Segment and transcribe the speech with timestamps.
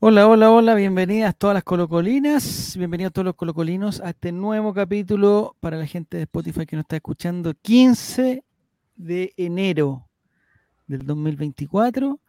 [0.00, 5.56] Hola, hola, hola, bienvenidas todas las colocolinas, bienvenidos todos los colocolinos a este nuevo capítulo
[5.58, 8.44] para la gente de Spotify que nos está escuchando, 15
[8.94, 10.06] de enero
[10.86, 12.20] del 2024.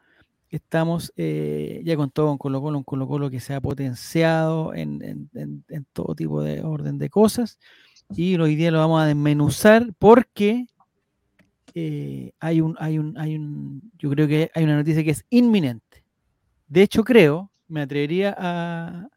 [0.50, 4.74] Estamos eh, ya con todo un Colo Colo, un Colo Colo que se ha potenciado
[4.74, 5.30] en,
[5.94, 7.60] todo tipo de orden de cosas
[8.10, 10.66] y hoy día lo vamos a desmenuzar porque
[11.76, 15.24] eh, hay un, hay un, hay un, yo creo que hay una noticia que es
[15.30, 16.04] inminente.
[16.68, 19.10] De hecho, creo, me atrevería a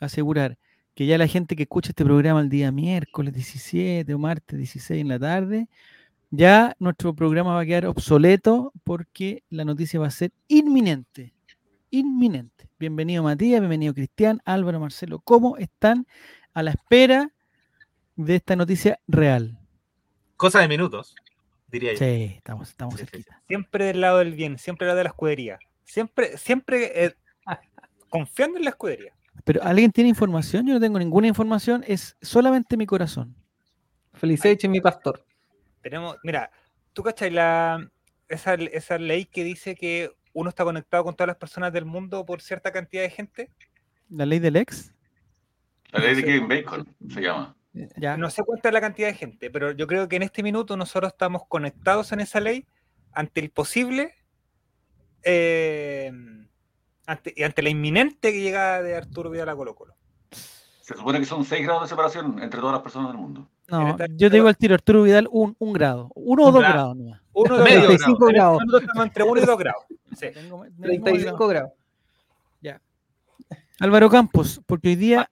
[0.00, 0.58] asegurar
[0.96, 5.02] que ya la gente que escucha este programa el día miércoles 17 o martes 16
[5.02, 5.68] en la tarde,
[6.30, 11.34] ya nuestro programa va a quedar obsoleto porque la noticia va a ser inminente.
[11.90, 12.68] Inminente.
[12.78, 15.20] Bienvenido Matías, bienvenido Cristian, Álvaro, Marcelo.
[15.20, 16.06] ¿Cómo están
[16.54, 17.30] a la espera
[18.16, 19.58] de esta noticia real?
[20.36, 21.14] Cosa de minutos,
[21.68, 21.98] diría yo.
[21.98, 23.02] Sí, estamos, estamos
[23.46, 25.58] Siempre del lado del bien, siempre del lado de la escudería.
[25.84, 27.16] Siempre, siempre eh,
[28.16, 29.12] confiando en la escudería.
[29.44, 30.66] Pero ¿alguien tiene información?
[30.66, 33.36] Yo no tengo ninguna información, es solamente mi corazón.
[34.14, 35.24] Felicite mi pastor.
[35.82, 36.50] Tenemos, mira,
[36.94, 37.90] tú cachai la,
[38.28, 42.24] esa, esa ley que dice que uno está conectado con todas las personas del mundo
[42.24, 43.50] por cierta cantidad de gente.
[44.08, 44.94] ¿La ley del ex?
[45.92, 47.54] La ley de Kevin Bacon se llama.
[47.96, 48.16] Ya.
[48.16, 50.76] No sé cuánta es la cantidad de gente, pero yo creo que en este minuto
[50.78, 52.66] nosotros estamos conectados en esa ley
[53.12, 54.14] ante el posible
[55.22, 56.10] eh,
[57.06, 59.94] ante, ante la inminente llegada de Arturo Vidal a Colo Colo.
[60.86, 63.48] Se supone que son 6 grados de separación entre todas las personas del mundo.
[63.68, 66.10] No, yo te digo al tiro, Arturo Vidal, un, un grado.
[66.14, 66.96] Uno o dos grados.
[66.96, 67.20] No.
[67.32, 68.18] Uno o dos grados.
[68.28, 68.62] grados.
[68.80, 69.82] Estamos entre uno y dos grados.
[70.16, 70.26] Sí.
[70.80, 71.72] 35 grados.
[72.60, 72.80] Ya.
[73.80, 75.28] Álvaro Campos, porque hoy día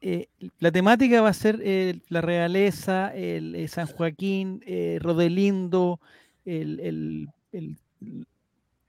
[0.00, 0.28] eh,
[0.58, 6.00] la temática va a ser eh, la realeza, el, eh, San Joaquín, eh, Rodelindo,
[6.46, 7.76] el, el, el,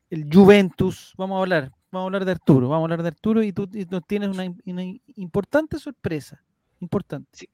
[0.10, 1.14] el Juventus.
[1.18, 3.70] Vamos a hablar vamos a hablar de Arturo, vamos a hablar de Arturo y tú
[3.90, 4.84] nos tienes una,
[5.16, 6.42] importante sorpresa.
[6.80, 7.50] Importante.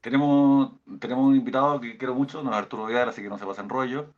[0.00, 3.46] Tenemos, tenemos un invitado que quiero mucho, no es Arturo Vidal, así que no se
[3.46, 4.14] pasa en rollo.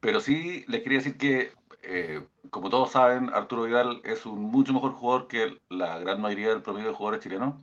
[0.00, 1.52] Pero sí les quería decir que,
[1.82, 6.48] eh, como todos saben, Arturo Vidal es un mucho mejor jugador que la gran mayoría
[6.48, 7.54] del promedio de jugadores chilenos.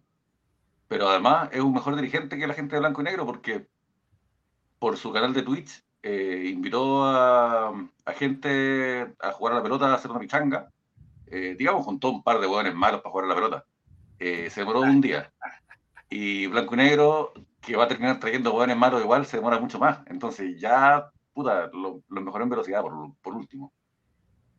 [0.87, 3.67] Pero además es un mejor dirigente que la gente de blanco y negro porque
[4.79, 7.69] por su canal de Twitch eh, invitó a,
[8.05, 10.71] a, gente a jugar a la pelota, a hacer una pichanga
[11.31, 13.65] eh, digamos, juntó un par de hueones malos para jugar a la pelota.
[14.17, 15.31] Eh, se demoró un día.
[16.09, 19.77] Y Blanco y Negro, que va a terminar trayendo hueones malos igual, se demora mucho
[19.77, 19.99] más.
[20.07, 23.71] Entonces ya, puta, lo, mejoró en velocidad por, último.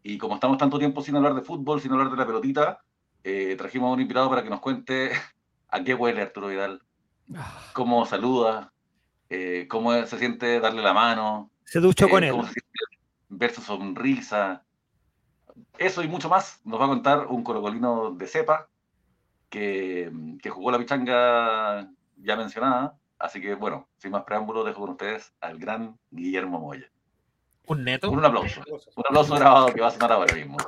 [0.03, 2.80] Y como estamos tanto tiempo sin hablar de fútbol, sin hablar de la pelotita,
[3.25, 5.10] eh, trajimos a un invitado para que nos cuente
[5.69, 6.82] a qué huele Arturo Vidal,
[7.34, 7.70] ah.
[7.72, 8.72] cómo saluda,
[9.69, 11.50] cómo se siente darle la mano.
[11.64, 12.34] Se duchó con él.
[13.28, 14.64] ver su sonrisa,
[15.80, 18.68] eso y mucho más nos va a contar un colocolino de cepa
[19.48, 20.12] que,
[20.50, 22.96] jugó la pichanga ya mencionada.
[23.18, 26.91] Así que, bueno, sin más preámbulos, dejo con ustedes al gran Guillermo Moya.
[27.66, 28.10] ¿Un neto?
[28.10, 28.62] Un aplauso.
[28.96, 30.58] Un aplauso grabado que va a sonar ahora mismo.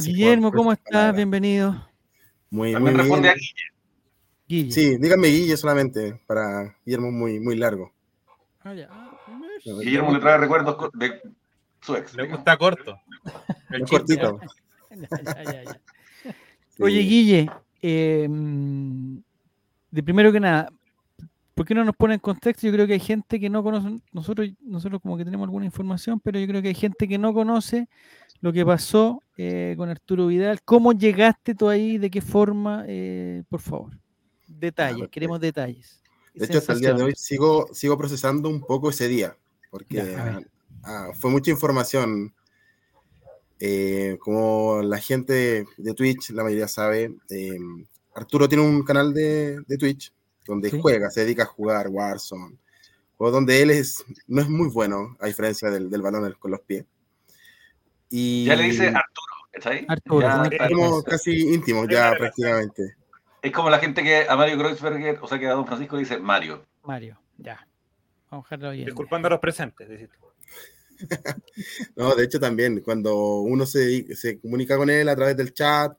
[0.00, 1.14] Guillermo, ¿cómo estás?
[1.14, 1.88] Bienvenido.
[2.50, 3.34] Muy, muy responde
[4.46, 4.72] Guille.
[4.72, 7.92] Sí, dígame Guille solamente, para Guillermo muy, muy largo.
[8.64, 8.74] Ah,
[9.64, 11.20] Guillermo le trae recuerdos de
[11.82, 12.98] su Le gusta corto.
[13.70, 14.40] El cortito.
[16.78, 17.50] Oye, Guille,
[17.80, 19.22] em,
[19.90, 20.70] de primero que nada,
[21.54, 22.66] ¿por qué no nos pone en contexto?
[22.66, 26.18] Yo creo que hay gente que no conoce, nosotros, nosotros como que tenemos alguna información,
[26.20, 27.88] pero yo creo que hay gente que no conoce
[28.40, 30.62] lo que pasó eh, con Arturo Vidal.
[30.64, 31.98] ¿Cómo llegaste tú ahí?
[31.98, 32.84] ¿De qué forma?
[32.88, 33.92] Eh, por favor,
[34.46, 36.02] detalles, queremos detalles.
[36.34, 39.36] De hecho, hasta el día de hoy sigo, sigo procesando un poco ese día,
[39.70, 40.00] porque
[40.82, 42.34] Ah, fue mucha información.
[43.60, 47.58] Eh, como la gente de Twitch, la mayoría sabe, eh,
[48.14, 50.12] Arturo tiene un canal de, de Twitch
[50.44, 52.56] donde juega, se dedica a jugar Warzone,
[53.16, 56.60] o donde él es, no es muy bueno, a diferencia del, del balón con los
[56.60, 56.84] pies.
[58.10, 59.86] Y, ya le dice Arturo, ¿está ahí?
[59.88, 60.20] Arturo,
[60.50, 62.96] ya, casi íntimos ya prácticamente.
[63.40, 66.02] Es como la gente que a Mario Kreuzberger, o sea que a Don Francisco le
[66.02, 66.66] dice Mario.
[66.82, 67.66] Mario, ya.
[68.30, 68.86] Vamos a dejarlo bien.
[68.86, 69.88] Disculpando a los presentes,
[71.96, 75.96] no, de hecho también, cuando uno se, se comunica con él a través del chat,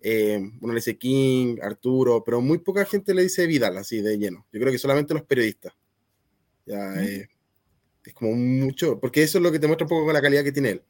[0.00, 4.18] eh, uno le dice King, Arturo, pero muy poca gente le dice Vidal así de
[4.18, 4.46] lleno.
[4.52, 5.74] Yo creo que solamente los periodistas.
[6.64, 7.28] Ya, eh,
[8.04, 10.52] es como mucho, porque eso es lo que te muestra un poco la calidad que
[10.52, 10.82] tiene él.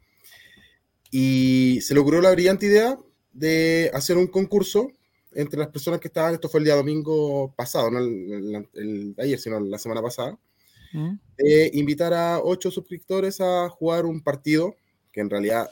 [1.10, 2.98] Y se logró la brillante idea
[3.32, 4.90] de hacer un concurso
[5.32, 9.60] entre las personas que estaban, esto fue el día domingo pasado, no el ayer, sino
[9.60, 10.38] la semana pasada,
[11.72, 14.74] invitar a ocho suscriptores a jugar un partido
[15.12, 15.70] que en realidad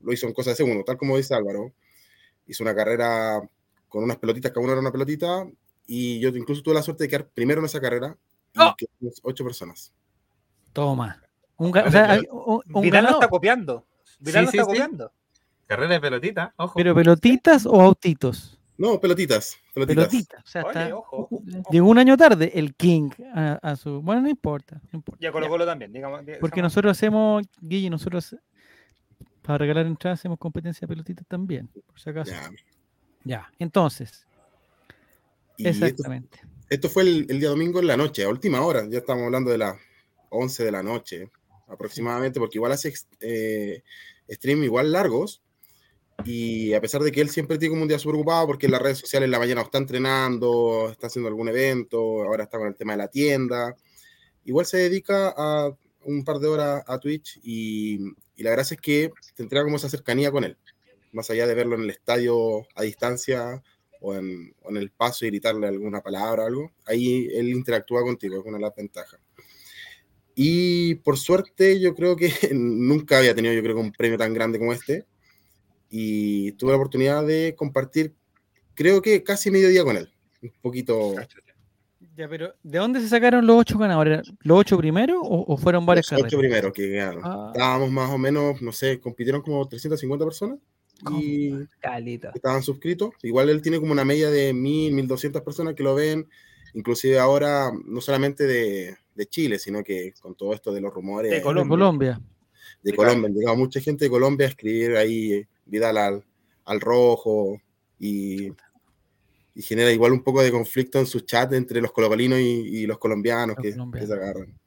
[0.00, 1.72] lo hizo en cosa de segundo, tal como dice Álvaro.
[2.46, 3.40] Hizo una carrera
[3.88, 5.46] con unas pelotitas, cada uno era una pelotita,
[5.86, 8.16] y yo incluso tuve la suerte de quedar primero en esa carrera,
[8.54, 8.74] y ¡Oh!
[9.22, 9.92] ocho personas.
[10.72, 11.22] Toma.
[11.56, 13.86] Un, o sea, Pero- un- un Vidal lo está copiando.
[14.18, 14.68] Vidal Sí, lo sí, está sí.
[14.80, 15.12] copiando.
[15.66, 16.74] Carrera de pelotita, ojo.
[16.76, 18.58] Pero pelotitas o autitos.
[18.82, 20.08] No, pelotitas, pelotitas.
[20.08, 20.42] Pelotitas.
[20.44, 21.28] O sea, Oye, está- ojo,
[21.70, 24.02] llegó un año tarde el King a, a su.
[24.02, 24.80] Bueno, no importa.
[24.90, 25.24] no importa.
[25.24, 25.50] Y a Colo Ya.
[25.50, 26.20] Colo también, digamos.
[26.40, 28.34] Porque digamos- nosotros hacemos, Guille, nosotros
[29.42, 32.30] para regalar entradas hacemos competencia de pelotitas también, por si acaso.
[32.32, 32.50] Ya,
[33.24, 33.52] Ya.
[33.58, 34.26] entonces,
[35.56, 36.40] Y esto, exactamente.
[36.70, 39.50] esto fue el, el día domingo en la noche, a última hora, ya estamos hablando
[39.50, 39.76] de las
[40.30, 41.30] 11 de la noche
[41.68, 43.82] aproximadamente, porque igual hace eh,
[44.28, 45.41] stream igual largos.
[46.24, 48.72] Y a pesar de que él siempre tiene como un día súper ocupado, porque en
[48.72, 52.68] las redes sociales en la mañana está entrenando, está haciendo algún evento, ahora está con
[52.68, 53.76] el tema de la tienda,
[54.44, 55.74] igual se dedica a
[56.04, 58.00] un par de horas a Twitch y,
[58.36, 60.56] y la gracia es que te entrega como esa cercanía con él,
[61.12, 63.62] más allá de verlo en el estadio a distancia
[64.00, 68.02] o en, o en el paso y gritarle alguna palabra o algo, ahí él interactúa
[68.02, 69.20] contigo, es una de las ventajas.
[70.34, 74.58] Y por suerte yo creo que nunca había tenido yo creo un premio tan grande
[74.58, 75.06] como este
[75.94, 78.14] y tuve la oportunidad de compartir
[78.74, 80.10] creo que casi medio día con él,
[80.42, 81.14] un poquito
[82.16, 84.22] Ya, pero ¿de dónde se sacaron los ocho ganadores?
[84.40, 87.22] ¿Los ocho primeros o, o fueron varias los ocho primeros que ganaron.
[87.24, 87.50] Ah.
[87.52, 90.58] Estábamos más o menos, no sé, compitieron como 350 personas
[91.20, 92.30] y Calito.
[92.34, 93.10] estaban suscritos.
[93.22, 96.26] Igual él tiene como una media de 1000, 1200 personas que lo ven,
[96.74, 101.30] inclusive ahora no solamente de, de Chile, sino que con todo esto de los rumores
[101.30, 101.68] De De Colombia.
[101.68, 102.20] Colombia.
[102.82, 103.28] de Colombia.
[103.28, 106.24] Han llegado mucha gente de Colombia a escribir ahí eh, Vidal al,
[106.64, 107.60] al rojo
[107.98, 108.48] y,
[109.54, 112.86] y genera igual un poco de conflicto en su chat entre los colocolinos y, y
[112.86, 114.08] los colombianos Los que, colombianos.
[114.08, 114.60] que se agarran.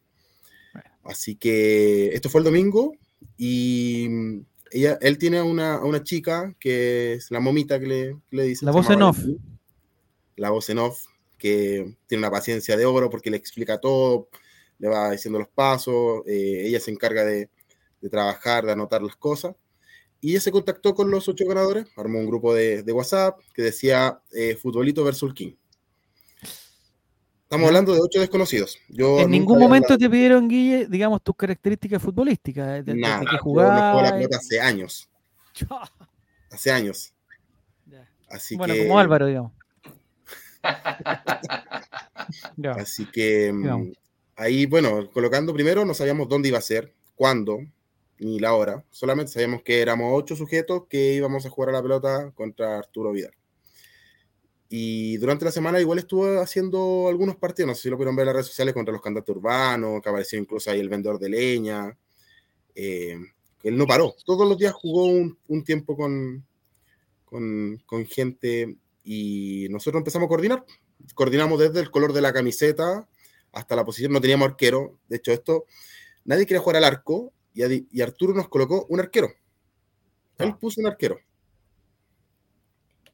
[0.73, 0.89] Bueno.
[1.03, 2.93] Así que esto fue el domingo
[3.37, 4.39] y mm,
[4.71, 8.43] ella, él tiene a una, una chica que es la momita que le, que le
[8.43, 8.65] dice.
[8.65, 9.19] La voz en off.
[10.35, 11.05] La voz en off,
[11.37, 14.27] que tiene una paciencia de oro porque le explica todo,
[14.79, 17.49] le va diciendo los pasos, eh, ella se encarga de,
[18.01, 19.55] de trabajar, de anotar las cosas.
[20.25, 23.61] Y ella se contactó con los ocho ganadores, armó un grupo de, de WhatsApp que
[23.61, 25.53] decía eh, Futbolito versus King.
[27.43, 28.79] Estamos hablando de ocho desconocidos.
[28.89, 32.65] Yo En ningún momento hablado- te pidieron, Guille, digamos, tus características futbolísticas.
[32.67, 33.01] De, de- que
[33.35, 35.07] yo no la pelota hace años,
[36.49, 37.13] hace años.
[38.27, 39.51] Así Bueno, que, como Álvaro, digamos.
[42.77, 43.87] Así que mm, Digamos.
[44.35, 47.59] ahí, bueno, colocando primero no sabíamos dónde iba a ser, cuándo,
[48.19, 48.83] ni la hora.
[48.91, 53.11] Solamente sabíamos que éramos ocho sujetos que íbamos a jugar a la pelota contra Arturo
[53.11, 53.33] Vidal.
[54.69, 58.23] Y durante la semana igual estuvo haciendo algunos partidos, no sé si lo pudieron ver
[58.23, 61.29] en las redes sociales contra los cantantes urbanos, que apareció incluso ahí el vendedor de
[61.29, 61.97] leña.
[62.75, 63.17] eh,
[63.63, 64.15] él no paró.
[64.25, 66.45] Todos los días jugó un, un tiempo con,
[67.25, 70.65] con, con gente y nosotros empezamos a coordinar
[71.13, 73.07] coordinamos desde el color de la camiseta
[73.51, 74.97] hasta la posición, no teníamos arquero.
[75.07, 75.65] De hecho, esto,
[76.25, 79.29] nadie quería jugar al arco y, Adi- y Arturo nos colocó un arquero.
[80.37, 80.57] Él Ah.
[80.59, 81.17] puso un arquero.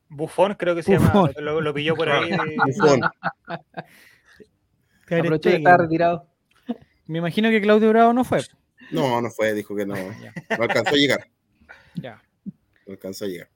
[0.10, 1.12] Bufón creo que se llama.
[1.14, 1.34] Bufón.
[1.46, 2.32] Lo, lo pilló por ahí.
[2.66, 3.02] Bufón.
[5.08, 6.28] Ter Aproveché que estaba retirado.
[7.08, 8.42] Me imagino que Claudio Bravo no fue.
[8.92, 11.28] No, no fue, dijo que no, no alcanzó a llegar.
[11.96, 12.22] Ya,
[12.86, 13.50] No alcanzó a llegar.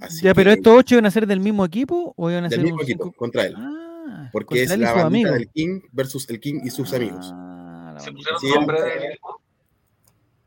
[0.00, 2.56] Así Ya, pero estos ocho iban a ser del mismo equipo o iban a del
[2.58, 3.54] ser mismo un equipo, cinco- contra él.
[3.56, 5.32] Ah, porque es él la bandita amigos.
[5.34, 7.30] del King versus el King y sus amigos.
[7.32, 9.42] Ah, la ¿Se pusieron Sí, nombre él- del equipo?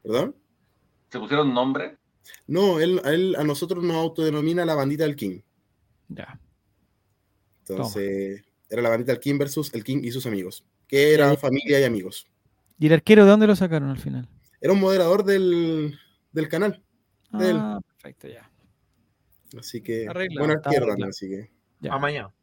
[0.03, 0.35] ¿Perdón?
[1.11, 1.97] ¿Se pusieron nombre?
[2.47, 5.41] No, él, a él- a nosotros nos autodenomina la bandita del King.
[6.09, 6.39] Ya.
[7.67, 11.79] Entonces, era la bandita del King versus el King y sus amigos, que eran familia
[11.79, 12.27] y amigos.
[12.77, 14.27] ¿Y el arquero de dónde lo sacaron al final?
[14.61, 15.97] Era un moderador del,
[16.31, 16.83] del canal.
[17.31, 17.57] De él.
[17.59, 18.49] Ah, perfecto, ya.
[19.57, 21.51] Así que, Arreglado, buen arquero así que.
[21.79, 21.93] Ya.
[21.93, 22.33] Amañado.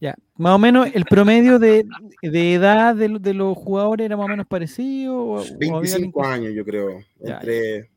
[0.00, 0.14] Ya.
[0.36, 1.86] Más o menos el promedio de,
[2.22, 5.16] de edad de, de los jugadores era más o menos parecido.
[5.16, 7.00] O, o había alguien 25 que- años, yo creo.
[7.20, 7.90] Ya, entre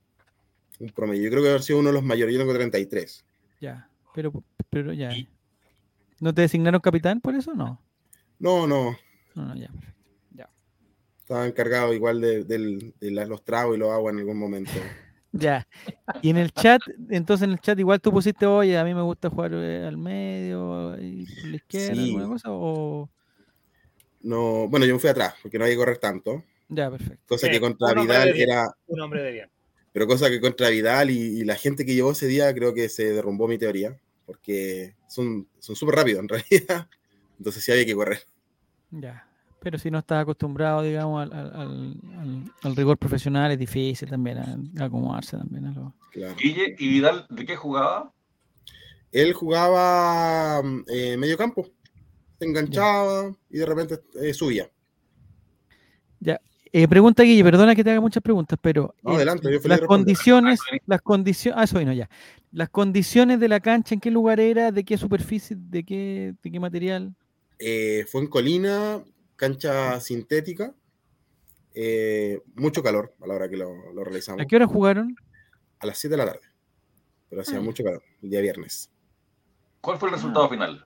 [0.80, 1.24] un promedio.
[1.24, 2.34] Yo creo que haber sido uno de los mayores.
[2.34, 3.26] Yo tengo 33.
[3.62, 4.32] Ya, pero,
[4.70, 5.10] pero ya.
[6.20, 7.54] ¿No te designaron capitán por eso?
[7.54, 7.82] No.
[8.40, 8.98] No, no.
[9.36, 9.94] No, no, ya, perfecto.
[11.20, 14.72] Estaba encargado igual de, de los tragos y los aguas en algún momento.
[15.32, 15.68] Ya.
[16.22, 19.02] Y en el chat, entonces en el chat igual tú pusiste, oye, a mí me
[19.02, 22.02] gusta jugar eh, al medio y por la izquierda, Sí.
[22.10, 23.10] alguna cosa, o...
[24.22, 26.44] No, bueno, yo me fui atrás porque no había que correr tanto.
[26.70, 27.24] Ya, perfecto.
[27.28, 28.50] Cosa Sí, que contra un hombre Vidal bien.
[28.50, 28.68] era.
[28.88, 29.50] Un hombre de bien.
[29.94, 32.90] Pero cosa que contra Vidal y, y la gente que llevó ese día, creo que
[32.90, 33.96] se derrumbó mi teoría.
[34.26, 36.88] Porque son son súper rápidos en realidad.
[37.38, 38.20] Entonces sí había que correr.
[38.92, 39.27] Ya.
[39.60, 44.10] Pero si no estás acostumbrado, digamos, al, al- al- al- al rigor profesional, es difícil
[44.10, 45.66] también a- a acomodarse también.
[45.68, 46.36] a lo- Claro.
[46.40, 48.14] Guille y Vidal, ¿de qué jugaba?
[49.12, 51.68] Él jugaba mm, eh, medio campo,
[52.40, 54.70] se enganchaba y de repente eh, subía.
[56.74, 59.80] Eh, pregunta Guille, perdona que te haga muchas preguntas, pero No, eh, adelante, yo las
[59.82, 62.10] condiciones, Ah, las condiciones, ah, eso vino ya.
[62.52, 64.72] Las condiciones de la cancha, ¿en qué lugar era?
[64.72, 65.56] ¿De qué superficie?
[65.58, 67.16] ¿De qué, de qué material?
[67.58, 69.00] Eh, fue en Colina,
[69.38, 70.76] cancha sintética,
[71.74, 75.16] eh, mucho calor a la hora que lo, lo realizamos, ¿A qué hora jugaron?
[75.80, 76.46] a las 7 de la tarde,
[77.30, 77.62] pero hacía Ah.
[77.62, 78.90] mucho calor, el día viernes.
[79.80, 80.86] ¿Cuál fue el resultado final?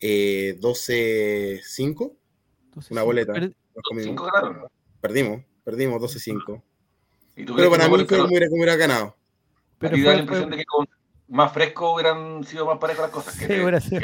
[0.00, 2.16] Eh, 12-5,
[2.66, 3.32] Entonces, Una boleta.
[3.32, 3.52] per-.
[4.00, 4.68] Cinco ganaron.
[5.00, 6.62] perdimos, perdimos 12-5.
[7.36, 9.16] ¿Y tú Pero para mí fue que- como hubiera, ganado.
[9.78, 10.86] pero da la fue- impresión fue- de que con
[11.30, 13.38] más fresco hubieran sido más parejas las cosas.
[13.38, 14.02] que Sí, hubiera sido-.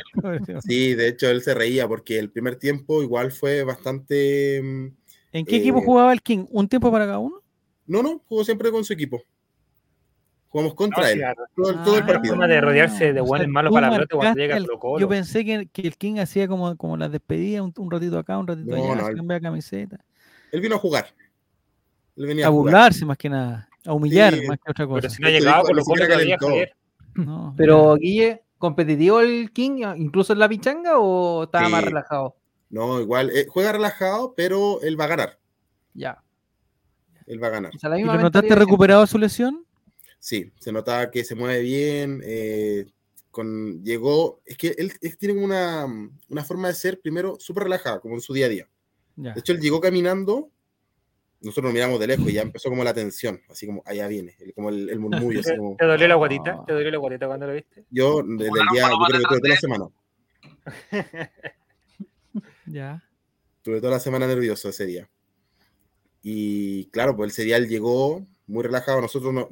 [0.63, 4.61] Sí, de hecho él se reía porque el primer tiempo igual fue bastante...
[4.63, 4.87] mm,
[5.33, 6.47] ¿En qué equipo eh, jugaba el King?
[6.51, 7.43] ¿Un tiempo para cada uno?
[7.87, 9.23] No, no, jugó siempre con su equipo.
[10.49, 11.45] Jugamos contra No, él, claro.
[11.55, 12.35] todo, el- todo el Ah, partido.
[12.35, 15.01] forma de rodearse de o sea, malos tú para la pelota cuando llega al- Colo-Colo.
[15.01, 18.39] Yo pensé que, que el King hacía como, como las despedidas, un, un ratito acá,
[18.39, 19.99] un ratito No, allá, no, cambiaba camiseta.
[20.53, 21.13] Él vino a jugar.
[22.17, 22.73] Él venía A a jugar.
[22.73, 25.01] burlarse más que nada, a humillar Sí, más que otra cosa.
[25.03, 26.07] Pero si no ha llegado Colo Colo
[27.17, 32.37] No, Pero, Guille, ¿competitivo el King, incluso en la pichanga, o estaba más relajado?
[32.71, 35.39] No, igual, eh, juega relajado, pero él va a ganar.
[35.95, 36.23] Ya.
[37.27, 37.73] Él va a ganar.
[37.75, 39.65] O sea, la ¿Y lo notaste recuperado su lesión?
[40.19, 42.21] Sí, se notaba que se mueve bien.
[42.25, 42.87] eh,
[43.31, 45.87] con, llegó, es que él, él tiene una,
[46.29, 48.69] una forma de ser, primero, súper relajada, como en su día a día.
[49.17, 49.35] Ya.
[49.35, 50.51] De hecho, él llegó caminando,
[51.41, 54.35] nosotros nos miramos de lejos y ya empezó como la tensión, así como, allá viene,
[54.41, 56.53] el- como el, el murmullo, así ¿Te, como, te dolió la guatita?
[56.55, 56.65] No.
[56.65, 57.85] ¿Te dolió la guatita cuando lo viste?
[57.91, 59.89] yo desde el día, yo creo que tuve toda la semana,
[62.67, 63.03] Ya.
[63.63, 65.09] tuve toda la semana nervioso ese día.
[66.23, 69.49] Y claro, pues ese día él llegó muy relajado, nosotros no,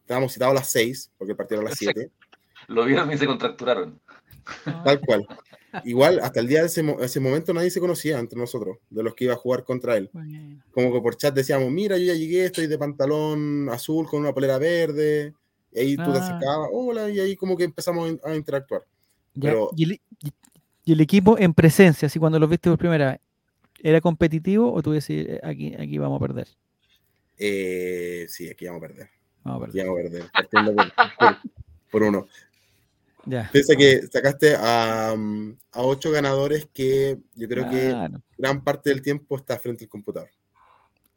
[0.00, 2.10] estábamos citados a las 6, porque el partido era a las 7.
[2.68, 4.00] Lo vieron y se contracturaron.
[4.84, 5.26] Tal cual.
[5.84, 9.14] Igual, hasta el día de ese, ese momento nadie se conocía entre nosotros, de los
[9.14, 10.08] que iba a jugar contra él.
[10.12, 10.62] Bueno.
[10.72, 14.32] Como que por chat decíamos, mira, yo ya llegué, estoy de pantalón azul con una
[14.32, 15.34] polera verde.
[15.72, 16.22] Y ahí tú te Ah.
[16.24, 18.82] acercabas, hola, y ahí como que empezamos a interactuar.
[19.34, 23.10] Ya, Pero- ¿Y, el, y- el equipo en presencia, así cuando los viste por primera
[23.12, 23.20] vez,
[23.82, 26.48] ¿era competitivo o tú decís, eh, aquí, aquí vamos a perder?
[27.36, 29.08] Eh, sí, aquí vamos a perder.
[29.44, 30.24] Vamos a Aquí perder.
[30.52, 30.92] vamos a perder.
[30.96, 31.50] por, por-
[31.90, 32.26] por uno.
[33.28, 33.48] Ya.
[33.52, 37.92] Piensa que sacaste a, a ocho ganadores que yo creo que
[38.38, 40.28] gran parte del tiempo está frente al computador.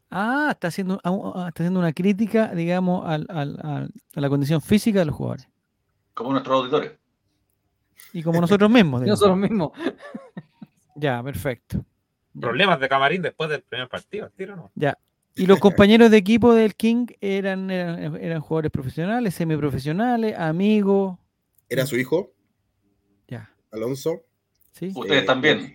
[0.10, 4.30] Ah, está haciendo, ah, ah, está haciendo una crítica, digamos, al- al- al- a la
[4.30, 5.48] condición física de los jugadores.
[6.14, 6.92] Como nuestros auditores.
[8.12, 9.04] Y como nosotros mismos.
[9.04, 9.72] Nosotros mismos.
[10.96, 11.86] Ya, perfecto.
[12.34, 12.42] Ya.
[12.42, 14.72] Problemas de camarín después del primer partido, al tiro no.
[15.36, 21.18] Y los compañeros de equipo del King eran, eran, eran jugadores profesionales, semiprofesionales, amigos.
[21.72, 22.34] Era su hijo,
[23.30, 23.50] Ya.
[23.72, 24.26] Alonso,
[24.74, 24.92] ¿Sí?
[24.94, 25.74] Ustedes Eh, también.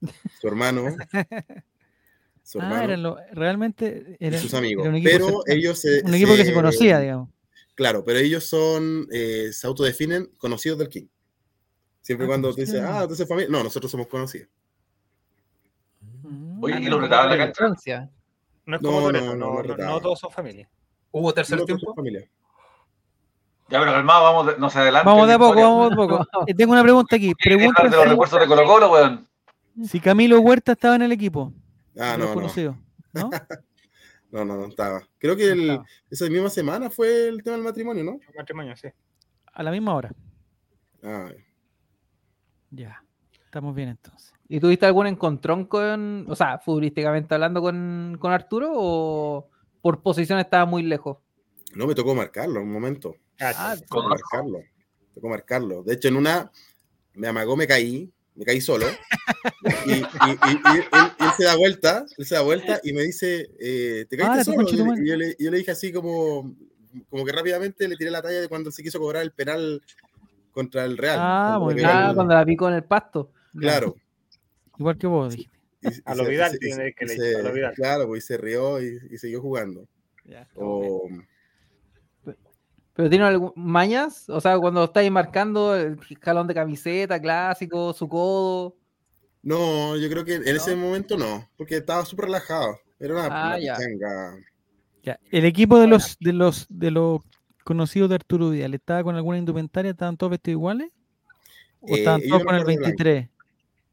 [0.40, 0.94] su hermano,
[2.44, 4.84] su Ah, hermano eran los, realmente y eran, sus amigos.
[4.84, 7.30] era un equipo, Pero ellos se, un equipo que se conocía, digamos.
[7.74, 11.08] Claro, pero ellos son, eh, se autodefinen conocidos del King.
[12.00, 13.50] Siempre Ah, cuando te dicen, ah, entonces familia.
[13.50, 14.48] No, nosotros somos conocidos.
[16.60, 18.10] Oye, Ah, ¿y no, lo no, retaban en la no, cancha?
[18.66, 19.90] No es No, como no, no, no, no no, retaba.
[19.90, 20.70] no todos son familia.
[21.10, 21.92] ¿Hubo tercer tiempo?
[21.92, 22.28] familia.
[23.72, 25.06] Ya, pero calmado, vamos, de- no se adelante.
[25.08, 26.26] Vamos de a poco, vamos de a poco.
[26.46, 27.32] Eh, Tengo una pregunta aquí.
[27.42, 29.26] Pregunta de los si, refuerzos de Colo Colo, weón.
[29.84, 31.52] si Camilo Huerta estaba en el equipo.
[31.98, 32.42] Ah, no, no,
[33.14, 33.30] ¿no?
[34.30, 35.00] no, no, no estaba.
[35.18, 35.86] Creo que No el- estaba.
[36.10, 38.18] esa misma semana fue el tema del matrimonio, ¿no?
[38.36, 38.88] Matrimonio, sí.
[39.54, 40.12] A la misma hora.
[41.02, 41.30] Ah,
[42.70, 43.02] Ya.
[43.44, 44.32] Estamos bien entonces.
[44.48, 49.48] ¿Y tuviste algún encontrón con, o sea, futbolísticamente hablando con, con Arturo o
[49.82, 51.18] por posición estaba muy lejos?
[51.74, 53.14] no, me tocó marcarlo en un momento.
[53.40, 54.60] Ah, tocó marcarlo.
[55.14, 55.82] Tocó marcarlo.
[55.82, 56.50] De hecho, en una
[57.14, 58.86] me amagó, me caí, me caí solo.
[59.86, 60.84] y, y- y- y él,
[61.20, 64.44] él se da vuelta, él se da vuelta y me dice, eh, ¿te caíste Ah,
[64.44, 64.66] solo?
[64.68, 66.54] yo, le, y yo le dije así como,
[67.10, 69.82] como que rápidamente le tiré la talla de cuando se quiso cobrar el penal
[70.52, 71.18] contra el Real.
[71.20, 73.32] Ah, el- Ah, cuando la picó en el pasto.
[73.58, 73.96] Claro.
[74.78, 75.58] Igual que vos dijiste.
[75.82, 77.72] Y- y A lo se- Vidal tiene que le.
[77.74, 79.86] Claro, pues y se rió y, y siguió jugando.
[80.24, 81.08] Ya, O,
[82.94, 84.28] ¿Pero tiene algún mañas?
[84.28, 88.76] O sea, cuando estáis marcando el jalón de camiseta clásico, su codo.
[89.42, 92.78] no, yo creo que en ese momento no, porque estaba súper relajado.
[93.00, 93.74] Era una, Ah, una ya.
[93.76, 94.34] pichanga.
[95.02, 95.18] Ya.
[95.30, 97.20] El equipo de los de los de los
[97.64, 99.90] conocidos de Arturo Vidal, ¿estaba con alguna indumentaria?
[99.90, 100.90] ¿Estaban todos vestidos iguales?
[101.80, 102.86] ¿O Eh, estaban todos con el verde blanco.
[103.04, 103.28] 23?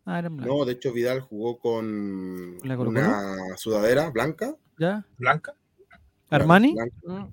[0.05, 0.21] Ah.
[0.21, 4.55] No, de hecho Vidal jugó con ¿La una sudadera blanca.
[4.77, 5.05] ¿Ya?
[5.17, 5.53] Blanca.
[6.29, 6.73] ¿Armani?
[6.73, 7.29] blanca.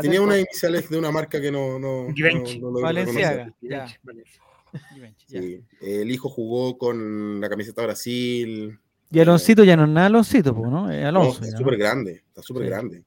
[0.00, 2.58] Tenía unas iniciales de una marca que no, no, Givenchy.
[2.60, 3.54] no- Valenciaga.
[3.60, 3.86] Ya.
[3.86, 3.98] Ya.
[5.26, 5.62] Sí.
[5.80, 8.78] El hijo jugó con la camiseta Brasil.
[9.10, 10.90] Y Aloncito ya no es nada Aloncito, ¿no?
[10.90, 11.42] Es No, Alonso.
[11.42, 12.68] está súper grande, está súper Sí.
[12.68, 13.04] grande.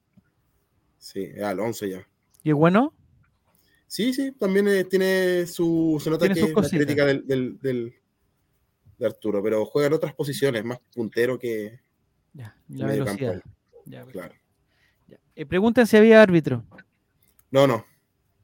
[0.97, 2.07] Sí, es Alonso ya.
[2.43, 2.93] ¿Y es bueno?
[3.87, 5.99] Sí, sí, también eh, tiene su.
[6.03, 7.93] Se nota Tiene que es la crítica del, del, del-
[8.97, 11.79] de Arturo, pero juega en otras posiciones, más puntero que
[12.33, 12.55] Ya.
[12.69, 13.19] La medio campo.
[13.25, 13.51] velocidad.
[13.85, 14.05] Ya.
[14.05, 14.33] Claro.
[15.35, 16.63] Eh, preguntan si había árbitro.
[17.51, 17.85] No, no, No,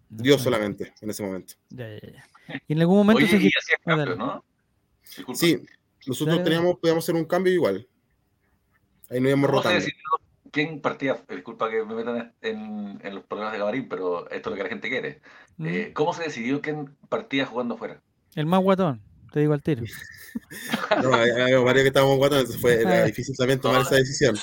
[0.10, 0.44] Dios no.
[0.46, 1.54] solamente en ese momento.
[1.70, 2.62] Ya, ya, ya.
[2.68, 4.44] Y en algún momento Oye, se y hacía cambio, ¿no?
[5.04, 5.40] Disculpa.
[5.40, 5.58] Sí,
[6.06, 6.56] nosotros Dale, dale.
[6.56, 7.88] teníamos, podíamos hacer un cambio igual.
[9.10, 9.76] Ahí nos íbamos ¿Cómo se rotando.
[9.86, 10.04] decidió
[10.52, 11.24] quién partía?
[11.30, 14.64] Disculpa que me metan en, en los problemas de Gabarín, pero esto es lo que
[14.64, 15.22] la gente quiere.
[15.58, 15.66] ¿Mm?
[15.68, 18.02] Eh, ¿Cómo se decidió quién partía jugando afuera?
[18.36, 19.84] El más guatón, te digo al tiro.
[21.02, 24.38] No, había varios que estábamos guatando, entonces fue era difícil también tomar esa decisión.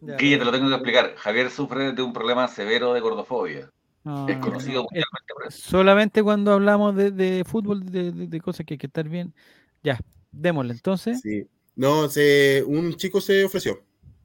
[0.00, 1.14] Guille, te lo tengo que explicar.
[1.16, 3.70] Javier sufre de un problema severo de gordofobia.
[4.04, 4.80] No, Es no, conocido no.
[4.80, 5.68] Eh, mundialmente por eso.
[5.70, 9.34] solamente cuando hablamos de, de fútbol, de, de- de cosas que hay que estar bien.
[9.82, 9.98] Ya,
[10.30, 11.20] démosle entonces.
[11.20, 11.46] Sí.
[11.76, 13.80] No, se, un chico se ofreció.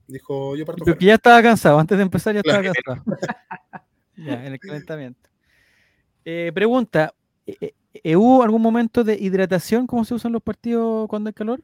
[0.06, 1.10] Dijo, yo parto Pero que fuera.
[1.10, 2.74] ya estaba cansado, antes de empezar ya estaba Claro.
[3.04, 3.18] cansado.
[4.16, 5.28] ya, en el calentamiento.
[6.24, 7.14] Eh, pregunta,
[7.46, 9.86] eh, eh, ¿hubo algún momento de hidratación?
[9.86, 11.60] ¿Cómo se usan los partidos cuando hay calor?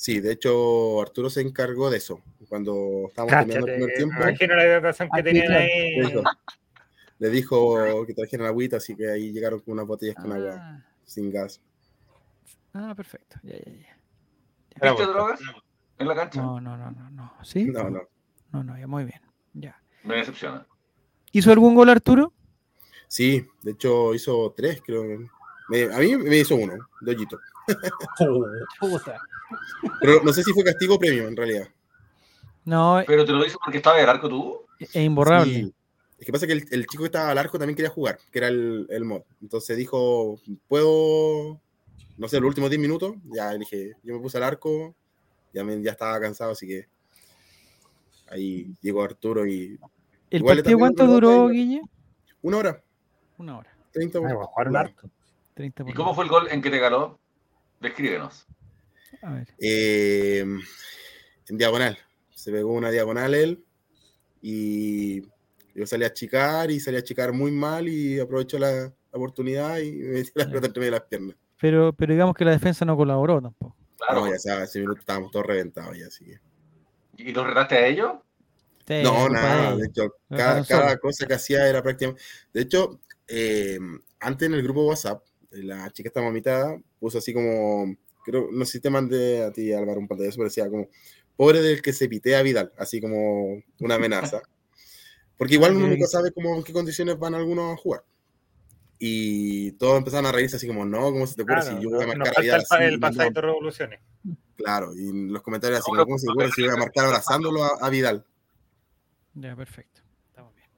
[0.00, 2.22] Sí, de hecho, Arturo se encargó de eso.
[2.48, 5.68] Cuando estábamos terminando el primer tiempo, imagino la hidratación que tenían ahí.
[5.98, 6.22] le dijo,
[7.18, 10.82] le dijo que trajeran agüita, así que ahí llegaron con unas botellas con agua Ah,
[11.04, 11.60] sin gas.
[12.72, 13.40] ah, perfecto.
[13.42, 13.72] Ya, ya, ya.
[14.70, 15.12] ¿Viste bueno.
[15.12, 15.40] drogas
[15.98, 16.40] en la cancha?
[16.40, 17.34] No, no, no, no, no.
[17.42, 17.66] ¿Sí?
[17.66, 18.00] No, no.
[18.52, 19.20] No, no, ya, muy bien.
[19.52, 19.78] Ya.
[20.04, 20.66] Me decepciona.
[21.30, 22.32] ¿Hizo algún gol Arturo?
[23.06, 25.02] Sí, de hecho hizo tres, creo.
[25.02, 25.26] que-
[25.68, 27.38] me- a mí me hizo uno, de hoyito.
[30.00, 31.68] Pero no sé si fue castigo o premio, en realidad.
[32.64, 34.66] No, ¿Pero te lo hizo porque estaba de arco tú?
[34.78, 35.52] es imborrable.
[35.54, 35.74] Sí.
[36.18, 38.38] Es que pasa que el, el chico que estaba al arco también quería jugar, que
[38.38, 39.22] era el, el mod.
[39.40, 41.58] Entonces dijo, ¿puedo,
[42.18, 43.14] no sé, los últimos 10 minutos?
[43.24, 44.94] Ya dije, yo me puse al arco,
[45.54, 46.86] ya, me- ya estaba cansado, así que
[48.28, 49.78] ahí llegó Arturo y
[50.30, 51.82] ¿El partido cuánto una duró, Guille?
[52.42, 52.82] una hora,
[53.38, 53.70] Una hora.
[53.92, 54.40] 30 Ay, minutos.
[54.40, 55.10] va a jugar un harto.
[55.54, 57.18] 30 ¿Y cómo fue el gol en que te ganó?
[57.80, 58.46] Descríbenos.
[59.22, 59.48] A ver.
[59.58, 60.44] Eh,
[61.48, 61.98] en diagonal.
[62.34, 63.64] Se pegó una diagonal él
[64.40, 65.22] y
[65.74, 69.78] yo salí a achicar y salí a achicar muy mal y aprovechó la, la oportunidad
[69.78, 71.36] y me metí la pelota entre medio de las piernas.
[71.60, 73.76] Pero, pero digamos que la defensa no colaboró tampoco.
[73.98, 74.24] Claro.
[74.24, 76.40] No, ya sabes, ese minuto estábamos todos reventados ya, así que.
[77.18, 78.12] ¿Y los retaste a ellos?
[78.86, 82.22] Sí, No, nada, de hecho, cada, cosa que hacía era prácticamente.
[82.52, 83.78] De hecho, eh,
[84.18, 87.94] antes en el grupo WhatsApp, la chica esta mamita puso así como.
[88.30, 90.68] Creo, no sé si te mandé a ti, Álvaro, un par de eso, pero decía
[90.68, 90.88] como.
[91.36, 94.42] Pobre del que se pitea a Vidal, así como una amenaza.
[95.38, 98.02] Porque igual uno nunca sabe cómo, en qué condiciones van algunos a jugar.
[98.98, 101.90] Y todos empezaron a reírse así como, no, ¿cómo se te ocurre Claro, si yo
[101.90, 102.84] voy a marcar a Vidal el, así?
[102.84, 104.00] el No, pasadito de revoluciones.
[104.56, 107.06] Claro, y en los comentarios así como, ¿cómo se te ocurre si voy a marcar
[107.06, 108.26] abrazándolo a, a Vidal?
[109.32, 110.02] Ya, perfecto.
[110.28, 110.68] Estamos bien.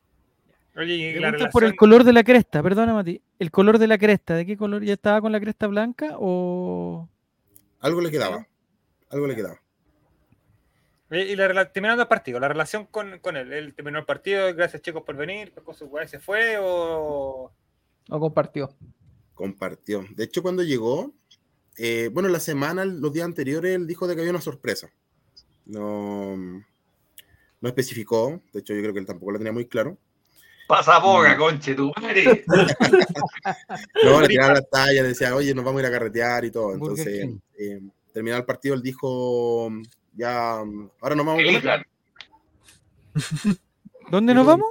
[0.76, 1.50] Oye, y la relación...
[1.50, 3.20] por el color de la cresta, perdona Mati.
[3.40, 4.36] ¿El color de la cresta?
[4.36, 4.84] ¿De qué color?
[4.84, 7.08] ¿Ya estaba con la cresta blanca o...?
[7.82, 8.46] Algo le quedaba,
[9.10, 9.60] algo le quedaba.
[11.10, 13.52] Y la, terminando el partido, la relación con, con él.
[13.52, 17.52] Él terminó el partido, gracias chicos por venir, con su weá se fue o...
[18.08, 18.74] O compartió.
[19.34, 20.06] compartió.
[20.14, 21.12] De hecho, cuando llegó,
[21.76, 24.90] eh, bueno, la semana, los días anteriores, él dijo de que había una sorpresa.
[25.66, 29.98] No, no especificó, de hecho, yo creo que él tampoco lo tenía muy claro.
[30.66, 31.38] Pasa boca, Mm.
[31.38, 32.44] conche tu madre.
[34.04, 36.50] No, le tiraba la talla, le decía, oye, nos vamos a ir a carretear y
[36.50, 36.72] todo.
[36.74, 37.80] Entonces, eh,
[38.12, 39.70] terminado el partido, él dijo,
[40.14, 40.58] ya,
[41.00, 41.86] ahora nos vamos a comer.
[44.10, 44.68] ¿Dónde nos vamos?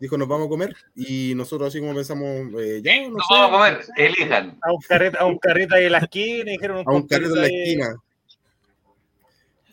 [0.00, 0.74] Dijo, nos vamos a comer.
[0.94, 2.26] Y nosotros, así como pensamos,
[2.60, 3.84] eh, ya, no Nos sé, vamos a comer.
[3.96, 4.58] Elijan.
[4.62, 7.40] A un carreta, a un carreta ahí en la esquina, dijeron a un carrito en
[7.40, 7.96] la esquina.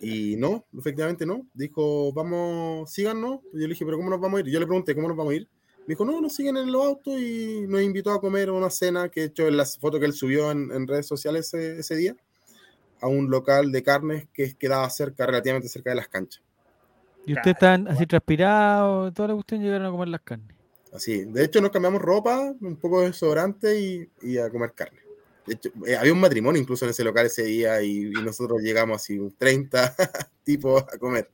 [0.02, 1.48] Y no, efectivamente no.
[1.54, 3.40] Dijo, vamos, síganos.
[3.54, 4.52] Yo le dije, pero ¿cómo nos vamos a ir?
[4.52, 5.48] Yo le pregunté, ¿cómo nos vamos a ir?
[5.82, 9.10] Me dijo, no, nos siguen en los autos y nos invitó a comer una cena
[9.10, 11.96] que he hecho en las fotos que él subió en, en redes sociales ese, ese
[11.96, 12.16] día
[13.02, 16.44] a un local de carnes que quedaba cerca, relativamente cerca de las canchas.
[17.26, 20.56] Y ustedes estaban así transpirados, toda la cuestión llegaron a comer las carnes.
[20.94, 25.01] Así, de hecho nos cambiamos ropa, un poco de desodorante y, y a comer carne.
[25.48, 28.98] Hecho, eh, había un matrimonio incluso en ese local ese día y, y nosotros llegamos
[29.02, 29.96] así, un 30
[30.44, 31.30] tipos a comer.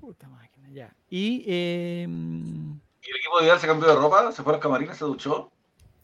[0.00, 0.94] Puta máquina, ya.
[1.08, 1.44] Y...
[1.46, 4.32] Eh, ¿Y el equipo de Vidal se cambió de ropa?
[4.32, 4.96] ¿Se fue a los camarines?
[4.96, 5.52] ¿Se duchó?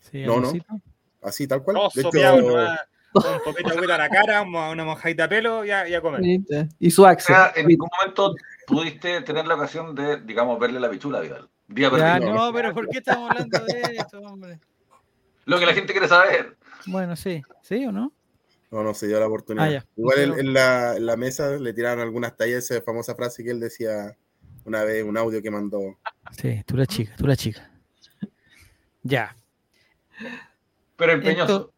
[0.01, 0.53] sí, No, no.
[1.21, 1.75] Así, tal cual.
[1.77, 2.81] No, De hecho, nomás.
[3.15, 5.95] un poquito de agüita a la cara, una una mojadita de pelo y a, y
[5.95, 6.21] a comer.
[6.79, 7.35] Y su O Axel.
[7.35, 8.35] sea, en ningún momento
[8.67, 11.49] pudiste tener la ocasión de, digamos, verle la pichula a Vidal.
[11.69, 14.61] Día Ya, no, pero ¿por qué estamos hablando de esto, hombre?
[15.45, 16.57] Lo que la gente quiere saber.
[16.87, 18.13] Bueno, sí, ¿sí o no?
[18.71, 19.67] No, no se dio la oportunidad.
[19.67, 19.87] Ah, ya.
[19.97, 23.51] Igual en, en la, en la mesa le tiraron algunas tallas esa famosa frase que
[23.51, 24.17] él decía
[24.65, 25.99] una vez, un audio que mandó.
[26.31, 27.71] Sí, tú la chica, tú la chica.
[29.03, 29.37] Ya.
[30.97, 31.73] Pero empeñoso.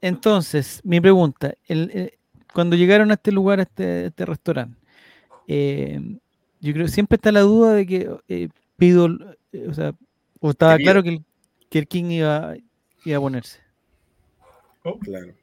[0.00, 2.18] Entonces, mi pregunta, el- eh,
[2.54, 4.78] cuando llegaron a este lugar, a este, este restaurante,
[5.46, 6.00] eh,
[6.60, 9.08] yo creo que siempre está la duda de que eh, pido,
[9.52, 9.92] eh, o sea,
[10.40, 11.24] o estaba claro que el,
[11.70, 12.54] que el King iba,
[13.04, 13.60] iba a ponerse.
[14.98, 15.34] Claro.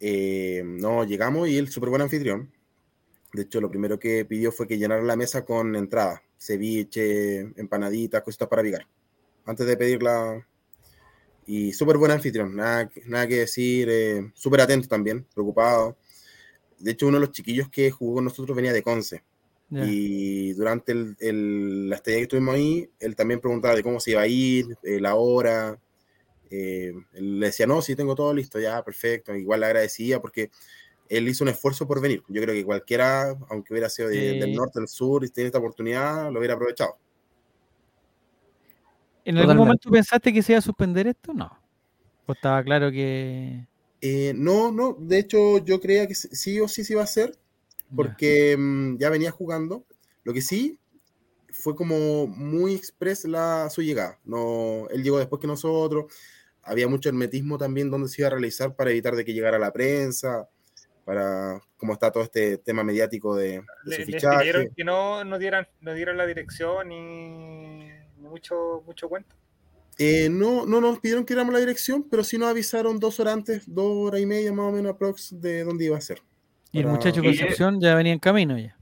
[0.00, 2.50] Eh, no, llegamos y él, súper buen anfitrión.
[3.32, 8.22] De hecho, lo primero que pidió fue que llenara la mesa con entrada, ceviche, empanaditas,
[8.22, 8.86] cositas para picar.
[9.44, 10.46] Antes de pedirla.
[11.46, 15.96] Y súper buen anfitrión, nada, que- nada que decir, eh, súper atento también, preocupado.
[16.78, 19.22] De hecho, uno de los chiquillos que jugó con nosotros venía de Conce.
[19.86, 24.12] Y durante el, el- la estadía que estuvimos ahí, él también preguntaba de cómo se
[24.12, 25.78] iba a ir, eh, la hora.
[26.50, 29.34] Eh, él le decía, no, sí, tengo todo listo, ya, perfecto.
[29.34, 30.50] Igual le agradecía porque
[31.08, 32.22] él hizo un esfuerzo por venir.
[32.28, 35.58] Yo creo que cualquiera, aunque hubiera sido de- del norte, del sur, y tiene esta
[35.58, 36.96] oportunidad, lo hubiera aprovechado.
[39.24, 39.66] ¿En algún Totalmente.
[39.66, 41.32] momento pensaste que se iba a suspender esto?
[41.34, 41.50] No.
[42.26, 43.66] Pues estaba claro que.
[44.00, 47.36] Eh, no, no, de hecho yo creía que sí o sí se iba a hacer,
[47.94, 49.84] porque mm, ya venía jugando.
[50.24, 50.78] Lo que sí
[51.50, 54.18] fue como muy express la, su llegada.
[54.24, 56.12] No, él llegó después que nosotros.
[56.62, 59.72] Había mucho hermetismo también donde se iba a realizar para evitar de que llegara la
[59.72, 60.48] prensa,
[61.04, 64.70] para cómo está todo este tema mediático de, de su fichaje.
[64.76, 69.34] que no, no, dieran, no dieran la dirección ni, ni mucho, mucho cuento.
[69.98, 73.34] Eh, no, no nos pidieron que diéramos la dirección, pero sí nos avisaron dos horas
[73.34, 76.22] antes, dos horas y media más o menos aprox de dónde iba a ser.
[76.72, 78.76] Y el para- muchacho Y- Concepción ya venía en camino ya.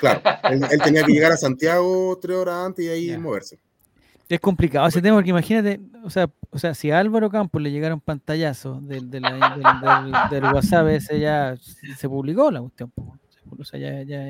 [0.00, 3.18] Claro, él, él tenía que llegar a Santiago tres horas antes y ahí Ya.
[3.18, 3.58] moverse.
[4.34, 7.70] Es complicado ese tema porque imagínate, o sea, o sea, si a Álvaro Campos le
[7.70, 11.56] llegaron pantallazos del, del, del- del WhatsApp ese ya
[11.96, 14.24] se publicó la cuestión, o sea, ya, ya,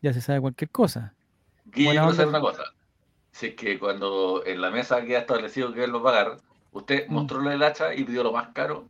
[0.00, 1.14] ya se sabe cualquier cosa.
[1.64, 2.16] Guille, Buena quiero onda.
[2.16, 2.62] saber una cosa.
[3.32, 6.36] Si es que cuando en la mesa queda establecido que él lo va a pagar,
[6.72, 7.12] usted Mm.
[7.14, 8.88] mostró el hacha y pidió lo más caro.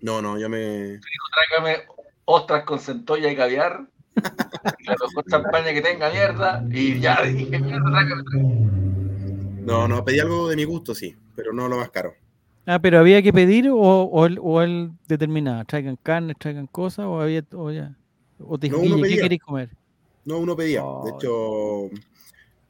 [0.00, 0.98] No, no, yo me.
[1.50, 1.84] Tráigame
[2.24, 3.86] ostras con centolla y caviar.
[4.78, 6.64] Y la mejor champaña que tenga mierda.
[6.72, 8.04] Y ya dije, mierda.
[9.62, 12.14] No, no, pedí algo de mi gusto, sí, pero no lo más caro.
[12.66, 17.06] Ah, pero había que pedir o, o, él, o él determinaba, traigan carne, traigan cosas,
[17.06, 17.96] o había, o ya,
[18.38, 19.70] o te No, "Guille, ¿qué queréis comer?
[20.24, 20.80] No, uno pedía.
[20.82, 21.16] De Ay.
[21.16, 21.86] hecho,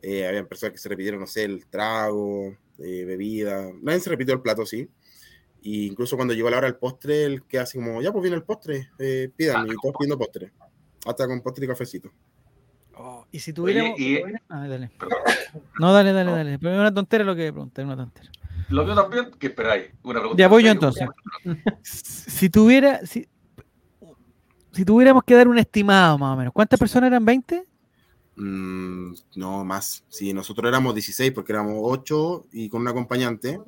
[0.02, 3.70] eh, habían personas que se repitieron, no sé, el trago, eh, bebida.
[3.82, 4.88] Nadie se repitió el plato, sí.
[5.62, 8.36] Y incluso cuando llegó la hora del postre, el que así como, ya pues viene
[8.36, 10.52] el postre, eh, pidan, y todos pidiendo postre.
[11.06, 12.10] Hasta con postre y cafecito.
[12.94, 13.98] Oh, y si tuviéramos...
[13.98, 14.90] y Ah, dale.
[15.78, 16.36] No, dale, dale, No.
[16.36, 16.58] dale.
[16.58, 18.30] Pero es una tontera lo que preguntar, una tontera.
[18.68, 19.86] lo mío también, ¿qué esperáis?
[20.02, 20.38] Una pregunta.
[20.40, 21.08] Ya voy yo entonces.
[21.82, 23.26] Si tuviera, si,
[24.72, 27.24] si tuviéramos que dar un estimado más o menos, ¿cuántas personas eran?
[27.26, 27.64] ¿20?
[28.36, 30.04] Mm, no, más.
[30.08, 33.58] Sí, nosotros éramos 16 porque éramos 8 y con un acompañante.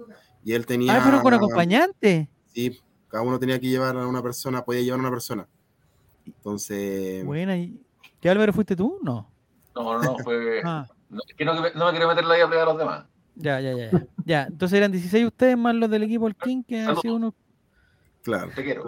[0.45, 0.97] Y él tenía.
[0.97, 2.29] Ah, pero con acompañante.
[2.55, 5.47] Sí, cada uno tenía que llevar a una persona, podía llevar a una persona.
[6.27, 7.57] Entonces, Buena.
[7.57, 7.81] ¿Y
[8.21, 8.99] qué Álvaro fuiste tú?
[9.03, 9.31] No.
[9.75, 10.61] No, no, no, fue.
[10.65, 13.07] Ah, No, es que no, no me quiero meter la idea a los demás.
[13.37, 14.07] ya, ya, ya, ya.
[14.25, 17.35] Ya, entonces eran 16 ustedes más los del equipo del King, que han sido unos,
[18.23, 18.85] claro, Te quiero.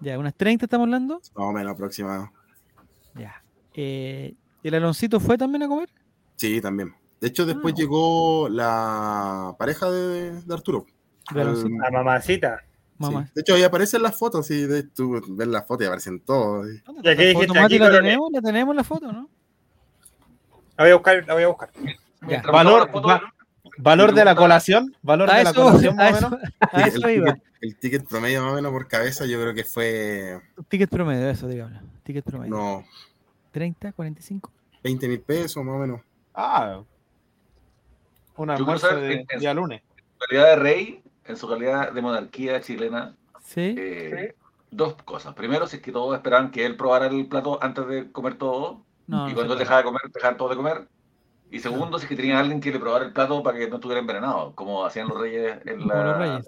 [0.00, 1.14] ya, unas 30 estamos hablando.
[1.16, 2.30] más o menos aproximado.
[3.14, 3.42] Ya.
[3.74, 5.88] Eh, ¿El Aloncito fue también a comer?
[6.36, 6.94] Sí, también.
[7.20, 7.76] De hecho, después Ah.
[7.78, 10.86] llegó la pareja de, de Arturo.
[11.34, 12.60] La mamacita.
[13.00, 13.26] Mamá.
[13.26, 13.32] Sí.
[13.34, 16.66] De hecho, ahí aparecen las fotos, sí, de, tú ves las fotos y aparecen todos.
[16.68, 16.82] sí.
[17.58, 18.30] Aquí, ¿La tenemos?
[18.32, 19.28] ¿La tenemos la foto, no?
[20.76, 21.70] La voy a buscar, la voy a buscar.
[22.52, 23.34] Valor, foto, va-
[23.78, 24.94] valor de la colación.
[25.02, 26.48] Valor A de la eso, colación, a más o menos.
[26.60, 27.32] a el, eso iba.
[27.34, 31.28] ticket, el ticket promedio más o menos por cabeza, yo creo que fue Ticket promedio,
[31.28, 31.82] eso, digamos.
[32.02, 32.54] Ticket promedio.
[32.54, 32.84] no,
[33.52, 34.50] 30, 45.
[34.82, 36.00] 20 mil pesos más o menos.
[36.34, 36.82] Ah.
[38.36, 39.82] Un quiero almuerzo de día lunes.
[39.82, 43.74] en calidad de rey, en su calidad de monarquía chilena, Sí.
[43.78, 44.34] eh,
[44.70, 45.34] dos cosas.
[45.34, 48.84] Primero, si es que todos esperaban que él probara el plato antes de comer todo,
[49.06, 50.88] No, y no cuando él dejaba de comer, dejaban todos de comer.
[51.50, 53.76] Y segundo, si es que tenía alguien que le probara el plato para que no
[53.76, 56.04] estuviera envenenado, como hacían los reyes en la.
[56.04, 56.46] los reyes.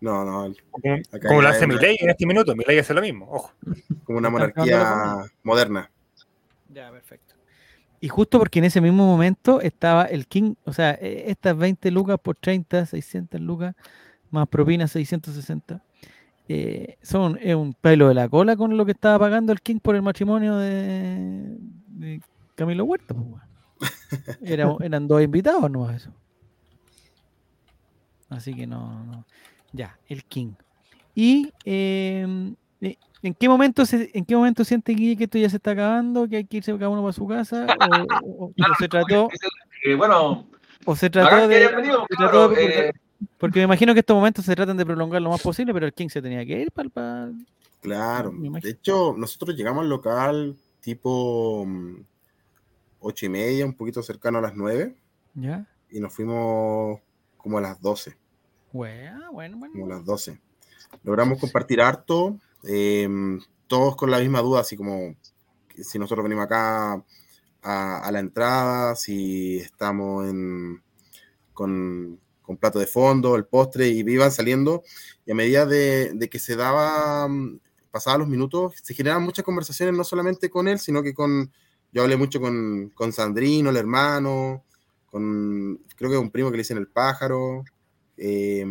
[0.00, 0.54] No, no,
[1.26, 2.54] Como, lo hace Milei en este minuto.
[2.54, 3.26] Milei hace lo mismo.
[3.28, 3.52] Ojo.
[4.04, 5.90] como una monarquía moderna.
[6.72, 7.27] Ya, perfecto.
[8.00, 11.90] Y justo porque en ese mismo momento estaba el King, o sea, eh, estas 20
[11.90, 13.74] lucas por 30, 600 lucas,
[14.30, 15.82] más propina 660.
[16.50, 19.80] Eh, son, es un pelo de la cola con lo que estaba pagando el King
[19.80, 21.56] por el matrimonio de,
[21.88, 22.20] de
[22.54, 23.14] Camilo Huerta.
[23.14, 23.42] pues.
[24.42, 26.10] Era- eran dos invitados, no eso.
[28.28, 29.24] Así que no, no.
[29.72, 30.52] Ya, el King.
[31.14, 35.50] ¿Y eh, eh, en qué momento se, en qué momento siente Guille que esto ya
[35.50, 37.66] se está acabando, que hay que irse cada uno para su casa?
[37.80, 39.28] ¿O, o- o se trató,
[39.84, 40.48] Eh, bueno,
[40.84, 42.92] o se trató de, venido, se trató de- eh,
[43.36, 45.92] porque me imagino que estos momentos se tratan de prolongar lo más posible, pero el
[45.92, 47.30] King se tenía que ir para, para
[47.80, 48.32] Claro.
[48.62, 51.96] De hecho, nosotros llegamos al local tipo mm,
[53.00, 54.96] ocho y media, un poquito cercano a las nueve,
[55.34, 55.66] ¿Ya?
[55.90, 57.00] y nos fuimos
[57.36, 58.16] como a las 12,
[58.72, 59.72] Bueno, bueno, bueno.
[59.72, 60.40] como a las 12.
[61.04, 63.08] Logramos compartir harto, eh,
[63.66, 65.16] todos con la misma duda, así como
[65.76, 67.04] si nosotros venimos acá
[67.62, 70.82] a, a la entrada, si estamos en,
[71.52, 74.82] con, con plato de fondo, el postre, y iban saliendo,
[75.26, 79.94] y a medida de, que se daba, mm, pasaban los minutos, se generaban muchas conversaciones,
[79.94, 81.52] no solamente con él, sino que con,
[81.92, 84.64] yo hablé mucho con, con Sandrino, el hermano,
[85.10, 87.64] con, creo que un primo que le dicen el pájaro,
[88.16, 88.64] eh,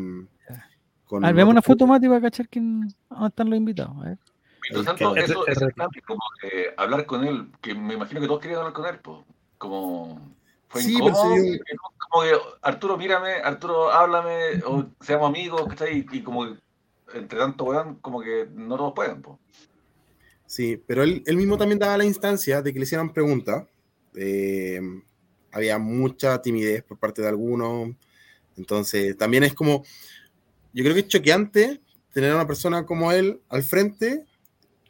[1.07, 3.95] con A ver, veamos una foto, Mati, para cachar quién dónde están los invitados.
[3.97, 4.17] A ver.
[4.61, 8.19] Mientras tanto, que- eso es el- importante, como que hablar con él, que me imagino
[8.21, 9.17] que todos querían hablar con él, pues,
[9.57, 10.35] como
[10.67, 11.59] fue Sí, incómodo, no-
[12.09, 16.05] como que Arturo, mírame, Arturo, háblame, o seamos amigos, ¿cachai?
[16.11, 16.59] Y, y como que
[17.13, 19.37] entre tanto weón, como que no todos pueden, pues.
[20.45, 23.65] Sí, pero él, él mismo también daba la instancia de que le hicieran preguntas.
[24.15, 24.79] Eh,
[25.51, 27.89] había mucha timidez por parte de algunos.
[28.57, 29.83] Entonces, también es como,
[30.73, 31.82] yo creo que es choqueante
[32.13, 34.25] tener a una persona como él al frente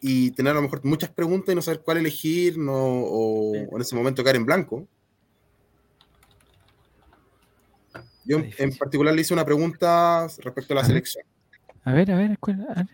[0.02, 3.76] y tener a lo mejor muchas preguntas y no saber cuál elegir no, o, o
[3.76, 4.88] en ese momento caer en blanco.
[8.26, 11.24] Yo en particular le hice una pregunta respecto a la A selección.
[11.84, 12.88] A ver, a ver, ¿cuál- a ver.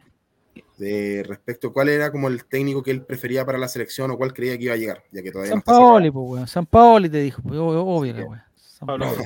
[0.78, 4.18] de respecto a cuál era como el técnico que él prefería para la selección o
[4.18, 5.82] cuál creía que iba a llegar, ya que todavía no San cerrado.
[5.90, 6.48] Paoli, pues, weón.
[6.48, 8.42] San Paoli te dijo, pues, obvio, la weón.
[8.56, 9.06] San Pablo.
[9.08, 9.24] Paoli,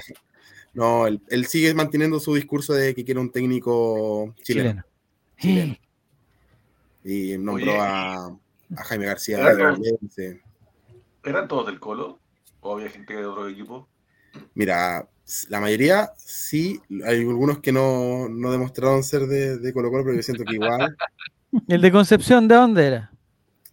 [0.73, 4.83] No, él, él sigue manteniendo su discurso de que quiere un técnico chileno.
[5.37, 5.75] chileno.
[5.75, 5.75] Chileno.
[7.03, 8.27] Y nombró a,
[8.75, 9.39] a Jaime García.
[11.23, 12.19] ¿Eran todos del Colo?
[12.61, 13.87] ¿O había gente de otro equipo?
[14.53, 15.07] Mira,
[15.49, 20.15] la mayoría sí, hay algunos que no, no demostraron ser de, de Colo Colo, pero
[20.15, 20.95] yo siento que igual.
[21.67, 23.11] El de Concepción, ¿de dónde era?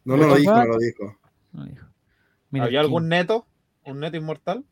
[0.04, 1.18] No, no lo dijo, no lo dijo.
[1.52, 1.86] No dijo.
[2.50, 2.86] Mira, ¿Había aquí.
[2.86, 3.46] algún neto?
[3.84, 4.64] ¿Un neto inmortal?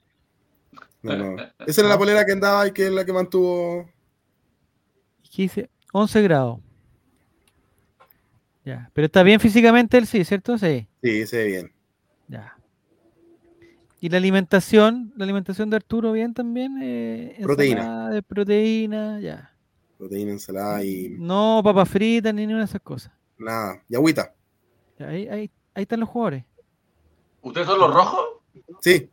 [1.02, 1.36] No, no.
[1.66, 3.88] Esa era la polera que andaba y que es la que mantuvo.
[5.36, 6.60] Dice 11 grados.
[8.64, 10.56] Ya, pero está bien físicamente él, sí, ¿cierto?
[10.56, 11.72] Sí, Sí, se ve bien.
[12.28, 12.56] ya.
[14.00, 15.12] ¿Y la alimentación?
[15.16, 16.78] ¿La alimentación de Arturo bien también?
[16.82, 17.80] Eh, Proteína.
[17.82, 19.52] ensalada De proteína, ya.
[19.96, 23.12] Proteína, ensalada y No papas fritas ni ninguna de esas cosas.
[23.38, 23.82] nada.
[23.88, 24.34] Y agüita.
[24.98, 26.44] Ya, ahí, ahí, ahí están los jugadores.
[27.42, 28.20] ¿Ustedes son los rojos?
[28.80, 29.08] Sí,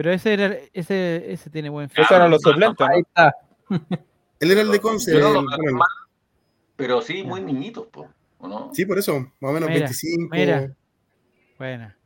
[0.00, 3.34] Pero ese era, ese, ese tiene buen Esos eran los suplentes, Ahí está.
[4.40, 5.14] él era el de Conce.
[5.14, 5.46] El- bueno,
[6.74, 8.08] pero sí muy niñitos, po,
[8.38, 8.70] ¿o no?
[8.72, 10.28] Sí, por eso, más o menos Mira, 25.
[10.34, 10.72] mira.
[11.58, 11.98] Buena.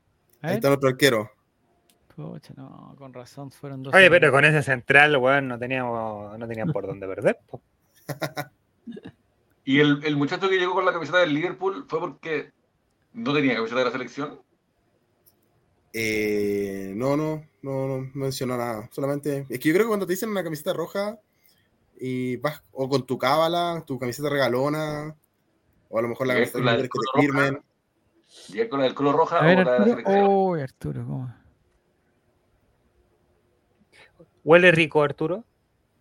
[0.42, 1.30] A Ahí está nuestro arquero.
[2.16, 3.94] Pucha, no, con razón, fueron dos.
[3.94, 7.38] Oye, pero con ese central, weón, no teníamos, no tenían por dónde perder.
[7.48, 7.62] po.
[9.64, 12.50] Y el, el muchacho que llegó con la camiseta del Liverpool fue porque
[13.12, 14.40] no tenía camiseta de la selección.
[15.96, 18.88] Eh, no, no, no, no mencionó nada.
[18.92, 19.46] Solamente.
[19.48, 21.18] Es que yo creo que cuando te dicen una camiseta roja
[21.98, 25.14] y vas o con tu cábala, tu camiseta regalona,
[25.88, 27.62] o a lo mejor la camiseta con la que del que te firmen.
[28.68, 29.96] Con del color roja A ver, o la de la Arturo.
[30.02, 30.26] selección.
[30.28, 31.34] Oh, Arturo, ¿cómo?
[34.42, 35.44] Huele rico, Arturo.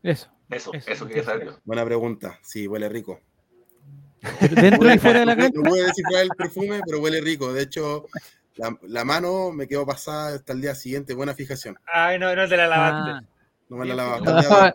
[0.02, 0.30] Eso.
[0.50, 1.58] Eso, Eso, eso, yo.
[1.64, 2.38] Buena pregunta.
[2.42, 3.20] Sí, huele rico.
[4.60, 5.60] Dentro y fuera de la No cancha.
[5.62, 7.54] puedo decir cuál es el perfume, pero huele rico.
[7.54, 8.08] De hecho,
[8.56, 11.14] la, la mano me quedó pasada hasta el día siguiente.
[11.14, 11.78] Buena fijación.
[11.92, 13.12] Ay, no, no te la lavaste.
[13.12, 13.24] Ah,
[13.70, 14.72] No me la hoy.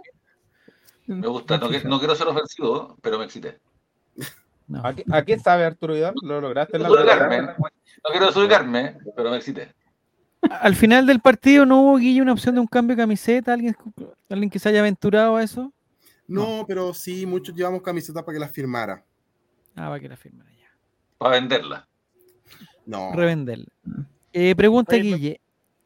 [1.06, 3.58] Me gusta, no, no quiero ser ofensivo, pero me excité.
[4.68, 4.84] no.
[4.84, 6.14] ¿A qué, a qué sabe Arturo Vidal?
[6.22, 9.74] ¿Lo lograste en la no quiero desubicarme, pero me excité.
[10.42, 13.76] Al final del partido no hubo Guille una opción de un cambio de camiseta, alguien,
[14.30, 15.72] alguien que se haya aventurado a eso.
[16.28, 19.02] No, pero sí, muchos llevamos camisetas para que las firmara.
[19.74, 20.68] Ah, va que la firmara ya.
[21.16, 21.88] Para venderla.
[22.88, 23.12] No.
[23.12, 23.66] Revenderla.
[24.32, 25.40] Eh, pregunta Oye, Guille.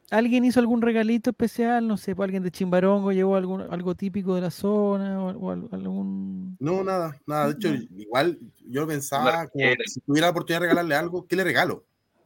[0.09, 1.87] ¿Alguien hizo algún regalito especial?
[1.87, 5.51] No sé, pues alguien de Chimbarongo llevó algún, algo típico de la zona o, o
[5.51, 6.55] al- algún...
[6.59, 7.47] No, nada, nada.
[7.47, 8.37] De hecho, igual
[8.67, 9.83] yo pensaba, ranchera.
[9.85, 11.83] si tuviera la oportunidad de regalarle algo, ¿qué le regalo?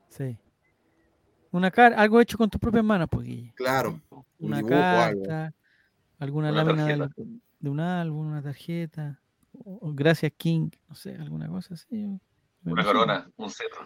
[0.10, 0.38] Sí.
[1.52, 3.54] Una carta, algo hecho con tus propias manos, pues Guille.
[3.56, 5.22] Claro, un Una dibujo o algo.
[5.24, 5.54] carta,
[6.20, 7.24] alguna Una lámina tarjeta.
[7.60, 9.20] de un álbum, una tarjeta,
[9.64, 12.20] o, o gracias King, no sé, alguna cosa así.
[12.66, 13.80] Una corona, un cetro.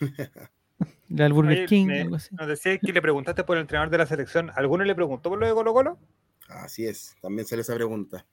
[1.08, 2.34] La del Burger Oye, King, me- algo así.
[2.34, 4.50] Nos decías que le preguntaste por el entrenador de la selección.
[4.56, 5.98] ¿Alguno le preguntó por lo de Colo Colo?
[6.48, 8.24] Así es, también sale esa pregunta.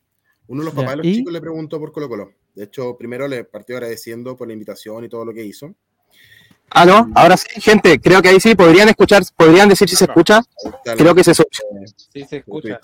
[0.47, 1.15] Uno de los papás de los ¿y?
[1.17, 2.33] chicos le preguntó por Colo Colo.
[2.55, 5.75] De hecho, primero le partió agradeciendo por la invitación y todo lo que hizo.
[6.71, 10.41] Aló, ahora sí, gente, creo que ahí sí podrían escuchar, podrían decir si se escucha.
[10.97, 11.61] Creo que se escucha.
[12.13, 12.79] Sí, se escucha.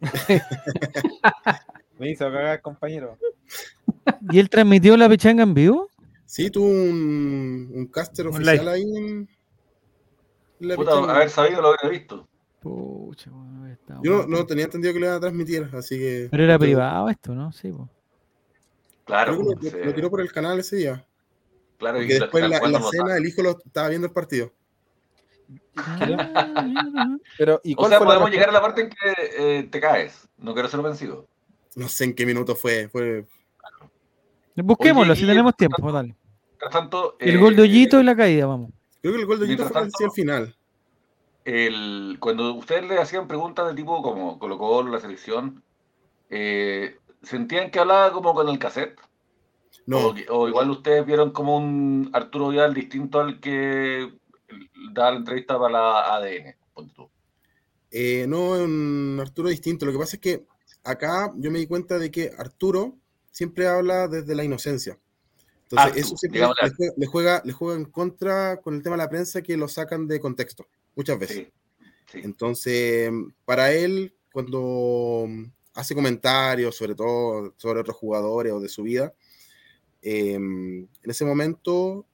[1.98, 3.18] Me hizo cagar, compañero.
[4.30, 5.88] ¿Y él transmitió la pechanga en vivo?
[6.26, 9.28] Sí, tuvo un, un caster Un oficial ahí en
[10.58, 12.28] la Puta, haber sabido lo hubiera visto.
[12.60, 16.28] Pucha, bueno, está Yo no, tenía entendido que lo iban a transmitir, así que.
[16.30, 17.52] Pero era privado esto, ¿no?
[17.52, 17.88] Sí, po.
[19.04, 21.06] Claro, lo, tiró por el canal ese día.
[21.78, 24.52] claro, Porque y después la, la cena el hijo lo estaba viendo el partido.
[25.76, 27.16] Ah.
[27.38, 28.96] Pero, ¿y O sea, podemos llegar a la parte en que
[29.38, 30.26] eh, te caes.
[30.38, 31.28] No quiero ser ofensivo.
[31.76, 32.88] No sé en qué minuto fue.
[32.88, 33.26] fue
[34.56, 36.14] Busquémoslo, Oye, si y- tenemos tiempo, dale.
[36.70, 38.70] Tanto, El eh, gol de Hoyito y la caída, vamos.
[39.02, 40.56] creo que el gol de Hoyito Mientras fue tanto- al final.
[41.44, 45.62] el, cuando ustedes le hacían preguntas de tipo como Colo Colo, la selección,
[46.30, 48.98] eh, ¿sentían que hablaba como con el cassette?
[49.86, 54.10] No, O, igual ustedes vieron como un Arturo Vidal distinto al que
[54.92, 56.56] da la entrevista para la ADN.
[56.74, 57.08] ponte tú.
[57.92, 59.86] eh, no es un Arturo distinto.
[59.86, 60.44] Lo que pasa es que
[60.82, 62.96] acá yo me di cuenta de que Arturo
[63.36, 64.98] siempre habla desde la inocencia.
[65.64, 68.96] Entonces, Artu, eso siempre le juega, le, juega, le juega en contra con el tema
[68.96, 71.36] de la prensa que lo sacan de contexto, muchas veces.
[71.36, 71.52] Sí,
[72.12, 72.20] sí.
[72.24, 73.10] Entonces,
[73.44, 75.28] para él, cuando
[75.74, 79.12] hace comentarios, sobre todo sobre otros jugadores o de su vida,
[80.00, 82.06] eh, en ese momento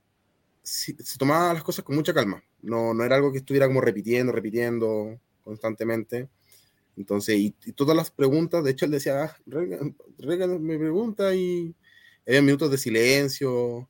[0.60, 2.42] se tomaba las cosas con mucha calma.
[2.62, 6.28] No, no era algo que estuviera como repitiendo, repitiendo constantemente.
[6.96, 11.34] Entonces, y, y todas las preguntas, de hecho, él decía, ah, Reagan, Reagan me pregunta
[11.34, 11.74] y
[12.26, 13.88] había minutos de silencio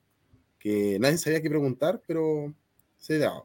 [0.57, 2.53] que nadie sabía qué preguntar, pero
[2.97, 3.43] se daba.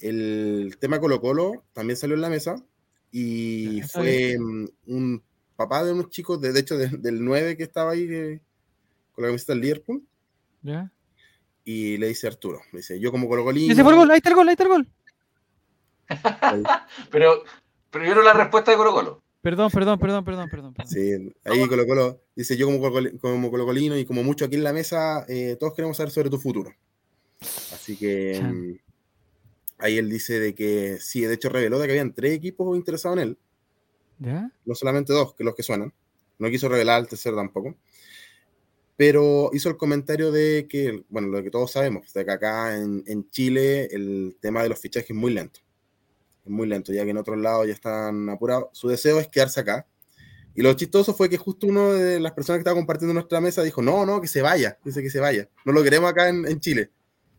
[0.00, 2.64] El tema Colo Colo también salió en la mesa
[3.10, 5.22] y está fue mm, un
[5.56, 8.40] papá de unos chicos, de, de hecho, de- del 9 que estaba ahí que-
[9.12, 10.06] con la camiseta del Liverpool,
[10.62, 10.92] ¿Ya?
[11.64, 14.16] y le dice a Arturo, me dice, yo como Colo Ese fue el gol, ahí
[14.18, 14.88] está el gol, ahí está el gol.
[17.10, 17.44] Pero
[17.90, 19.22] primero la respuesta de Colo Colo.
[19.40, 20.74] Perdón, perdón, perdón, perdón, perdón.
[20.74, 20.90] perdón.
[20.92, 24.64] Sí, ahí Colo Colo dice, yo como, Colo- como colocolino y como mucho aquí en
[24.64, 26.72] la mesa, eh, todos queremos saber sobre tu futuro.
[27.72, 28.68] Así que Chan.
[28.70, 28.78] mm,
[29.78, 33.16] ahí él dice de que sí, de hecho reveló de que habían tres equipos interesados
[33.18, 33.38] en él,
[34.18, 34.50] ¿Ya?
[34.64, 35.92] no solamente dos, que los que suenan.
[36.40, 37.74] No quiso revelar el tercero tampoco.
[38.96, 43.04] Pero hizo el comentario de que, bueno, lo que todos sabemos, de que acá en,
[43.06, 45.60] en Chile el tema de los fichajes es muy lento.
[46.48, 48.68] Es muy lento, ya que en otros lados ya están apurados.
[48.72, 49.86] Su deseo es quedarse acá.
[50.54, 53.62] Y lo chistoso fue que justo uno de las personas que estaba compartiendo nuestra mesa
[53.62, 55.46] dijo, no, no, que se vaya, dice que se vaya.
[55.66, 56.90] No lo queremos acá en, en Chile,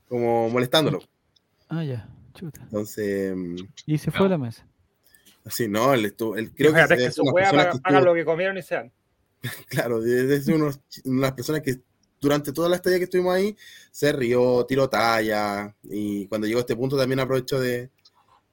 [0.08, 1.00] como molestándolo.
[1.68, 2.62] Ah, ya, chuta.
[2.62, 3.56] Entonces, mm,
[3.88, 4.66] Y se fue a la mesa.
[5.44, 8.58] así, no, él, estuvo, él creo que es que su hagan que lo que comieron
[8.58, 8.92] y sean.
[9.70, 11.80] Claro, es unos- una de las personas que
[12.22, 13.56] durante toda la estadía que estuvimos ahí
[13.92, 17.90] se rió, tiró talla y cuando llegó a este punto también aprovechó de,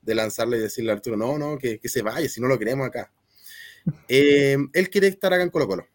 [0.06, 2.58] de lanzarle y decirle a Arturo, no, no, que, que se vaya, si no lo
[2.58, 3.12] queremos acá.
[4.08, 5.86] Eh, él quiere estar acá en Colo Colo,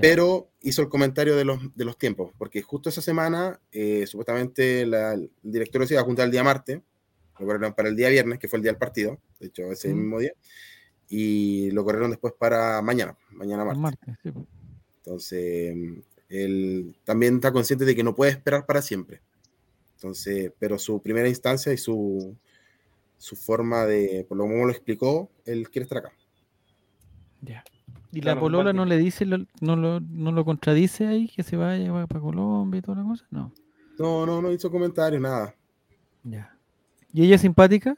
[0.00, 4.84] pero hizo el comentario de los, de los tiempos, porque justo esa semana eh, supuestamente
[4.86, 6.80] la- el directorio se iba a juntar el día martes,
[7.38, 9.92] lo corrieron para el día viernes, que fue el día del partido, de hecho ese
[9.92, 9.98] Mm.
[9.98, 10.32] mismo día,
[11.08, 13.82] y lo corrieron después para mañana, mañana martes.
[13.82, 14.30] martes, sí.
[14.98, 15.74] Entonces,
[16.28, 19.20] él también está consciente de que no puede esperar para siempre.
[19.96, 22.36] Entonces, pero su primera instancia y su,
[23.22, 26.12] su forma de, por lo como lo explicó, él quiere estar acá.
[27.40, 27.62] Ya.
[28.10, 31.44] ¿Y Claro, la polola no le dice, lo- no, lo, no lo contradice ahí, que
[31.44, 33.24] se vaya para Colombia y toda la cosa?
[33.30, 33.52] No.
[33.96, 35.54] No, no, no hizo comentarios, nada.
[36.24, 36.52] Ya.
[37.12, 37.96] ¿Y ella es simpática?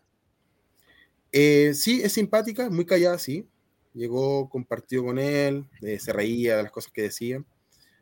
[1.33, 3.49] Eh, sí, es simpática, muy callada, sí.
[3.95, 7.43] Llegó, compartió con él, eh, se reía de las cosas que decía.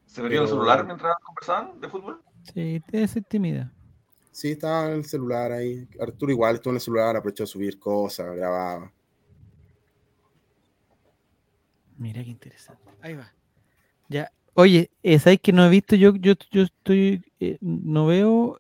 [0.07, 2.21] ¿Se en el celular mientras conversaban de fútbol?
[2.53, 3.73] Sí, debe ser tímida.
[4.33, 5.87] Sí, estaba en el celular ahí.
[6.01, 8.91] Arturo igual estuvo en el celular, aprovechó de subir cosas, grababa.
[11.99, 12.83] Mira qué interesante.
[13.03, 13.33] Ahí va.
[14.09, 14.33] Ya.
[14.55, 15.97] Oye, eh, ¿sabes que no he visto?
[15.97, 17.23] Yo, yo, yo estoy.
[17.41, 18.59] eh, no veo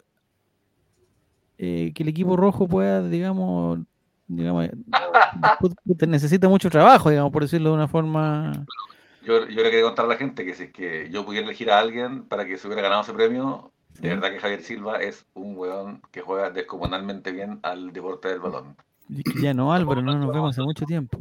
[1.58, 3.80] eh, que el equipo rojo pueda, digamos.
[4.26, 4.68] digamos
[6.06, 8.66] necesita mucho trabajo, digamos, por decirlo de una forma.
[9.24, 11.70] Yo, yo le quería contar a la gente que si es que yo pudiera elegir
[11.70, 15.26] a alguien para que se hubiera ganado ese premio, de verdad que Javier Silva es
[15.34, 18.76] un weón que juega descomunalmente bien al deporte del balón.
[19.40, 21.18] Ya no, Álvaro, no nos vemos hace mucho tiempo.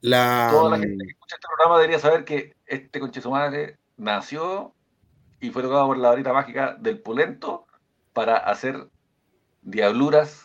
[0.00, 3.76] La, Toda la gente que escucha este programa debería saber que este conche su madre
[3.96, 4.72] nació
[5.40, 7.66] y fue tocado por la varita mágica del pulento
[8.12, 8.88] para hacer
[9.62, 10.42] diabluras.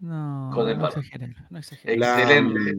[0.00, 0.98] No, Con el no balón.
[1.00, 2.00] exageren, no exageren.
[2.00, 2.74] la- Excelente.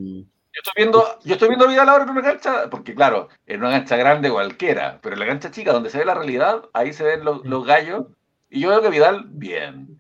[0.52, 3.60] Yo estoy viendo, yo estoy viendo a Vidal ahora en una cancha, porque claro, en
[3.60, 6.92] una cancha grande cualquiera, pero en la cancha chica donde se ve la realidad, ahí
[6.92, 8.06] se ven los, los gallos,
[8.50, 10.00] y yo veo que Vidal, bien.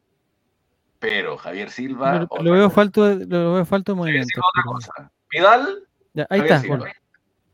[0.99, 4.27] Pero Javier Silva, Lo, veo falto, de- lo veo falto de movimiento.
[4.33, 5.11] Silva, otra cosa.
[5.31, 6.77] Vidal, Ya, ahí Javier está, Silva.
[6.77, 6.93] bueno,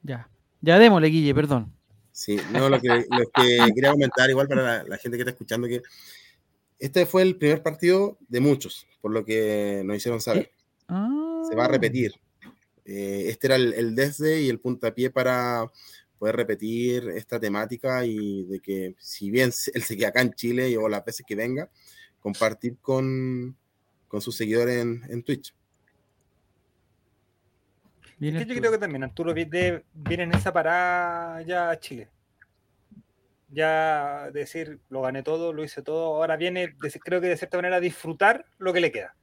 [0.03, 0.29] ya.
[0.61, 1.71] Ya démosle, Guille, perdón.
[2.11, 5.31] Sí, no, lo que, lo que quería comentar, igual para la, la gente que está
[5.31, 5.81] escuchando, que
[6.79, 10.51] este fue el primer partido de muchos, por lo que nos hicieron saber.
[10.87, 12.13] Se va a Ah, repetir.
[12.85, 15.69] Eh, este era el, el desde y el puntapié para
[16.25, 20.67] poder repetir esta temática y de que si bien él se queda acá en Chile
[20.71, 21.69] y o las veces que venga,
[22.19, 23.55] compartir con,
[24.07, 25.53] con sus seguidores en, en Twitch.
[28.17, 31.69] bien Es que yo creo que también Arturo vi- de- viene en esa parada ya
[31.69, 32.09] a Chile.
[33.49, 36.15] Ya decir, lo gané todo, lo hice todo.
[36.15, 39.15] Ahora viene, creo que de cierta manera, disfrutar lo que le queda.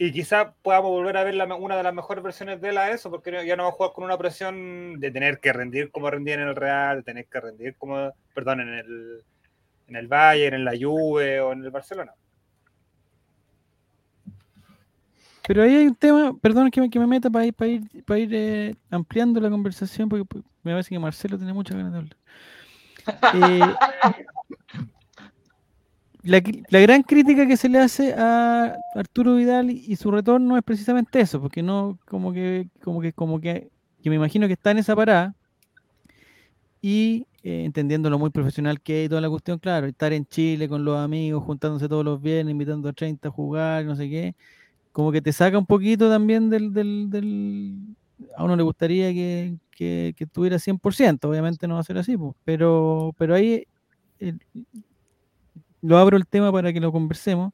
[0.00, 2.92] Y quizá podamos volver a ver la una de las mejores versiones de él a
[2.92, 6.08] eso, porque ya no va a jugar con una presión de tener que rendir como
[6.08, 9.24] rendía en el Real, de tener que rendir como, perdón, en el,
[9.88, 12.12] en el Bayern, en la Juve o en el Barcelona.
[15.48, 18.04] Pero ahí hay un tema, perdón que me, que me meta para ir, para ir,
[18.04, 20.24] para ir eh, ampliando la conversación, porque
[20.62, 22.16] me parece que Marcelo tiene muchas ganas de hablar.
[23.34, 23.74] Eh,
[26.28, 31.20] la, gran crítica que se le hace a Arturo Vidal y, su retorno es precisamente
[31.20, 33.70] eso, porque no, como que, como que, como que,
[34.02, 35.34] que me imagino que está en esa parada
[36.80, 40.26] y eh, entendiendo lo muy profesional que es y toda la cuestión, claro, estar en
[40.26, 44.08] Chile con los amigos, juntándose todos los viernes, invitando a 30 a jugar, no sé
[44.08, 44.34] qué,
[44.92, 46.72] como que te saca un poquito también del...
[46.72, 47.78] del, del-
[48.36, 52.16] a uno le gustaría que, que, que estuviera 100%, obviamente no va a ser así,
[52.16, 53.64] pues, pero, pero ahí
[54.20, 54.34] eh,
[55.82, 57.52] lo abro el tema para que lo conversemos,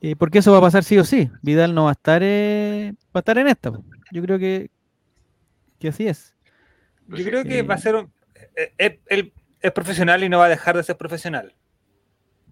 [0.00, 1.30] eh, porque eso va a pasar sí o sí.
[1.42, 3.72] Vidal no va a estar, eh, va a estar en esta.
[4.12, 4.70] Yo creo que,
[5.78, 6.34] que así es.
[7.08, 8.12] Yo creo que Eh, va a ser un-
[8.78, 11.54] eh, él es profesional y no va a dejar de ser profesional.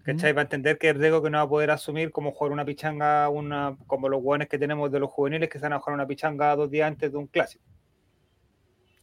[0.03, 0.33] ¿Cachai?
[0.33, 2.65] Va a entender que es riesgo que no va a poder asumir como jugar una
[2.65, 5.93] pichanga, una, como los guanes que tenemos de los juveniles que se van a jugar
[5.95, 7.63] una pichanga dos días antes de un clásico.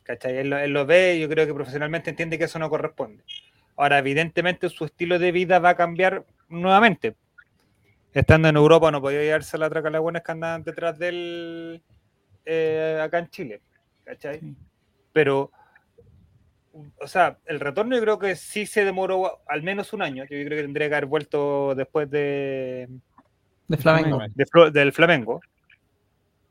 [0.03, 0.37] ¿Cachai?
[0.39, 3.23] Él, lo- él lo ve y yo creo que profesionalmente entiende que eso no corresponde.
[3.81, 7.17] Ahora, evidentemente, su estilo de vida va a cambiar nuevamente.
[8.13, 11.83] Estando en Europa no podía llevarse la traca buenas que andaban detrás de él
[12.45, 13.63] eh, acá en Chile.
[14.05, 14.55] ¿Cachai?
[15.15, 15.51] Pero
[16.99, 20.25] o sea, el retorno yo creo que sí se demoró al menos un año.
[20.25, 22.87] Yo creo que tendría que haber vuelto después de,
[23.67, 24.21] De Flamengo.
[24.35, 25.41] de del Flamengo.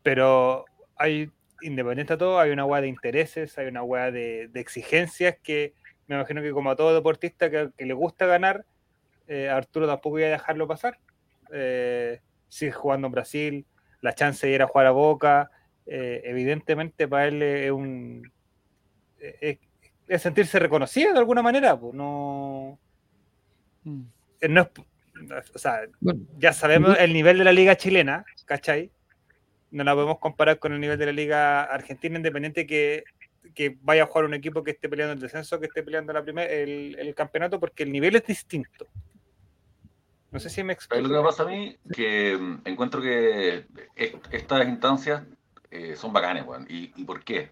[0.02, 0.66] Pero
[0.96, 1.30] hay,
[1.62, 5.76] independiente de todo, hay una hueá de intereses, hay una hueá de, de exigencias que
[6.10, 8.66] me imagino que como a todo deportista que, que le gusta ganar,
[9.28, 10.98] eh, a Arturo tampoco iba a dejarlo pasar.
[11.54, 13.66] Eh, sigue jugando en Brasil,
[14.02, 15.52] la chance de ir a jugar a Boca,
[15.86, 18.32] eh, evidentemente para él es un...
[19.20, 19.60] Es,
[20.08, 22.80] es sentirse reconocido de alguna manera, pues no...
[23.84, 24.02] Mm.
[24.42, 24.70] eh, no es-
[25.54, 28.90] o sea, Bueno, ya sabemos el nivel de la liga chilena, ¿cachai?
[29.70, 33.04] No la podemos comparar con el nivel de la liga argentina, independiente que,
[33.56, 36.24] que vaya a jugar un equipo que esté peleando el descenso, que esté peleando la
[36.24, 38.86] primer, el, el campeonato, porque el nivel es distinto.
[40.32, 41.24] No sé si me ¿Sabes lo que explico.
[41.24, 41.76] pasa a mí?
[41.92, 43.66] Que mm, encuentro que
[43.96, 45.24] est- estas instancias
[45.72, 46.66] eh, son bacanes, weón.
[46.70, 47.50] ¿Y, ¿Y por qué?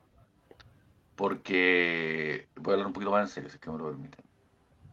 [1.15, 2.47] Porque.
[2.55, 4.23] Voy a hablar un poquito más en serio, si es que me lo permiten.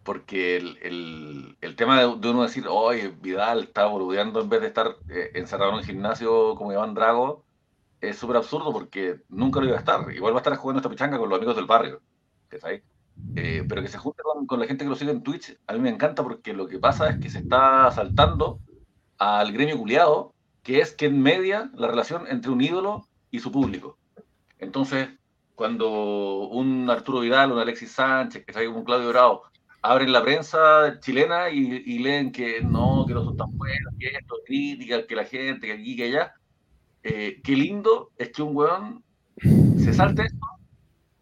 [0.03, 4.61] Porque el, el- el tema de, de uno decir, oye, Vidal está boludeando en vez
[4.61, 7.45] de estar eh, encerrado en un gimnasio como Iván Drago,
[8.09, 10.11] es súper absurdo porque nunca lo iba a estar.
[10.13, 12.01] Igual va a estar jugando esta pichanga con los amigos del barrio.
[13.37, 15.73] Eh, pero que se junte con, con la gente que lo sigue en Twitch, a
[15.73, 18.61] mí me encanta porque lo que pasa es que se está saltando
[19.19, 23.99] al gremio culiado, que es que media la relación entre un ídolo y su público.
[24.59, 25.09] Entonces,
[25.55, 29.43] cuando un Arturo Vidal, un Alexis Sánchez, que un Claudio Bravo,
[29.83, 34.07] abren la prensa chilena y, y leen que no, que no son tan buenos, que
[34.07, 36.35] esto, críticas, que la gente, que aquí, que allá,
[37.05, 39.05] eh, qué lindo es que un weón
[39.77, 40.25] se salte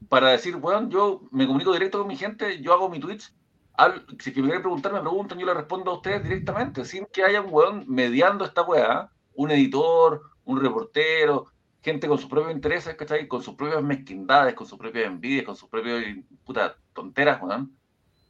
[0.09, 3.33] para decir, weón, yo me comunico directo con mi gente, yo hago mi Twitch,
[3.75, 7.23] hablo- si me quieren preguntar, me preguntan, yo le respondo a ustedes directamente, sin que
[7.25, 11.47] haya un weón mediando esta weá, un editor, un reportero,
[11.83, 13.27] gente con sus propios intereses, ¿cachai?
[13.29, 16.05] Con sus propias mezquindades, con sus propias envidias, con sus propias
[16.45, 17.79] puta, tonteras, weón.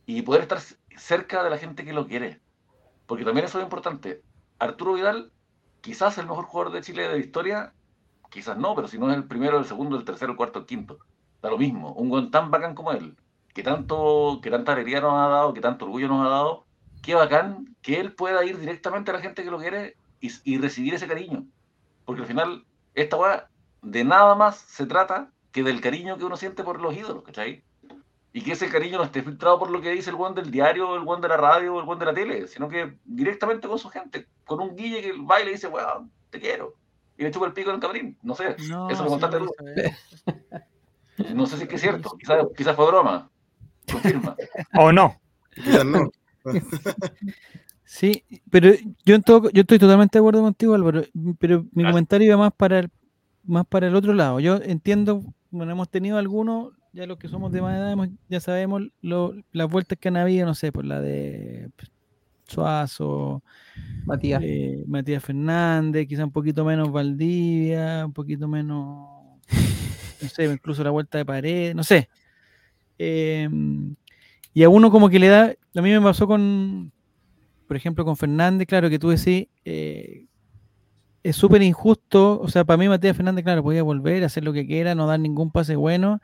[0.07, 0.61] Y poder estar
[0.97, 2.43] cerca de la gente que lo quiere.
[3.07, 4.25] Porque también eso es importante.
[4.59, 5.33] Arturo Vidal,
[5.83, 7.75] quizás el mejor jugador de Chile de la historia,
[8.31, 10.67] quizás no, pero si no es el primero, el segundo, el tercero, el cuarto, el
[10.67, 10.99] quinto.
[11.43, 11.93] Da lo mismo.
[11.93, 13.17] Un weón tan bacán como él,
[13.53, 16.65] que tanto, que tanta alegría nos ha dado, que tanto orgullo nos ha dado,
[17.03, 20.59] qué bacán que él pueda ir directamente a la gente que lo quiere y, y
[20.59, 21.47] recibir ese cariño.
[22.07, 22.65] Porque al final,
[22.95, 23.51] esta weá
[23.83, 27.65] de nada más se trata que del cariño que uno siente por los ídolos, ¿cachai?
[28.33, 30.95] Y que ese cariño no esté filtrado por lo que dice el buen del diario,
[30.97, 33.91] el buen de la radio, el buen de la tele, sino que directamente con su
[33.91, 36.75] gente, con un guille que va y le dice, weón, te quiero.
[37.19, 38.57] Y le chupa el pico en el cabrín, no sé.
[38.69, 39.55] No, eso me contaste no tú.
[39.59, 41.35] lo sabía.
[41.35, 43.31] No sé si es que es cierto, quizás quizás fue broma.
[43.91, 44.35] Confirma.
[44.79, 45.21] O no.
[45.55, 46.11] Quizás no.
[47.85, 48.71] Sí, pero
[49.05, 51.03] yo en todo, yo estoy totalmente de acuerdo contigo, Álvaro,
[51.39, 52.91] pero mi comentario iba más para el,
[53.45, 54.41] más para el otro lado.
[54.41, 57.97] Yo entiendo, bueno, hemos tenido algunos, ya los que somos de más edad,
[58.29, 61.71] ya sabemos lo- las vueltas que han habido, no sé, por la de
[62.47, 63.43] Suazo,
[64.05, 64.43] Matías.
[64.45, 69.09] eh, Matías Fernández, quizá un poquito menos Valdivia, un poquito menos,
[70.23, 72.09] no sé, incluso la vuelta de pared, no sé.
[72.99, 73.95] Em,
[74.55, 76.93] y a uno como que le da, a mí me pasó con,
[77.67, 80.27] por ejemplo, con Fernández, claro, que tú decís, eh,
[81.23, 84.67] es súper injusto, o sea, para mí Matías Fernández, claro, podía volver, hacer lo que
[84.67, 86.21] quiera, no dar ningún pase bueno,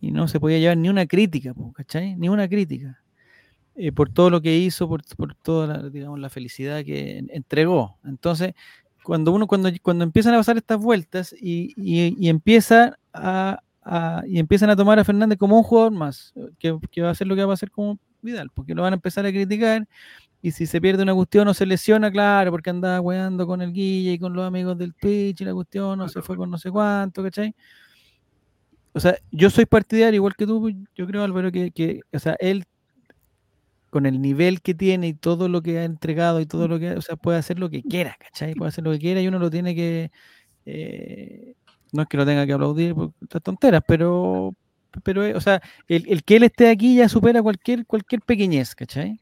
[0.00, 2.16] y no se podía llevar ni una crítica, ¿cachai?
[2.16, 2.98] Ni una crítica.
[3.76, 7.30] eh, por todo lo que hizo, por, por toda la, digamos, la felicidad que en-
[7.32, 7.96] entregó.
[8.04, 8.54] Entonces,
[9.04, 14.22] cuando uno, cuando, cuando empiezan a pasar estas vueltas y, y- y empieza a, a-
[14.26, 17.26] y empiezan a tomar a Fernández como un jugador más, que, que va a hacer
[17.26, 19.88] lo que va a hacer como Vidal, porque lo van a empezar a criticar,
[20.42, 23.72] y si se pierde una cuestión o se lesiona, claro, porque andaba weando con el
[23.72, 26.58] Guille y con los amigos del Twitch y la cuestión, no se fue con no
[26.58, 27.54] sé cuánto, ¿cachai?
[28.92, 32.36] O sea, yo soy partidario, igual que tú, yo creo, Álvaro, que, que o sea,
[32.40, 32.64] él
[33.90, 36.92] con el nivel que tiene y todo lo que ha entregado y todo lo que,
[36.92, 38.54] o sea, puede hacer lo que quiera, ¿cachai?
[38.54, 40.10] Puede hacer lo que quiera y uno lo tiene que,
[40.64, 41.54] eh,
[41.92, 44.54] no es que lo tenga que aplaudir por estas tonteras, pero,
[45.04, 48.74] pero, eh, o sea, el, el que él esté aquí ya supera cualquier, cualquier pequeñez,
[48.74, 49.18] ¿cachai?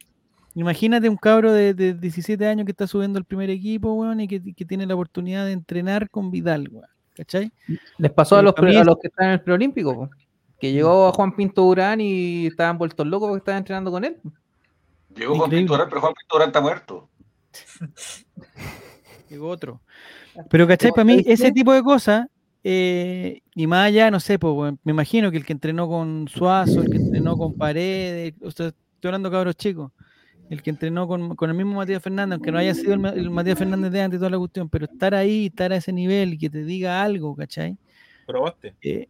[0.55, 4.29] Imagínate un cabro de, de 17 años que está subiendo al primer equipo, weón, y
[4.29, 6.89] que, que tiene la oportunidad de entrenar con Vidal, weón,
[7.19, 7.51] ¿cachai?
[7.99, 10.09] Les pasó a los, a los que están en el preolímpico,
[10.61, 14.17] que llegó a Juan Pinto Durán y estaban vueltos locos porque estaban entrenando con él.
[15.17, 15.59] Llegó Juan Increíble.
[15.59, 17.09] Pinto Durán, pero Juan Pinto Durán está muerto.
[19.29, 19.81] Llegó otro.
[20.49, 20.93] Pero, ¿cachai?
[20.93, 22.27] Para mí, ese tipo de cosas,
[22.63, 26.83] eh, y más allá, no sé, pues, me imagino que el que entrenó con Suazo,
[26.83, 29.91] el que entrenó con Paredes, o sea, estoy hablando de cabros chicos,
[30.51, 33.11] el que entrenó con, con el mismo Matías Fernández, aunque no haya sido el, Ma-
[33.11, 36.35] el Matías Fernández de antes toda la cuestión, pero estar ahí, estar a ese nivel
[36.35, 37.77] y que te diga algo, ¿cachai?
[38.27, 38.75] Probaste.
[38.83, 39.09] Eh,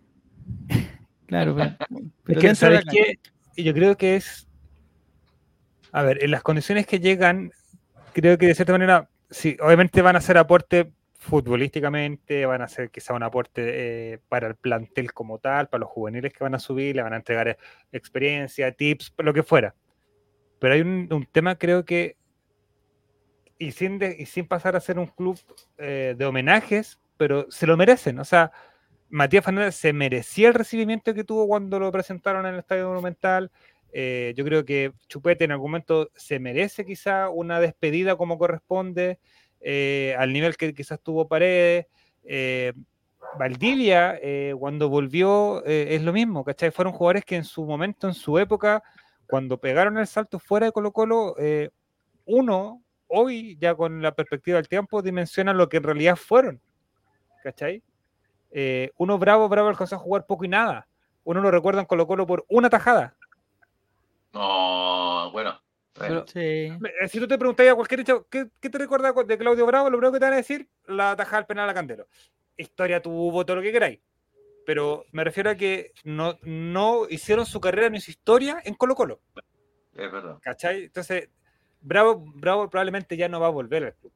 [1.27, 1.71] claro, pero,
[2.25, 3.19] pero Es que, dentro de la ¿sabes
[3.55, 3.63] qué?
[3.63, 4.47] Yo creo que es.
[5.93, 7.51] A ver, en las condiciones que llegan,
[8.13, 12.91] creo que de cierta manera, sí, obviamente van a ser aporte futbolísticamente, van a ser
[12.91, 13.63] quizá un aporte
[14.15, 17.15] eh, para el plantel como tal, para los juveniles que van a subir, le van
[17.15, 17.57] a entregar eh,
[17.91, 19.75] experiencia, tips, lo que fuera.
[20.59, 22.17] Pero hay un, tema, creo que,
[23.59, 25.39] y sin, de- y sin pasar a ser un club
[25.79, 28.19] eh, de homenajes, pero se lo merecen.
[28.19, 28.53] O sea,
[29.11, 33.51] Matías Fernández se merecía el recibimiento que tuvo cuando lo presentaron en el Estadio Monumental.
[33.93, 39.19] Eh, yo creo que Chupete en algún momento se merece quizá una despedida como corresponde,
[39.61, 41.87] eh, al nivel que quizás tuvo Paredes.
[42.25, 42.73] Eh,
[43.39, 44.19] Valdivia,
[44.59, 46.71] cuando volvió, es lo mismo, ¿cachai?
[46.71, 48.83] Fueron jugadores que en su momento, en su época,
[49.29, 51.71] cuando pegaron el salto fuera de Colo Colo, eh,
[52.25, 56.61] uno, hoy ya con la perspectiva del tiempo, dimensiona lo que en realidad fueron,
[57.43, 57.83] ¿cachai?
[58.51, 60.89] Eh, uno bravo, bravo alcanzó a jugar poco y nada.
[61.25, 63.15] Uno lo recuerda en Colo Colo por una tajada.
[64.33, 65.61] No, bueno.
[65.99, 66.25] bueno.
[66.27, 66.39] Sí.
[66.41, 69.91] Eh, Si tú te preguntas a cualquier hecho, ¿qué, qué te recuerda de Claudio Bravo?
[69.91, 72.09] Lo primero que te van a decir, la tajada al penal a Candelo.
[72.57, 74.01] Historia tuvo todo lo que queráis.
[74.69, 78.95] Pero me refiero a que no, no hicieron su carrera ni su historia en Colo
[78.95, 79.23] Colo.
[79.95, 80.37] Es verdad.
[80.43, 80.85] ¿Cachai?
[80.85, 81.31] Entonces,
[81.81, 84.13] Bravo, Bravo probablemente ya no va a volver al club.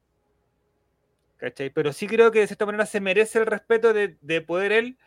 [1.37, 1.71] ¿Cachai?
[1.71, 4.99] Pero sí creo que de cierta manera se merece el respeto de, de poder él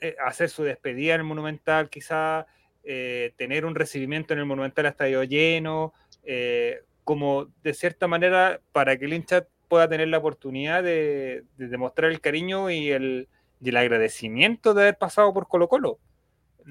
[0.00, 2.46] eh, hacer su despedida en el Monumental, quizá
[2.82, 8.62] eh, tener un recibimiento en el Monumental a estadio lleno, eh, como de cierta manera
[8.72, 13.28] para que el hincha pueda tener la oportunidad de, de demostrar el cariño y el,
[13.60, 15.98] y el agradecimiento de haber pasado por Colo Colo.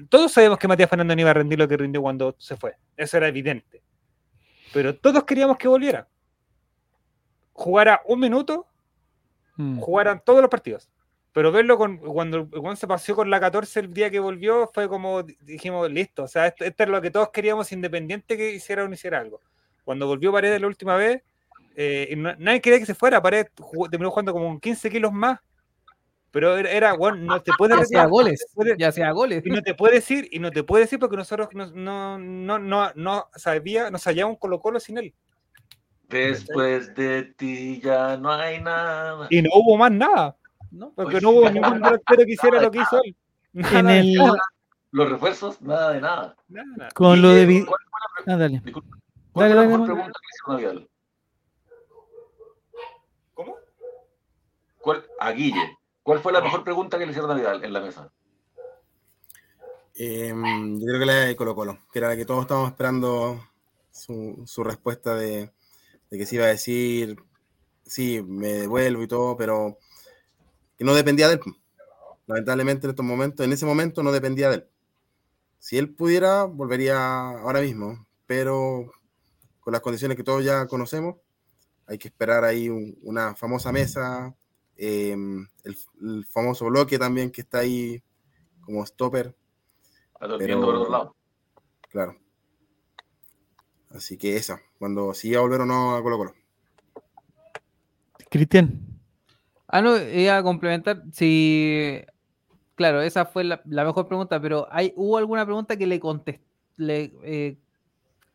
[0.08, 2.76] Todos sabemos que Matías Fernández no iba a rendir lo que rindió cuando se fue.
[2.96, 3.82] Eso era evidente.
[4.72, 6.06] Pero todos queríamos que volviera.
[7.52, 8.66] Jugara un minuto,
[9.56, 9.80] Mm.
[9.80, 10.88] jugaran todos los partidos.
[11.32, 14.88] Pero verlo con, cuando Juan se paseó con la 14 el día que volvió, fue
[14.88, 16.22] como dijimos, listo.
[16.24, 19.18] O sea, esto, esto es lo que todos queríamos, independiente que hiciera o no hiciera
[19.18, 19.40] algo.
[19.84, 21.22] Cuando volvió Paredes la última vez,
[21.76, 23.20] eh, nadie quería que se fuera.
[23.20, 25.40] Paredes jugó- terminó jugando como con 15 kilos más.
[26.30, 28.40] Pero era, era, weón, no te puedes Ya retirar, goles.
[28.40, 29.42] no te puedes- Ya hacía goles.
[29.46, 32.58] y no te puedes decir, y no te puedes decir porque nosotros no, no, no,
[32.58, 35.14] no, no sabía, no sabíamos un Colo Colo sin él.
[36.08, 39.26] Después de ti ya no hay nada.
[39.30, 40.36] Y no hubo más nada,
[40.70, 40.92] ¿no?
[40.94, 43.16] porque no hubo ningún delantero que hiciera lo que hizo él.
[43.54, 44.14] En el,
[44.90, 46.36] Los refuerzos, nada de nada.
[46.48, 46.90] nada, nada.
[46.94, 47.44] con lo de...
[47.46, 47.80] vi- ¿Cuál,
[48.26, 48.60] Ah, dale.
[48.62, 48.84] cuál Dale,
[49.34, 49.86] fue la dale, mejor dale.
[49.94, 50.88] pregunta que le hicieron a Vidal?
[53.34, 53.56] ¿Cómo?
[54.80, 55.76] ¿Cuál, a Guille.
[56.08, 58.10] ¿Cuál fue la mejor pregunta que le hicieron a Vidal en la mesa?
[59.94, 63.38] Em, yo creo que la de Colo Colo, que era la que todos estábamos esperando
[63.90, 65.52] su, su respuesta de,
[66.10, 67.22] de que se iba a decir,
[67.84, 69.76] sí, me devuelvo y todo, pero
[70.78, 71.40] que no dependía de él.
[72.26, 74.68] Lamentablemente en estos momentos, en ese momento no dependía de él.
[75.58, 78.90] Si él pudiera, volvería ahora mismo, pero
[79.60, 81.16] con las condiciones que todos ya conocemos,
[81.86, 84.34] hay que esperar ahí un- una famosa mesa,
[84.78, 88.02] em, el, el famoso bloque también que está ahí
[88.62, 89.34] como stopper.
[90.20, 91.16] Adormiendo por otro lado.
[91.90, 92.16] Claro.
[93.90, 96.34] Así que esa, cuando si iba a volver o no a Colo Colo.
[98.30, 98.80] Cristian.
[99.66, 101.02] Ah, no, iba a complementar.
[101.12, 102.00] Si.
[102.74, 106.40] Claro, esa fue la, la mejor pregunta, pero ¿hay, ¿hubo alguna pregunta que le contest-
[106.76, 107.56] le, eh,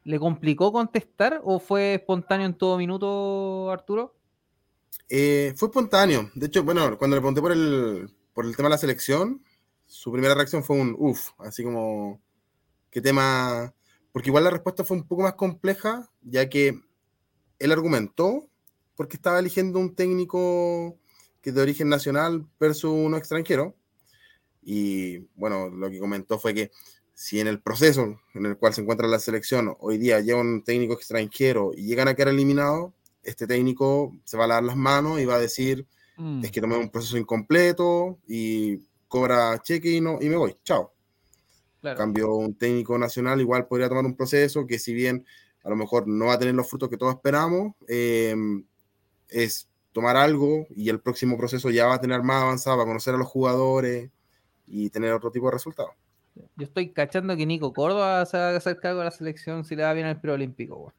[0.03, 4.15] le complicó contestar o fue espontáneo en todo minuto, Arturo?
[5.09, 6.31] Eh, fue espontáneo.
[6.35, 9.43] De hecho, bueno, cuando le pregunté por el, por el tema de la selección,
[9.85, 12.21] su primera reacción fue un uff, así como,
[12.89, 13.73] ¿qué tema?
[14.11, 16.79] Porque igual la respuesta fue un poco más compleja, ya que
[17.59, 18.49] él argumentó
[18.95, 20.97] porque estaba eligiendo un técnico
[21.41, 23.75] que de origen nacional versus uno extranjero.
[24.61, 26.71] Y bueno, lo que comentó fue que
[27.13, 30.63] si en el proceso en el cual se encuentra la selección hoy día lleva un
[30.63, 32.93] técnico extranjero y llegan a quedar eliminados,
[33.23, 35.85] este técnico se va a lavar las manos y va a decir,
[36.17, 36.43] Mm.
[36.43, 40.91] es que tomé un proceso incompleto y cobra cheque y, no, y me voy, chao.
[41.81, 41.97] Claro.
[41.97, 45.25] cambio, un técnico nacional igual podría tomar un proceso que si bien
[45.63, 48.35] a lo mejor no va a tener los frutos que todos esperamos, eh,
[49.27, 52.85] es tomar algo y el próximo proceso ya va a tener más avanzado, va a
[52.85, 54.09] conocer a los jugadores
[54.65, 55.91] y tener otro tipo de resultados.
[56.35, 59.75] Yo estoy cachando que Nico Córdoba se va a hacer cargo de la selección si
[59.75, 60.93] le va bien al preolímpico.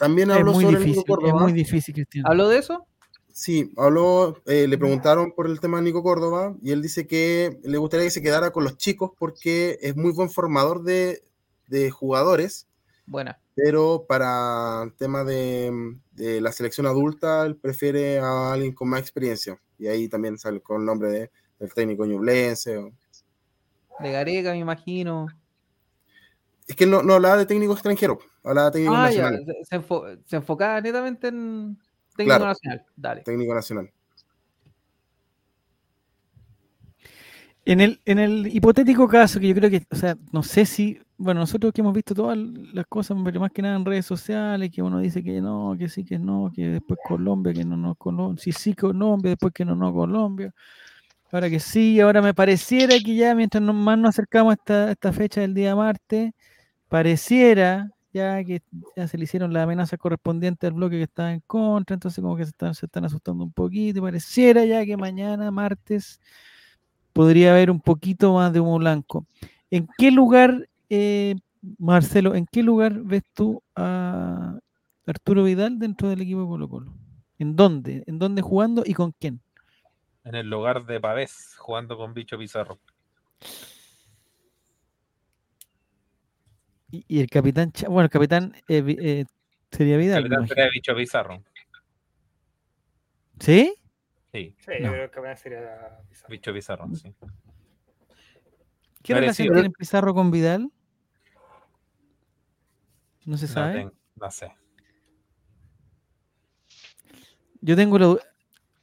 [0.00, 1.42] También Es habló muy sobre el difícil, Nico es Córdoba.
[1.42, 2.26] muy difícil, Cristian.
[2.26, 2.86] ¿Habló de eso?
[3.32, 7.58] Sí, habló, eh, le preguntaron por el tema de Nico Córdoba y él dice que
[7.62, 11.22] le gustaría que se quedara con los chicos porque es muy buen formador de,
[11.68, 12.66] de jugadores,
[13.06, 13.38] Buena.
[13.54, 15.70] pero para el tema de,
[16.12, 19.60] de la selección adulta, él prefiere a alguien con más experiencia.
[19.78, 22.78] Y ahí también sale con el nombre de, del técnico ñublense.
[22.78, 22.90] o-
[24.00, 25.26] De Gareca, me imagino.
[26.70, 29.44] Es que no, no hablaba de técnico extranjero, hablaba de técnico Ah, nacional.
[29.44, 31.76] Se, se enfo- se enfocaba netamente en
[32.16, 32.44] técnico Claro.
[32.44, 32.84] nacional.
[32.94, 33.22] Dale.
[33.22, 33.90] Técnico nacional.
[37.64, 41.00] En el, en el hipotético caso, que yo creo que, o sea, no sé si,
[41.18, 44.70] bueno, nosotros que hemos visto todas las cosas, pero más que nada en redes sociales,
[44.72, 47.96] que uno dice que no, que sí, que no, que después Colombia, que no, no,
[47.96, 50.54] Colombia, sí, sí, Colombia, después que no, no, Colombia,
[51.32, 54.92] ahora que sí, ahora me pareciera que ya mientras más nos acercamos a esta, a
[54.92, 56.32] esta fecha del día martes,
[56.90, 58.60] pareciera ya que
[58.96, 62.36] ya se le hicieron las amenazas correspondientes al bloque que estaba en contra, entonces como
[62.36, 66.20] que se están, se están asustando un poquito, pareciera ya que mañana, martes,
[67.12, 69.24] podría haber un poquito más de humo blanco.
[69.70, 71.36] ¿En qué lugar, eh,
[71.78, 74.58] Marcelo, en qué lugar ves tú a
[75.06, 76.92] Arturo Vidal dentro del equipo de Colo Colo?
[77.38, 78.02] ¿En dónde?
[78.08, 79.40] ¿En dónde jugando y con quién?
[80.24, 82.80] En el lugar de Pavés, jugando con Bicho Pizarro.
[86.90, 89.24] Y, y el capitán, bueno, el capitán eh, eh,
[89.70, 91.42] sería Vidal, me Capitán sería Bicho Pizarro.
[93.38, 93.74] ¿Sí?
[94.32, 94.86] Sí, Sí, No.
[94.88, 96.30] yo creo que capaz sería Pizarro.
[96.32, 97.14] Bicho Pizarro, sí.
[99.02, 99.20] ¿Qué Parecido.
[99.20, 100.70] relación tiene Pizarro con Vidal?
[103.24, 103.74] No se No, sabe.
[103.74, 104.52] ten- no sé.
[107.60, 108.20] Yo tengo la du-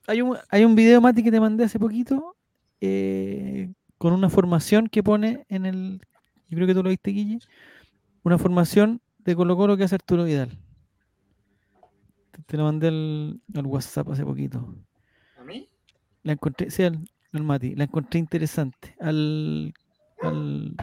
[0.07, 2.35] hay un, hay un video, Mati, que te mandé hace poquito
[2.79, 6.01] eh, con una formación que pone en el.
[6.49, 7.39] Yo creo que tú lo viste, Guille.
[8.27, 10.49] Una formación de Colo Colo que hace Arturo Vidal.
[12.31, 14.75] Te, te lo mandé al, al WhatsApp hace poquito.
[15.39, 15.69] ¿A mí?
[16.23, 18.97] La encontré, sí, al, al Mati, la encontré interesante.
[18.99, 19.73] Al,
[20.21, 20.75] al,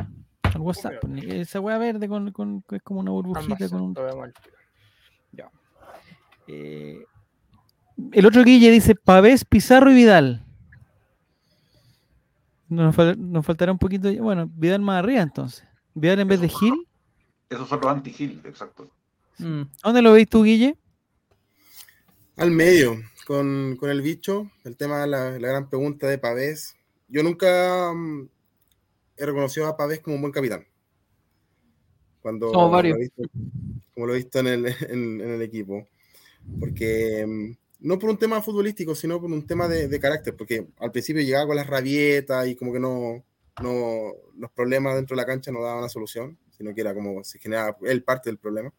[0.55, 1.05] al WhatsApp.
[1.23, 3.95] Esa hueá verde con, con- que es como una burbujita con un.
[6.47, 7.05] Eh,
[8.13, 10.47] el otro Guille dice Pavés, Pizarro y Vidal.
[12.71, 14.09] Nos, fal- nos faltará un poquito.
[14.09, 15.69] de- Bueno, Vidal más arriba entonces.
[15.93, 16.73] Vidal en vez de Gil.
[17.55, 18.91] Esos son los anti-Gil, exacto.
[19.39, 19.63] Mm.
[19.63, 20.77] ¿A ¿Dónde lo veis tú, Guille?
[22.37, 22.97] Al medio,
[23.27, 26.75] con, con el bicho, el tema de la, la gran pregunta de Pavés.
[27.09, 28.29] Yo nunca mm,
[29.17, 30.67] he reconocido a Pavés como un buen capitán.
[32.21, 32.97] Cuando, Somos varios.
[32.97, 33.23] Lo he visto,
[33.93, 35.87] como lo he visto en el, en- en el equipo.
[36.59, 40.37] Porque mm, no por un tema futbolístico, sino por un tema de, de carácter.
[40.37, 43.23] Porque al principio llegaba con las rabietas y como que no,
[43.63, 47.23] no los problemas dentro de la cancha no daban una solución, sino que era como
[47.25, 48.73] se generaba él parte del problema.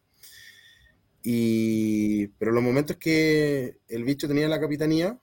[1.22, 5.18] Y, pero los momentos que el bicho tenía la capitanía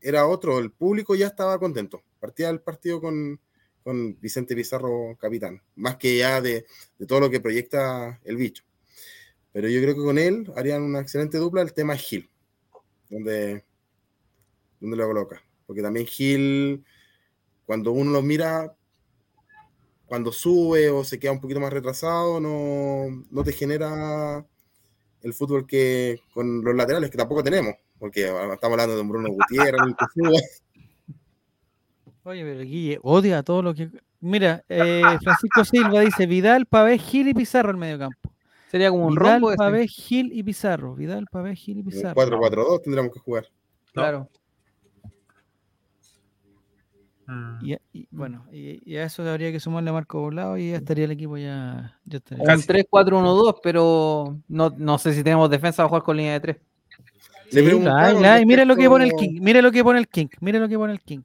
[0.00, 2.02] era otro, el público ya estaba contento.
[2.20, 3.40] Partía el partido con,
[3.82, 6.66] con Vicente Pizarro capitán, más que ya de,
[6.98, 8.64] de todo lo que proyecta el bicho.
[9.54, 11.62] Pero yo creo que con él harían una excelente dupla.
[11.62, 12.28] El tema Gil,
[13.08, 13.64] donde,
[14.80, 15.42] donde lo coloca.
[15.64, 16.84] Porque también Gil,
[17.64, 18.76] cuando uno lo mira,
[20.14, 24.46] cuando sube o se queda un poquito más retrasado, no, no te genera
[25.22, 27.74] el fútbol que con los laterales, que tampoco tenemos.
[27.98, 29.82] Porque estamos hablando de un Bruno Gutiérrez.
[32.22, 33.90] Oye, pero Guille odia todo lo que.
[34.20, 38.32] Mira, eh, Francisco Silva dice: Vidal, Pavés, Gil y Pizarro en medio campo.
[38.70, 39.58] Sería como un Vidal, rombo ese.
[39.58, 40.94] Pavés, Gil y Pizarro.
[40.94, 42.14] Vidal, Pavés, Gil y Pizarro.
[42.14, 43.48] 4-4-2 tendríamos que jugar.
[43.92, 44.28] Claro.
[47.26, 47.64] Mm.
[47.64, 50.76] Y, y, bueno, y, y a eso habría que sumarle a Marco Volado y ya
[50.76, 51.98] estaría el equipo ya.
[52.04, 52.44] ya estaría.
[52.44, 56.56] Un 3-4-1-2, pero no, no sé si tenemos defensa para jugar con línea de 3.
[57.52, 58.46] Le Sí.
[58.46, 60.76] Mira lo que pone el King, mira lo que pone el King, mira lo que
[60.76, 61.22] pone el King.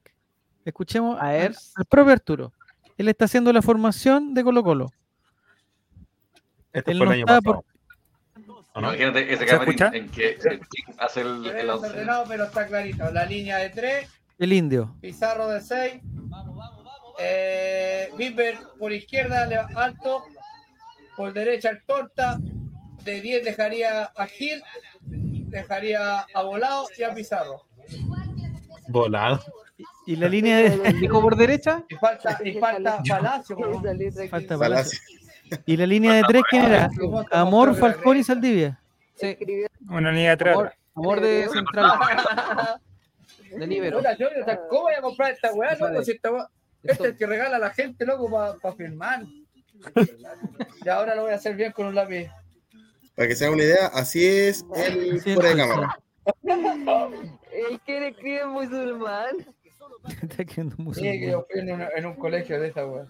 [0.66, 1.56] Escuchemos A ver.
[1.76, 2.54] al, propio Arturo.
[2.98, 4.92] Él está haciendo la formación de Colo Colo.
[6.72, 7.66] Este Él fue no el año está pasado.
[8.74, 8.88] ¿O no?
[8.90, 11.88] Imagínate ese ¿Se camarín en que el King hace el, el Pero once.
[11.90, 13.12] ordenado, pero está clarito.
[13.12, 14.10] La línea de 3,
[14.40, 14.96] El indio.
[15.02, 16.02] Pizarro de 6.
[17.20, 20.24] Eh, Bimber por izquierda, alto.
[21.18, 22.40] Por derecha, el torta.
[23.04, 24.62] De 10 dejaría a Gil.
[25.02, 27.66] Dejaría a Volado y a Pizarro.
[28.88, 29.42] Volado.
[30.06, 30.94] Y la línea de.
[31.00, 33.58] Dijo por derecha, Y falta, y falta Palacio.
[33.58, 34.58] Falta Palacio.
[34.58, 35.00] Palacio.
[35.66, 36.90] Y la línea de tres, ¿quién era?
[37.32, 38.80] Amor, Falcón y Saldivia.
[39.16, 39.36] sí,
[39.90, 40.54] Una línea de tres.
[40.54, 42.00] amor, amor de central.
[43.58, 43.98] De libero.
[43.98, 45.90] Puta, yo, o sea, ¿Cómo voy a comprar esta weá, loco?
[45.90, 46.48] de- Si esta weá-
[46.84, 48.30] Este es el que regala a la gente, loco,
[48.62, 49.24] para firmar.
[50.86, 52.30] Y ahora lo voy a hacer bien con un lápiz.
[53.16, 56.00] Para que se haga una idea, así es el Sí, fuera de cámara.
[57.52, 59.36] El que le escribe musulmán.
[60.24, 63.06] Está quedando muy Sí, que yo fui en un, en un colegio de esa weá.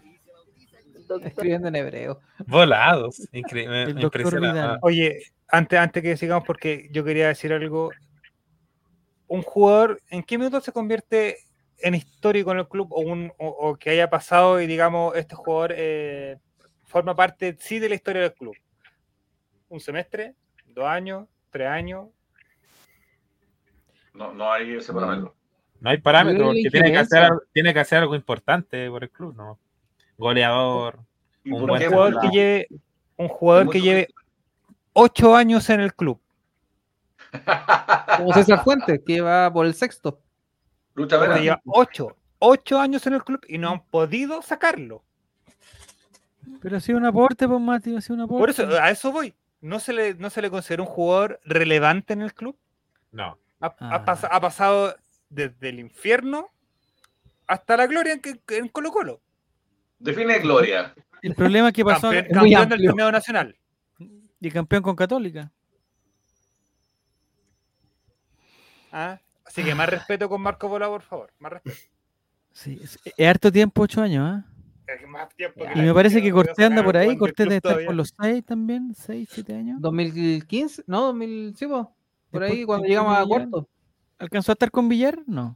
[1.23, 2.19] Escribiendo en hebreo.
[2.47, 3.27] Volados.
[3.31, 3.95] Increíble.
[4.55, 7.91] Ah, Oye, antes, antes que sigamos, porque yo quería decir algo.
[9.29, 11.37] Un jugador, ¿en qué minuto se convierte
[11.77, 15.35] en histórico en el club o, un, o, o que haya pasado y digamos, este
[15.35, 16.37] jugador eh,
[16.83, 18.55] forma parte sí de la historia del club?
[19.69, 20.35] ¿Un semestre?
[20.65, 21.27] ¿Dos años?
[21.51, 22.09] ¿Tres años?
[24.13, 25.35] No, no hay ese parámetro.
[25.79, 29.33] No hay parámetro, porque tiene que, hacer, tiene que hacer algo importante por el club,
[29.35, 29.59] ¿no?
[30.17, 30.99] Goleador.
[31.43, 32.67] ¿Y Un jugador que lleve,
[33.15, 34.07] un jugador que lleve
[34.91, 36.19] ocho años en el club.
[38.17, 40.19] Como César Fuentes, que va por el sexto.
[40.95, 41.37] Lucha Vera.
[41.37, 45.03] lleva ocho, ocho años en el club y no han podido sacarlo.
[46.61, 48.39] Pero ha sido un aporte, pues Mati, ha sido un aporte.
[48.39, 49.33] Por eso, a eso voy.
[49.61, 52.57] ¿No se le, no se le considera un jugador relevante en el club?
[53.11, 53.37] No.
[53.61, 54.05] Ha, ha Ah.
[54.05, 54.95] pas- ha pasado
[55.29, 56.49] desde el infierno
[57.47, 59.21] hasta la gloria en, en Colo Colo.
[59.99, 60.93] Define gloria.
[61.21, 63.55] El problema es que pasó Campeón, muy campeón del torneo nacional.
[64.39, 65.51] y campeón con Católica.
[68.91, 69.19] ¿Ah?
[69.45, 71.31] Así que más respeto con Marco Bola, por favor.
[71.39, 71.77] Más respeto.
[72.51, 74.45] Sí, es, es harto tiempo, ocho años, ¿ah?
[74.87, 77.93] Es más tiempo Y me parece que Cortés anda por ahí, Cortés debe estar por
[77.93, 79.79] los seis también, seis, siete años.
[79.81, 81.95] 2015, no, 2000, sí, po.
[82.31, 83.67] por ahí cuando llegamos a cuarto.
[84.17, 85.19] ¿Alcanzó a estar con Villar?
[85.27, 85.55] No.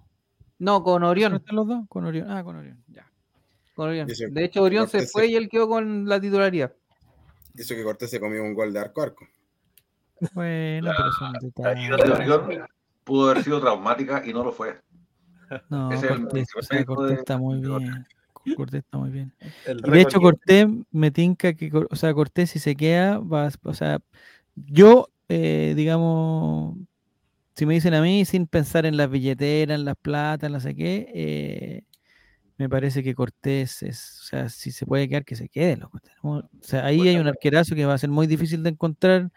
[0.60, 1.36] No, con ¿No Orión.
[1.36, 1.84] están los dos?
[1.90, 2.30] Con Orión.
[2.32, 2.82] Ah, con Orión.
[2.88, 3.12] Ya.
[3.76, 4.08] Con Orión.
[4.08, 6.72] De hecho, Orión se fue se- y él quedó con la titularidad.
[7.56, 9.28] Eso que Cortés se comió un gol de arco arco.
[10.34, 12.62] Bueno, pero son La detalles.
[13.04, 14.80] Pudo haber sido traumática y no lo fue.
[15.70, 17.90] No, Ese es el Cortés, o sea, mérito Cortés de- está muy de Cortés.
[17.90, 18.56] bien.
[18.56, 19.34] Cortés está muy bien.
[19.86, 23.52] Y de hecho, Cortés me tinca que, o sea, Cortés si se queda, va, a-
[23.64, 24.00] o sea,
[24.56, 26.78] yo, eh, digamos,
[27.56, 30.60] si me dicen a mí, sin pensar en las billeteras, en las plata, en no
[30.60, 31.84] sé qué, eh,
[32.58, 36.00] me parece que Cortés es, o sea, si se puede quedar, que se quede, loco.
[36.24, 39.30] O sea, ahí hay un arquerazo que va a ser muy difícil de encontrar.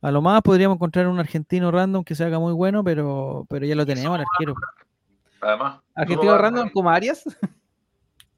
[0.00, 3.66] A lo más podríamos encontrar un argentino random que se haga muy bueno, pero, pero
[3.66, 4.54] ya lo tenemos al arquero.
[5.40, 7.24] Además, Argentino random como Arias.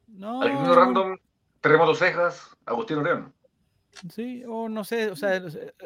[0.08, 1.16] No, Argentino random,
[1.61, 3.32] Terremoto Cejas, Agustín Orión.
[4.11, 5.40] Sí, o no sé, o sea,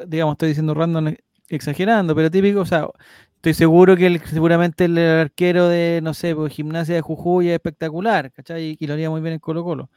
[0.05, 1.15] digamos, estoy diciendo random
[1.49, 2.87] exagerando, pero típico, o sea,
[3.35, 7.53] estoy seguro que el- seguramente el arquero de, no sé, pues, gimnasia de Jujuy es
[7.55, 8.71] espectacular, ¿cachai?
[8.71, 9.89] Y, y lo haría muy bien en Colo Colo.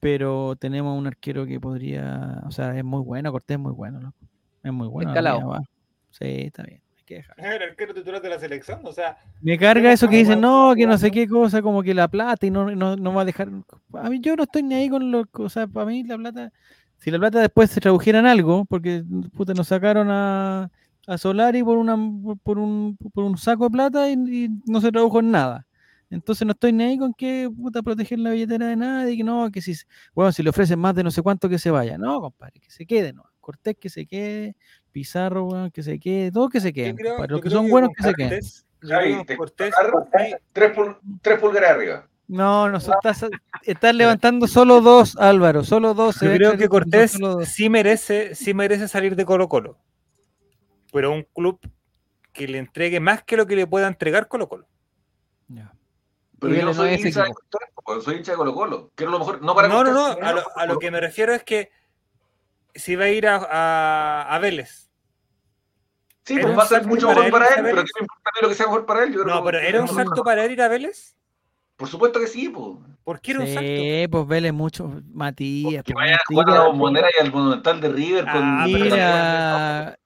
[0.00, 4.00] Pero tenemos un arquero que podría, o sea, es muy bueno, Cortés es muy bueno,
[4.00, 4.14] ¿no?
[4.62, 5.10] Es muy bueno.
[5.10, 5.40] Escalado.
[5.40, 5.68] la mía.
[6.10, 6.80] Sí, está bien.
[6.98, 7.40] Hay que dejar.
[7.40, 10.86] El arquero titular de la selección, o sea, Me carga eso que dicen, no, que
[10.86, 13.48] no sé qué cosa, como que la plata y no, no, no va a dejar.
[13.94, 16.52] A mí yo no estoy ni ahí con lo o sea, para mí la plata,
[16.98, 19.04] si la plata después se tradujera en algo, porque
[19.36, 20.70] puta, nos sacaron a,
[21.06, 21.96] a Solari por una
[22.42, 25.66] por un, por un saco de plata y, y no se tradujo en nada.
[26.10, 29.48] Entonces no estoy ni ahí con que puta proteger la billetera de nadie, que no,
[29.50, 29.74] que si
[30.12, 31.96] bueno, si le ofrecen más de no sé cuánto que se vaya.
[31.96, 33.29] No, compadre, que se quede, no.
[33.50, 34.54] Cortés que se quede,
[34.92, 36.96] Pizarro, que se quede, todo que se compadre.
[37.04, 38.30] yo Los que son que buenos que se queden.
[38.30, 42.06] Cortés, Javi, te- Cortés, sí, Tres, pul- tres pulgares arriba.
[42.28, 43.26] No, no, so- estás,
[43.64, 46.20] estás levantando solo dos, Álvaro, solo dos.
[46.20, 49.78] Yo creo que Cortés sí merece, sí merece salir de Colo Colo.
[50.92, 51.58] Pero un club
[52.32, 54.68] que le entregue más que lo que le pueda entregar Colo Colo.
[55.48, 55.72] Ya.
[56.38, 57.32] Pero yo no soy hincha de.
[57.34, 58.92] Cortés, po, soy hincha de Colo Colo.
[58.94, 60.06] Quiero lo mejor, no para No, no, no.
[60.06, 61.70] Cortés, A lo, a lo que me refiero es que
[62.74, 64.90] si va a ir a, a, a Vélez.
[66.24, 67.84] Sí, pues va a ser mucho para mejor él para él, pero Vélez.
[67.92, 69.12] ¿qué me importa a mí lo que sea mejor para él?
[69.14, 71.16] Yo creo No, que- pero ¿era un que- salto para él ir a Vélez?
[71.76, 72.76] Por supuesto que sí, pues.
[73.02, 73.60] ¿Por qué era un salto?
[73.62, 75.82] Sí, pues vele mucho, Matías.
[75.82, 78.32] Que pues, vaya a jugar a la bombonera y al monumental de River con.
[78.60, 79.96] Ah, ir no a,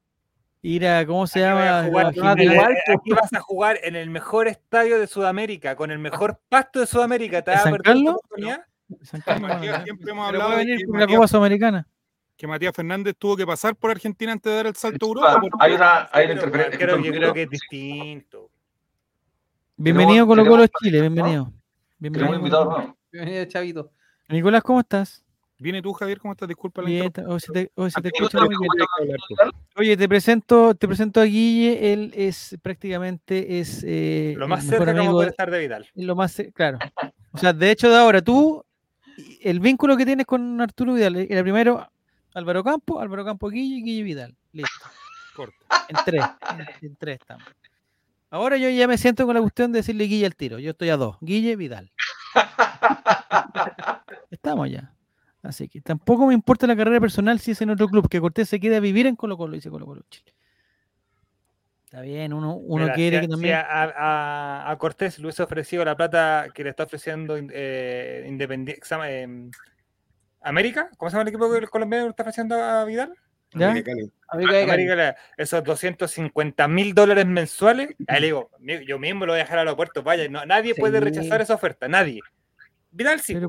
[0.62, 1.88] ir a, ¿cómo se Aquí vas a llama?
[1.88, 6.40] jugar- A aquí- vas a jugar en el mejor estadio de Sudamérica, con el mejor
[6.48, 7.42] pasto de Sudamérica.
[7.42, 8.14] ¿Te ¿En vas a perder Carlos?
[8.14, 8.64] oportunidad?
[9.02, 11.86] San Carlos, Matías, siempre hemos hablado de venir que por la Matías- Copa Sudamericana.
[12.36, 15.40] Que Matías Fernández tuvo que pasar por Argentina antes de dar el salto a Europa.
[15.60, 16.78] hay una, hay una interferencia.
[16.78, 18.50] creo, yo que es distinto.
[19.76, 21.52] Bienvenido Colo Colo Chile, bienvenido.
[21.98, 22.34] Bienvenido.
[22.36, 22.96] invitado.
[23.12, 23.90] Bienvenido, Chavito.
[24.28, 25.24] Nicolás, ¿cómo estás?
[25.58, 26.48] Viene tú, Javier, ¿cómo estás?
[26.48, 29.16] Disculpa la Bien, hoy se te, hoy se te muy bien.
[29.76, 34.84] Oye, te presento, te presento a Guille, él es prácticamente es eh, Lo más cerca
[34.86, 35.86] que vamos a amigo poder de- estar de Vidal.
[35.94, 36.78] lo más claro.
[37.32, 38.64] O sea, de hecho de ahora tú
[39.42, 41.88] el vínculo que tienes con Arturo Vidal era primero
[42.34, 44.36] Álvaro Campo, Álvaro Campo Guille y Guille Vidal.
[44.52, 44.86] Listo.
[45.34, 45.56] Corto.
[45.88, 47.44] En tres, en, en tres estamos.
[48.30, 50.58] Ahora yo ya me siento con la cuestión de decirle Guille al tiro.
[50.58, 51.16] Yo estoy a dos.
[51.20, 51.92] Guille Vidal.
[54.30, 54.92] Estamos ya.
[55.42, 58.48] Así que tampoco me importa la carrera personal si es en otro club, que Cortés
[58.48, 60.32] se quede a vivir en Colo Colo, dice Colo Colo Chile.
[61.84, 63.54] Está bien, uno, uno Mira, quiere si a- que si también.
[63.56, 68.80] a, a- a Cortés le hubiese ofrecido la plata que le está ofreciendo eh, Independiente.
[70.44, 70.90] ¿América?
[70.96, 73.12] ¿Cómo se llama el equipo que el colombiano está ofreciendo a Vidal?
[73.54, 73.70] ¿Ya?
[73.70, 73.92] América.
[74.28, 77.94] América, le- esos 250 mil dólares mensuales.
[78.08, 80.02] Ahí le digo, "Mi- yo mismo lo voy a dejar al aeropuerto.
[80.02, 82.20] Vaya, no- nadie puede rechazar esa oferta, nadie.
[82.90, 83.34] Vidal sí.
[83.34, 83.48] Pero,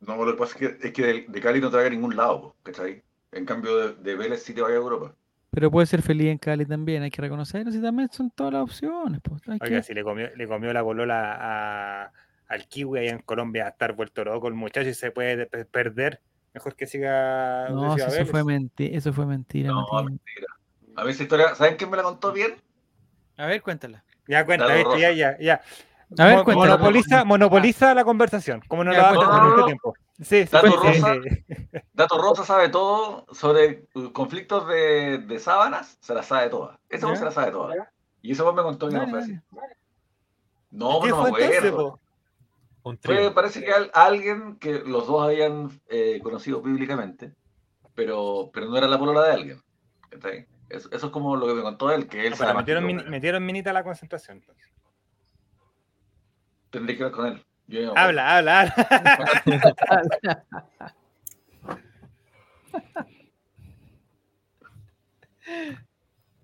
[0.00, 1.90] No, lo que pasa es que, es que de, de Cali no te va a
[1.90, 3.02] ningún lado, ¿cachai?
[3.32, 5.14] En cambio, de, de Vélez sí te vaya a Europa.
[5.50, 7.72] pero puede ser feliz en Cali también, hay que reconocerlo.
[7.72, 9.20] Si también son todas las opciones.
[9.22, 12.12] Pues, hay Oiga, que- si le comió, le comió la bolola a-
[12.48, 15.64] al kiwi allá en Colombia a estar vuelto loco el muchacho y se puede pe-
[15.64, 16.20] perder.
[16.54, 17.68] Mejor que siga.
[17.68, 18.96] No, si eso fue mentira.
[18.96, 19.68] Eso fue mentira.
[19.68, 20.04] No, Matías.
[20.04, 20.46] mentira.
[20.96, 22.54] A ver esa historia, ¿saben quién me la contó bien?
[23.36, 24.04] A ver, cuéntala.
[24.26, 24.44] Ya
[24.94, 25.00] ¿viste?
[25.00, 25.60] ya, ya, ya.
[26.18, 26.76] A ver, cuéntala.
[26.76, 29.38] monopoliza, monopoliza la conversación, como no Ya, la va a cuéntala.
[29.42, 29.66] no, mucho no.
[29.66, 29.94] tiempo.
[30.18, 31.14] Sí, sí, Dato sí, rosa.
[31.14, 31.80] sí.
[31.92, 33.84] Dato Rosa sabe todo sobre
[34.14, 36.48] conflictos de, de sábanas, se las sabe
[37.02, 37.06] Ya.
[37.08, 37.76] hombre se las sabe todas.
[38.22, 39.38] Y hombre me contó que no Dale, fue así.
[40.70, 41.28] No, ¿Qué pero no me
[41.74, 42.00] acuerdo.
[42.90, 43.34] Un trío.
[43.34, 47.32] parece que al- alguien que los dos habían eh, conocido públicamente,
[47.94, 49.60] pero, pero no era la polola de alguien.
[50.68, 52.80] Eso, eso es como lo que me contó él, que él No, que
[53.10, 54.38] metieron, minita a la concentración.
[54.38, 54.68] entonces.
[56.70, 57.44] Tendré que ver con él.
[57.66, 57.96] Yo.
[57.98, 58.74] Habla, habla, habla.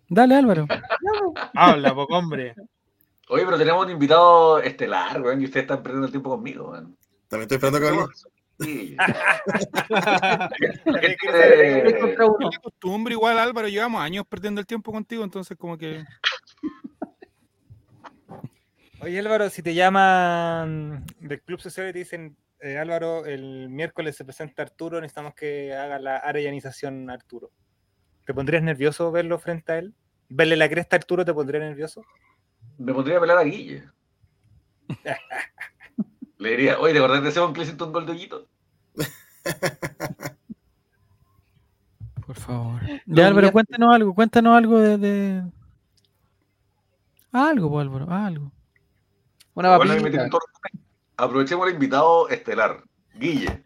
[0.09, 0.67] Dale, Álvaro.
[1.55, 2.55] Habla, poco hombre.
[3.33, 6.99] Oye, pero tenemos un invitado estelar, weón, y ustedes están perdiendo el tiempo conmigo, weón.
[7.29, 8.05] También estoy esperando que hable.
[8.61, 8.97] Sí.
[12.51, 16.05] Es costumbre igual, Álvaro, llevamos años perdiendo el tiempo contigo, entonces como que...
[19.01, 24.15] Oye Álvaro, si te llaman del Club Social y te dicen, eh, Álvaro, el miércoles
[24.15, 27.51] se presenta Arturo, necesitamos que haga la arellanización Arturo.
[28.27, 29.95] ¿Te pondrías nervioso verlo frente a él?
[30.29, 32.05] ¿Verle la cresta a Arturo te pondría nervioso?
[32.83, 33.85] Me pondría a pelear a Guille.
[36.39, 38.47] Le diría, oye, ¿te acordás de ese hizo un gol de?
[42.27, 42.81] Por favor.
[43.07, 44.15] Ya, Álvaro, cuéntanos algo.
[44.15, 44.99] Cuéntanos algo de.
[44.99, 45.43] de-
[47.33, 48.53] Algo, pues, Álvaro, algo.
[49.55, 49.95] Una Bueno.
[51.17, 52.83] Aprovechemos el invitado estelar,
[53.15, 53.63] Guille.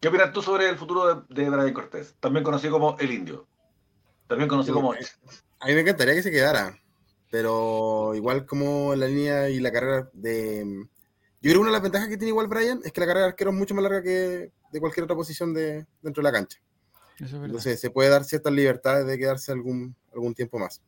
[0.00, 2.14] ¿Qué opinas tú sobre el futuro de, de Brian Cortés?
[2.20, 3.46] También conocido como El Indio.
[4.28, 6.78] También conocido como A mí me encantaría que se quedara,
[7.30, 10.64] pero igual como la línea y la carrera de...
[11.40, 13.26] Yo creo que una de las ventajas que tiene igual Brian es que la carrera
[13.26, 16.32] de arquero es mucho más larga que de cualquier otra posición de, dentro de la
[16.32, 16.58] cancha.
[17.20, 17.32] Es.
[17.32, 20.82] Entonces se puede dar ciertas libertades de quedarse algún, algún tiempo más.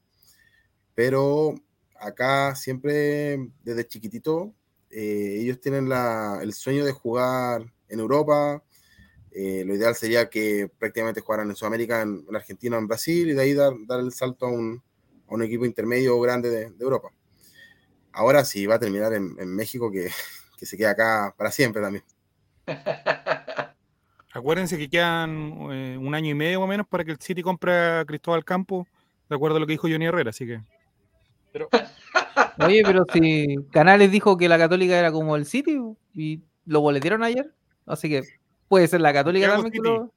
[0.94, 1.54] Pero
[1.98, 4.52] acá siempre, desde chiquitito,
[4.90, 8.62] eh, ellos tienen la- el sueño de jugar en Europa.
[9.30, 13.34] Eh, lo ideal sería que prácticamente jugaran en Sudamérica, en, en Argentina, en Brasil, y
[13.34, 14.82] de ahí dar, dar el salto a un,
[15.30, 17.10] a un equipo intermedio o grande de, de Europa.
[18.12, 20.10] Ahora sí va a terminar en, en México, que,
[20.58, 22.04] que se queda acá para siempre también.
[24.32, 27.42] Acuérdense que quedan eh, un año y medio más o menos para que el City
[27.42, 28.86] compre a Cristóbal Campo,
[29.28, 30.60] de acuerdo a lo que dijo Johnny Herrera, así que.
[32.64, 35.80] Oye, pero si Canales dijo que la Católica era como el City
[36.14, 37.52] y lo boletearon ayer,
[37.86, 38.22] así que
[38.68, 39.72] puede ser la Católica también.
[39.72, 40.12] que lo-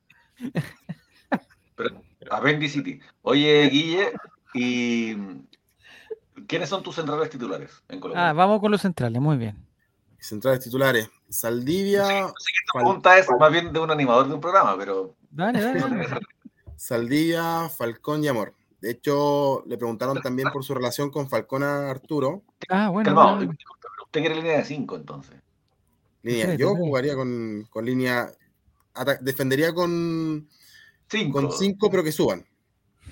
[2.30, 3.00] Appendicity.
[3.24, 4.12] Oye, Guille,
[4.54, 5.16] ¿y
[6.48, 8.30] quiénes son tus centrales titulares en Colombia?
[8.30, 9.58] Ah, vamos con los centrales, muy bien.
[10.20, 12.34] Centrales titulares, Saldivia, La Fal-
[12.74, 16.08] pregunta es más bien de un animador de un programa, pero Dale, dale.
[16.76, 18.54] Saldivia, Falcón y Amor.
[18.82, 22.44] De hecho, le preguntaron también por su relación con Falcón a Arturo.
[22.70, 23.06] Ah, bueno.
[23.08, 23.54] Calmado, bueno.
[24.06, 25.36] usted quiere línea de 5 entonces.
[26.22, 28.30] Línea, yo jugaría con, con línea.
[29.22, 30.48] defendería con
[31.10, 31.32] 5.
[31.34, 32.46] con cinco, pero que suban.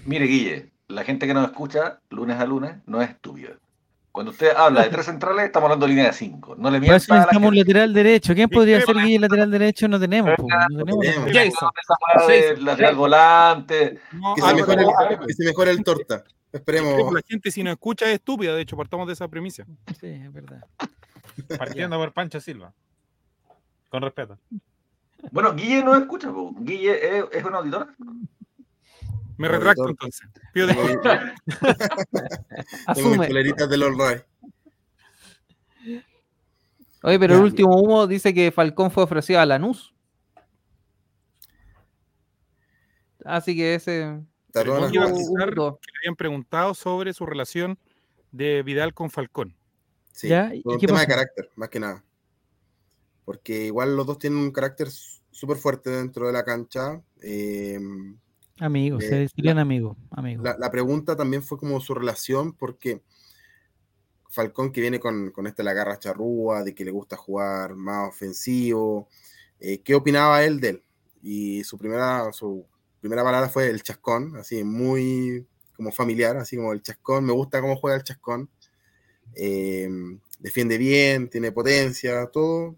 [0.06, 3.52] Mire, Guille, la gente que nos escucha lunes a lunes no es estúpida.
[4.12, 6.56] Cuando usted habla de tres centrales, estamos hablando de línea de 5.
[6.58, 7.70] No le Por eso mienta necesitamos un gente.
[7.70, 8.36] lateral derecho.
[8.36, 8.96] ¿Quién podría ser.
[8.98, 9.88] Guille lateral derecho?
[9.88, 10.36] No tenemos.
[10.36, 11.32] po, no tenemos.
[11.32, 12.66] Jason.
[12.66, 14.00] Lateral volante.
[14.12, 14.42] No, Que
[15.34, 16.26] se, mejore el, el torta.
[16.52, 17.14] Esperemos.
[17.14, 19.64] la gente si nos escucha es estúpida, de hecho, partamos de esa premisa.
[19.98, 20.62] Sí, es verdad.
[21.58, 22.74] Partiendo por Pancho Silva.
[23.88, 24.38] Con respeto.
[25.32, 26.54] Bueno, Guille no escucha, po.
[26.60, 27.88] Guille es, es un auditor.
[29.42, 30.28] Me retracto entonces.
[30.54, 31.34] Pido disculpas.
[31.46, 33.28] Tengo mis Asume.
[33.28, 34.24] poleritas del All Right.
[37.04, 37.40] Oye, pero Ya.
[37.40, 39.94] el último humo dice que Falcón fue ofrecido a Lanús.
[43.26, 44.20] Así que ese.
[44.54, 44.92] Dos.
[44.92, 47.80] que le habían preguntado sobre su relación
[48.32, 49.56] de Vidal con Falcón.
[50.12, 52.04] Sí, Ya, ¿y por un tema de carácter, más que nada.
[53.24, 57.02] Porque igual los dos tienen un carácter súper fuerte dentro de la cancha.
[57.22, 57.80] eh,
[58.62, 59.98] Amigos, Eh, se serían amigos.
[60.12, 60.44] amigos.
[60.44, 63.02] la, la pregunta también fue como su relación, porque
[64.30, 68.08] Falcón que viene con, con esta la garra charrúa, de que le gusta jugar más
[68.08, 69.10] ofensivo,
[69.60, 70.84] eh, ¿qué opinaba él de él?
[71.24, 72.66] Y su primera, su
[73.00, 75.46] primera palabra fue el chascón, así muy
[75.76, 78.48] como familiar, así como el chascón, me gusta cómo juega el chascón,
[79.36, 79.90] eh,
[80.40, 82.76] defiende bien, tiene potencia, todo.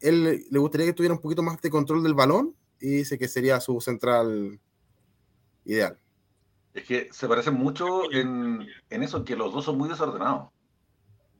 [0.00, 3.26] Él le gustaría que tuviera un poquito más de control del balón y dice que
[3.26, 4.60] sería su central
[5.68, 5.98] ideal.
[6.74, 10.50] Es que se parecen mucho en, en eso, que los dos son muy desordenados.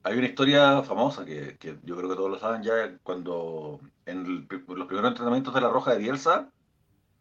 [0.02, 4.48] Hay una historia famosa que, que yo creo que todos lo saben ya, cuando en
[4.68, 6.50] los primeros entrenamientos de la Roja de Bielsa,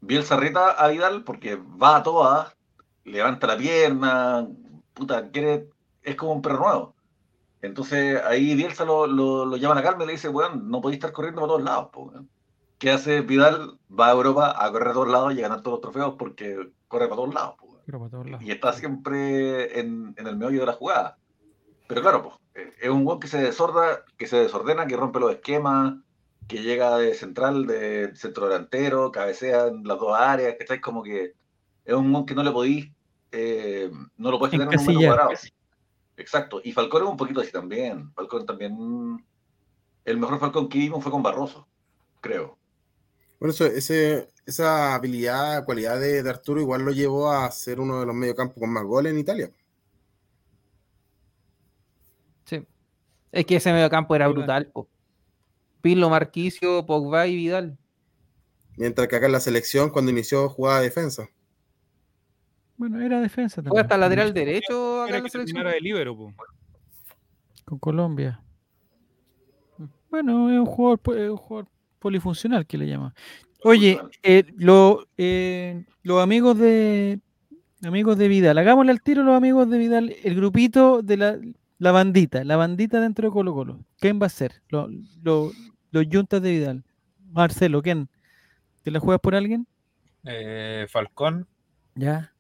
[0.02, 2.56] Bielsa reta a Vidal porque va a todas,
[3.04, 4.48] levanta la pierna,
[4.94, 5.70] puta, quiere,
[6.04, 6.96] es como un perro nuevo.
[7.62, 10.98] Entonces ahí Bielsa lo, lo, lo llama a calma y le dice, weón, no podéis
[11.00, 12.30] estar corriendo para todos lados, po, weón".
[12.78, 13.80] ¿Qué hace Vidal?
[13.90, 16.72] Va a Europa a correr a todos lados y a ganar todos los trofeos porque
[16.88, 18.46] corre para todos lados, Pero para todos lados.
[18.46, 21.18] y está siempre en, en el meollo de la jugada.
[21.88, 25.32] Pero claro, pues, es un gol que se desorda, que se desordena, que rompe los
[25.32, 25.96] esquemas,
[26.48, 31.04] que llega de central, de centro delantero, cabecea en las dos áreas, que estáis como
[31.04, 31.34] que
[31.86, 32.92] es un gol que no le podís,
[33.32, 35.30] eh, no lo puedes tener en un metro cuadrado.
[36.18, 36.62] Exacto.
[36.64, 38.12] Y Falcón es un poquito así también.
[38.14, 39.24] Falcón también.
[40.04, 41.68] El mejor Falcón que vimos fue con Barroso,
[42.22, 42.58] creo.
[43.40, 48.00] Bueno, eso, ese, esa habilidad, cualidad de, de Arturo igual lo llevó a ser uno
[48.00, 49.52] de los mediocampos con más goles en Italia.
[52.46, 52.66] Sí.
[53.32, 54.68] Es que ese mediocampo era brutal.
[54.68, 54.88] Po.
[55.82, 57.78] Pirlo, Marquicio, Pogba y Vidal.
[58.78, 61.28] Mientras que acá en la selección, cuando inició, jugaba defensa.
[62.78, 63.86] Bueno, era defensa Fue también.
[63.86, 65.64] hasta lateral derecho acá Era en la selección.
[65.66, 66.34] de libero, po.
[67.66, 68.42] Con Colombia.
[70.10, 71.68] Bueno, es un jugador, po- es un jugador
[72.00, 73.14] polifuncional que le llama.
[73.64, 77.20] Oye, eh, lo- eh, los amigos de
[77.84, 81.38] amigos de Vidal, hagámosle al tiro los amigos de Vidal, el grupito de la,
[81.80, 83.80] la bandita, la bandita dentro de Colo Colo.
[84.00, 84.62] ¿Quién va a ser?
[84.70, 84.90] Lo-
[85.24, 85.52] lo-
[85.92, 86.84] los yuntas de Vidal.
[87.32, 88.10] Marcelo, ¿quién?
[88.84, 89.68] ¿Te la juegas por alguien?
[90.24, 91.46] Eh, Falcón.
[91.96, 92.32] Ya.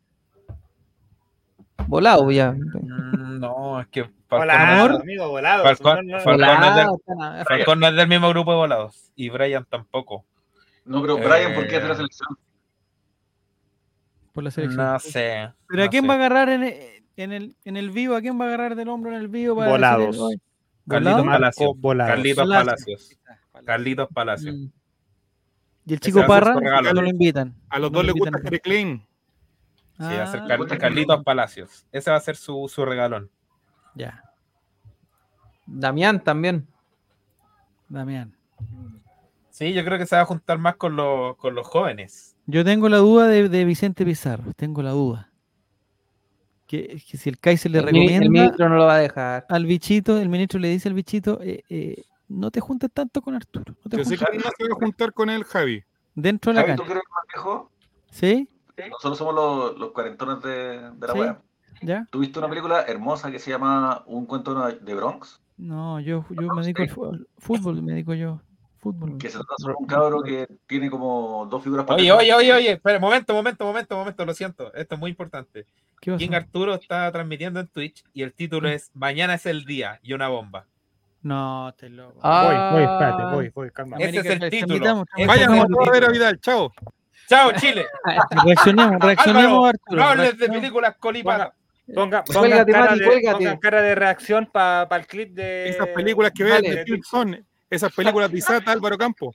[1.87, 2.51] Volado ya.
[2.51, 5.39] Mm, No, es que Falcón, no es- amigo.
[5.39, 9.11] Falcón- No, no del- Volado, tan- Falcón no es del mismo grupo de volados.
[9.15, 10.25] Y Brian tampoco.
[10.85, 12.37] No, pero Brian, ¿por qué es de la Eh, selección?
[14.33, 14.85] por la selección.
[14.85, 15.49] No sé.
[15.67, 16.07] Pero ¿a quién sé.
[16.07, 16.63] va a agarrar en,
[17.17, 18.15] en el, en el vivo?
[18.15, 19.55] ¿A quién va a agarrar del hombro en el vivo?
[19.57, 20.05] para Volados.
[20.07, 20.39] decirle, "Oye,
[20.87, 21.71] Carlitos ¿volado?" Palacios.
[21.77, 22.11] Volados.
[22.15, 23.17] Carlitos Palacios.
[23.23, 23.65] Palacios.
[23.65, 24.55] Carlitos Palacios.
[24.55, 24.67] Mm.
[25.87, 27.55] Y el chico Parra no lo invitan.
[27.69, 28.37] A los No dos les gusta.
[28.45, 29.05] Harry Klein.
[29.97, 31.85] Sí, va a ser Ah, Car- Carlitos Palacios.
[31.91, 33.31] Ese va a ser su, su regalón.
[33.97, 34.23] Ya,
[35.65, 36.67] Damián también.
[37.89, 38.35] Damián.
[39.49, 42.35] Sí, yo creo que se va a juntar más con, los con los jóvenes.
[42.45, 45.31] Yo tengo la duda de, de Vicente Pizarro, tengo la duda.
[46.67, 48.99] Que, que si el Kaiser le El, mini- el recomienda ministro no lo va a
[48.99, 49.45] dejar.
[49.49, 53.35] al bichito, el ministro le dice al bichito, eh, eh, no te juntes tanto con
[53.35, 53.73] Arturo.
[53.83, 55.83] No te Yo sé que juntes no se va a juntar con él, Javi.
[56.13, 56.93] dentro de la Javi, ¿tú cancha.
[56.93, 57.71] que más viejo?
[58.11, 58.49] ¿Sí?
[58.91, 61.19] Nosotros somos los, los cuarentones de, de la Sí.
[61.19, 61.37] web.
[61.81, 62.07] ¿Ya?
[62.11, 65.39] ¿Tuviste una película hermosa que se llama Un cuento de Bronx?
[65.57, 68.39] No, yo, yo me dedico al fútbol, fútbol, me dedico yo.
[68.79, 69.17] Fútbol.
[69.17, 72.71] Que se trata sobre un cabro que tiene como dos figuras Oye, oye, oye, oye,
[72.73, 74.71] espera, momento, momento, momento, momento, lo siento.
[74.75, 75.65] Esto es muy importante.
[75.99, 76.33] ¿Qué King?
[76.33, 80.27] Arturo está transmitiendo en Twitch y el título es Mañana es el día y una
[80.27, 80.65] bomba.
[81.23, 82.19] No, te loco.
[82.21, 83.97] Ah, Voy, voy, espérate, voy, voy, calma.
[83.97, 85.05] Ese es el título.
[85.25, 86.09] Vayan a el ver a.
[86.09, 86.71] Vidal, chao.
[87.27, 87.87] Chao, Chile.
[88.45, 90.01] Reaccionemos, reaccionemos, Álvaro, Arturo.
[90.01, 91.51] no hables de películas colipatas.
[91.93, 93.37] Ponga, Cuélgate, pongan, cara Mati, de, cuélgate.
[93.37, 95.69] pongan cara de reacción para el clip de.
[95.69, 96.69] Esas películas que ves Vale.
[96.75, 99.33] de Tim son esas películas de Isata Álvaro Campo.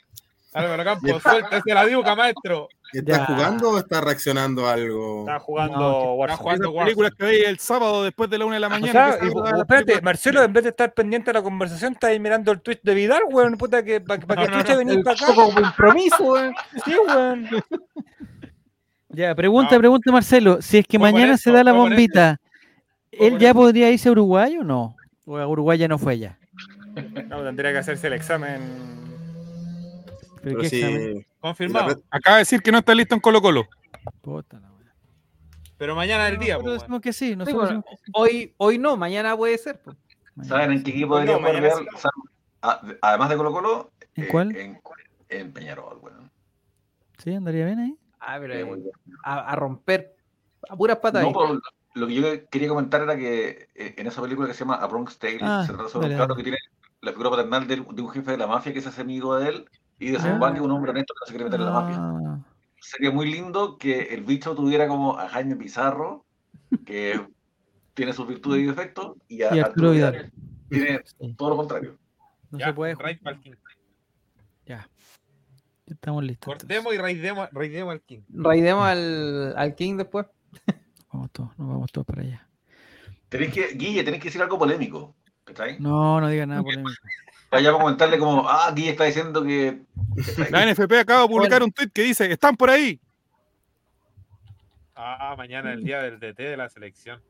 [0.54, 2.68] Álvaro Campos, suéltese la diuca, maestro.
[2.92, 3.24] ¿Está Ya.
[3.24, 5.20] jugando o está reaccionando a algo?
[5.20, 8.56] Está jugando No, Está jugando Esas películas que veis el sábado después de la una
[8.56, 9.12] de la O mañana.
[9.12, 10.02] sea, que y- la espérate.
[10.02, 12.94] Marcelo, en vez de estar pendiente de la conversación, está ahí mirando el tweet de
[12.94, 13.56] Vidal, weón.
[13.56, 15.26] Puta, que para que No, no, chucha no, venís El para acá.
[15.26, 16.54] poco compromiso, weón.
[16.84, 17.48] Sí, weón.
[19.08, 22.40] Ya, pregunta, pregunta Marcelo, si es que mañana esto, se da la bombita,
[23.12, 24.96] ¿él por ya podría irse a Uruguay o no?
[25.24, 26.38] ¿O a Uruguay ya no fue ya?
[27.28, 28.60] No, tendría que hacerse el examen.
[30.42, 31.26] ¿Pero Pero qué examen?
[31.40, 31.88] Confirmado.
[31.88, 33.68] la- Acaba de decir que no está listo en Colo Colo.
[34.20, 34.92] Puta la wea.
[35.78, 38.10] Pero mañana es el día, Nosotros pues, decimos que sí, Sí, nosotros bueno, decimos sí.
[38.14, 39.80] hoy, hoy no, mañana puede ser.
[39.82, 39.96] pues.
[40.46, 41.88] ¿Saben en qué equipo No, debería jugar mañana Vidal?
[41.98, 42.22] ¿Saben?
[42.62, 43.92] A- Además de Colo Colo.
[44.16, 44.56] ¿En eh, cuál?
[44.56, 44.80] En,
[45.28, 46.30] en Peñarol, weón.
[47.18, 47.34] ¿Sí?
[47.34, 47.98] ¿Andaría bien ahí?
[48.20, 48.90] Ah, pero Sí, eh,
[49.24, 50.16] a, a romper
[50.68, 51.22] a puras patas.
[51.22, 51.50] No, pues,
[51.94, 54.86] lo que yo quería comentar era que eh, en esa película que se llama A
[54.86, 56.34] Bronx Tale Ah, se trata sobre un dale.
[56.36, 56.58] que tiene
[57.00, 59.48] la figura paternal de, de un jefe de la mafia que se hace amigo de
[59.48, 59.64] él
[59.98, 60.32] y de su Ah.
[60.34, 61.96] papá que es un hombre honesto que no se quiere meter en la mafia.
[61.98, 62.38] Ah,
[62.80, 66.24] Sería muy lindo que el bicho tuviera como a Jaime Pizarro,
[66.84, 67.20] que
[67.94, 70.32] tiene sus virtudes y defectos, y a Y Arturo Vidal.
[70.68, 71.98] Tiene sí, todo lo contrario.
[72.50, 72.94] No Ya, se puede.
[72.94, 73.52] raid pa'l King.
[74.66, 74.88] Ya.
[75.86, 76.46] Estamos listos.
[76.52, 76.66] entonces.
[76.68, 78.20] Cortemos y raidemos, raidemos al King.
[78.32, 80.26] Raidemos al, al King después.
[81.12, 82.46] Vamos todos, nos vamos todos para allá.
[83.28, 85.14] Tenéis que, Guille, tenéis que decir algo polémico.
[85.44, 85.78] ¿Cachai?
[85.78, 86.90] No, no digas nada polémico.
[87.50, 89.82] Vaya a comentarle como, ah, Guille está diciendo que.
[90.50, 92.98] La NFP acaba de publicar un tweet que dice, están por ahí.
[94.94, 97.20] Ah, mañana es el día del DT de la selección.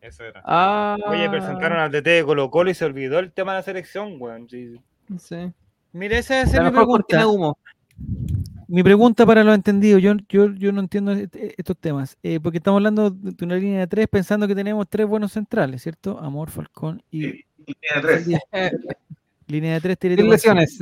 [0.00, 0.42] Eso era.
[0.44, 3.62] Ah, Oye, presentaron al DT de Colo Colo y se olvidó el tema de la
[3.62, 4.48] selección, weón.
[4.48, 4.80] Sí.
[5.18, 5.52] Sí.
[5.92, 7.46] Mira, esa es La mi mejor cortina de pregunta.
[7.46, 7.58] humo.
[8.68, 10.00] Mi pregunta para los entendidos.
[10.00, 12.16] Yo, yo, yo no entiendo est- estos temas.
[12.22, 15.82] eh, porque estamos hablando de una línea de tres pensando que tenemos tres buenos centrales,
[15.82, 16.18] ¿cierto?
[16.20, 18.26] Amor, Falcón y Sí, línea de tres.
[19.48, 19.98] Línea de tres.
[20.00, 20.78] sin lesiones.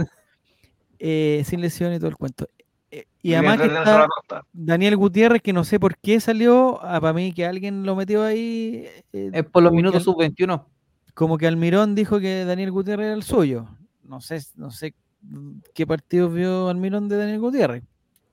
[0.99, 2.47] eh, sin lesiones y todo el cuento.
[2.91, 4.43] Eh, y Línea además que está.
[4.53, 8.23] Daniel Gutiérrez, que no sé por qué salió, ah, para mí que alguien lo metió
[8.23, 8.87] ahí.
[9.15, 10.67] eh, Es por los minutos al- sub-21.
[11.15, 13.67] Como que Almirón dijo que Daniel Gutiérrez era el suyo.
[14.03, 14.95] No sé, no sé
[15.75, 17.83] qué partidos vio Almirón de Daniel Gutiérrez.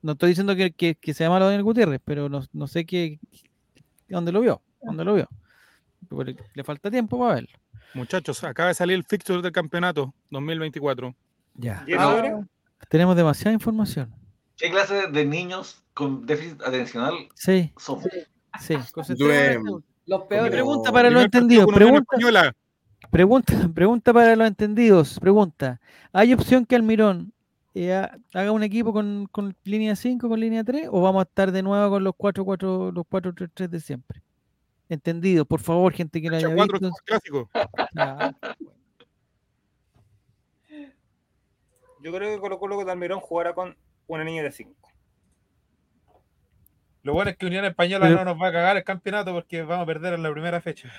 [0.02, 3.20] No estoy diciendo que, que, que sea malo Daniel Gutiérrez, pero no, no sé qué,
[4.08, 4.62] dónde lo vio.
[4.82, 5.28] ¿Dónde lo vio?
[6.10, 7.50] Porque Le falta tiempo para verlo.
[7.96, 11.16] Muchachos, acaba de salir el fixture del campeonato 2024.
[11.56, 11.84] Ya.
[11.88, 12.46] ¿Y eso Ah.
[12.90, 14.14] Tenemos demasiada información.
[14.58, 18.06] ¿Qué clase de niños con déficit atencional Sí, somos?
[18.62, 18.74] sí.
[18.76, 19.82] Esto.
[20.06, 20.52] Los peores.
[20.52, 21.66] Pregunta para partido entendidos.
[21.74, 22.54] Pregunta, Española.
[23.12, 25.20] Pregunta, pregunta para los entendidos.
[25.20, 25.80] Pregunta.
[26.14, 27.34] ¿Hay opción que Almirón
[27.74, 30.90] eh, ha- haga un equipo con, con línea 5, con línea 3?
[30.92, 34.22] ¿O vamos a estar de nuevo con los 4-4, los 4-3-3 de siempre?
[34.90, 36.96] Entendido, por favor, gente que lo haya 4 visto.
[37.06, 37.50] clásico.
[37.98, 38.32] Ah,
[42.02, 43.76] Yo creo que Colo Colo con Almirón jugará con
[44.08, 44.72] una niña de 5.
[47.02, 49.64] Lo bueno es que Unión Española Pero- no nos va a cagar el campeonato porque
[49.64, 50.92] vamos a perder en la primera fecha.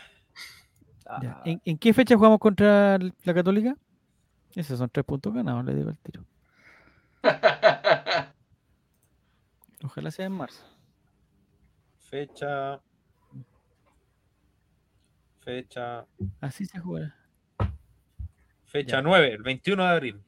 [1.22, 1.42] Ya.
[1.44, 3.76] ¿En, en qué fecha jugamos contra la Católica?
[4.54, 6.24] Esos son tres puntos ganados, le digo al tiro.
[9.84, 10.64] Ojalá sea en marzo.
[11.98, 12.80] Fecha.
[15.40, 16.06] Fecha.
[16.40, 17.14] Así se juega.
[18.64, 19.02] Fecha Ya.
[19.02, 20.22] 9, el 21 de abril.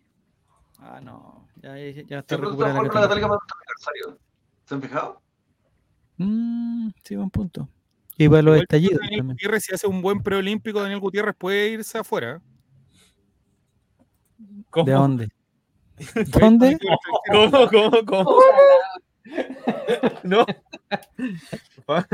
[0.79, 1.49] Ah, no.
[1.57, 3.01] Ya, ya- ya está recuperada la Católica.
[3.01, 4.19] Católica para nuestro aniversario.
[4.65, 5.23] ¿Se han fijado?
[6.19, 7.69] Mm, sí, buen punto.
[8.19, 9.35] Y para los Igual estallidos Daniel también.
[9.35, 12.43] Gutiérrez, si hace un buen preolímpico, Daniel Gutiérrez puede irse afuera.
[14.71, 14.87] ¿Cómo?
[14.87, 15.29] ¿De dónde?
[16.41, 16.79] ¿Dónde?
[17.31, 18.39] ¿Cómo, cómo, cómo?
[20.25, 20.45] No.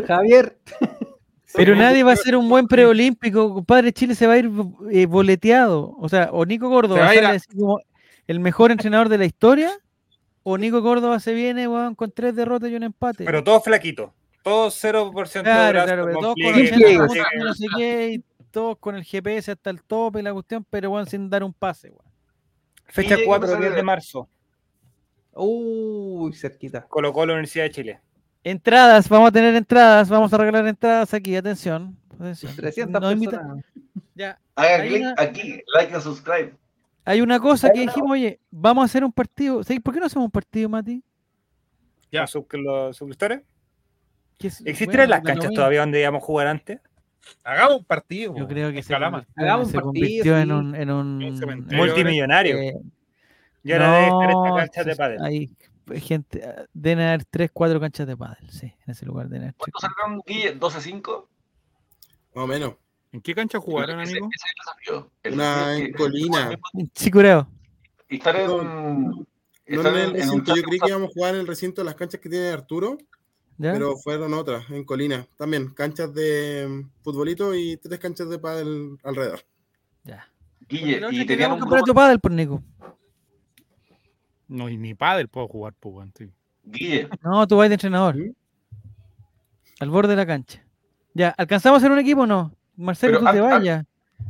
[0.06, 0.58] Javier.
[1.54, 3.92] Pero nadie va a ser un buen preolímpico, compadre.
[3.92, 4.50] Chile se va a ir
[4.90, 5.94] eh, boleteado.
[5.98, 7.80] O sea, o Nico Se Córdoba va a como
[8.26, 9.70] el mejor entrenador de la historia,
[10.42, 13.24] o Nico Córdoba se viene weón, con tres derrotas y un empate.
[13.24, 14.10] Pero todos flaquitos.
[14.44, 17.44] Todos 0% de claro, claro, todos con pliegue, 80 con puntos, pliegue.
[17.44, 21.06] no sé qué, y todos con el GPS hasta el tope, la cuestión, pero weón,
[21.06, 21.88] sin dar un pase.
[21.88, 22.04] weón.
[22.84, 24.28] Fecha Guille, 4 ¿qué pasa 10 de marzo.
[25.32, 26.82] Uy, cerquita.
[26.86, 28.00] Colo Colo Universidad de Chile.
[28.44, 31.96] Entradas, vamos a tener entradas, vamos a regalar entradas aquí, atención.
[32.14, 32.54] atención.
[32.54, 33.64] 300 No personas.
[34.14, 36.54] Ya, Hagan Hay clic una- aquí, like and subscribe.
[37.06, 39.64] Hay una cosa que dijimos, oye, vamos a hacer un partido.
[39.64, 41.02] ¿Sabes ¿Por qué no hacemos un partido, Mati?
[42.12, 42.20] Ya.
[42.22, 43.40] ¿Los sub- los suscriptores?
[44.38, 46.80] ¿Existirán bueno, las canchas todavía donde íbamos a jugar antes?
[47.42, 48.34] Hagamos un partido.
[48.36, 51.18] Yo creo que en se Hagamos un se partido, convirtió en un, en un.
[51.70, 52.56] Multimillonario.
[52.58, 52.74] eh,
[53.62, 55.22] Y ahora debe estar no, esta cancha de pádel.
[55.22, 55.50] Hay
[56.00, 59.72] gente, deben haber tres, cuatro canchas de pádel, sí, en ese lugar deben haber tres,
[59.72, 60.58] ¿Cuánto salieron, Guille?
[60.60, 61.26] ¿12-5?
[62.34, 62.74] Más o menos.
[63.12, 64.28] ¿En qué cancha jugaron, Ese- amigo?
[64.34, 65.10] ese es el desafío.
[65.22, 66.50] El Una en Colina.
[66.94, 67.48] Sí, curado.
[68.08, 69.26] Y estar en, No
[69.64, 70.44] estar en el en un recinto.
[70.46, 72.28] chat Yo de creí que íbamos a jugar en el recinto de las canchas que
[72.28, 72.98] tiene Arturo,
[73.56, 73.72] ¿Ya?
[73.72, 75.26] pero fueron otras, en Colina.
[75.36, 79.40] También, canchas de mm, futbolito y tres canchas de pádel alrededor.
[80.04, 80.28] ya.
[80.68, 82.62] Guille, y hagamos un grupo, pádel por Nico.
[84.48, 86.08] No, y ni padre puedo jugar, pues.
[86.64, 88.16] Guille, No, tú vas de entrenador.
[88.16, 88.32] ¿Mm?
[89.80, 90.64] Al borde de la cancha.
[91.12, 92.54] Ya, ¿alcanzamos a hacer un equipo o no?
[92.76, 93.84] Marcelo, Pero tú te vayas.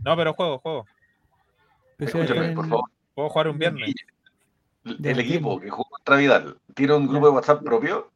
[0.04, 0.86] No, pero juego, juego.
[1.96, 2.90] Pero escúchame, por favor.
[3.14, 3.86] Puedo jugar un viernes.
[3.86, 8.10] Guille, el Ya, equipo que jugó contra Vidal, ¿tiene un grupo de WhatsApp propio?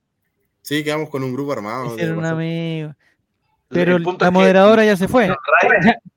[0.63, 1.95] Sí, quedamos con un grupo armado.
[1.95, 2.95] Hicieron un amigo.
[3.69, 5.35] Pero el punto la es que moderadora ya se fue.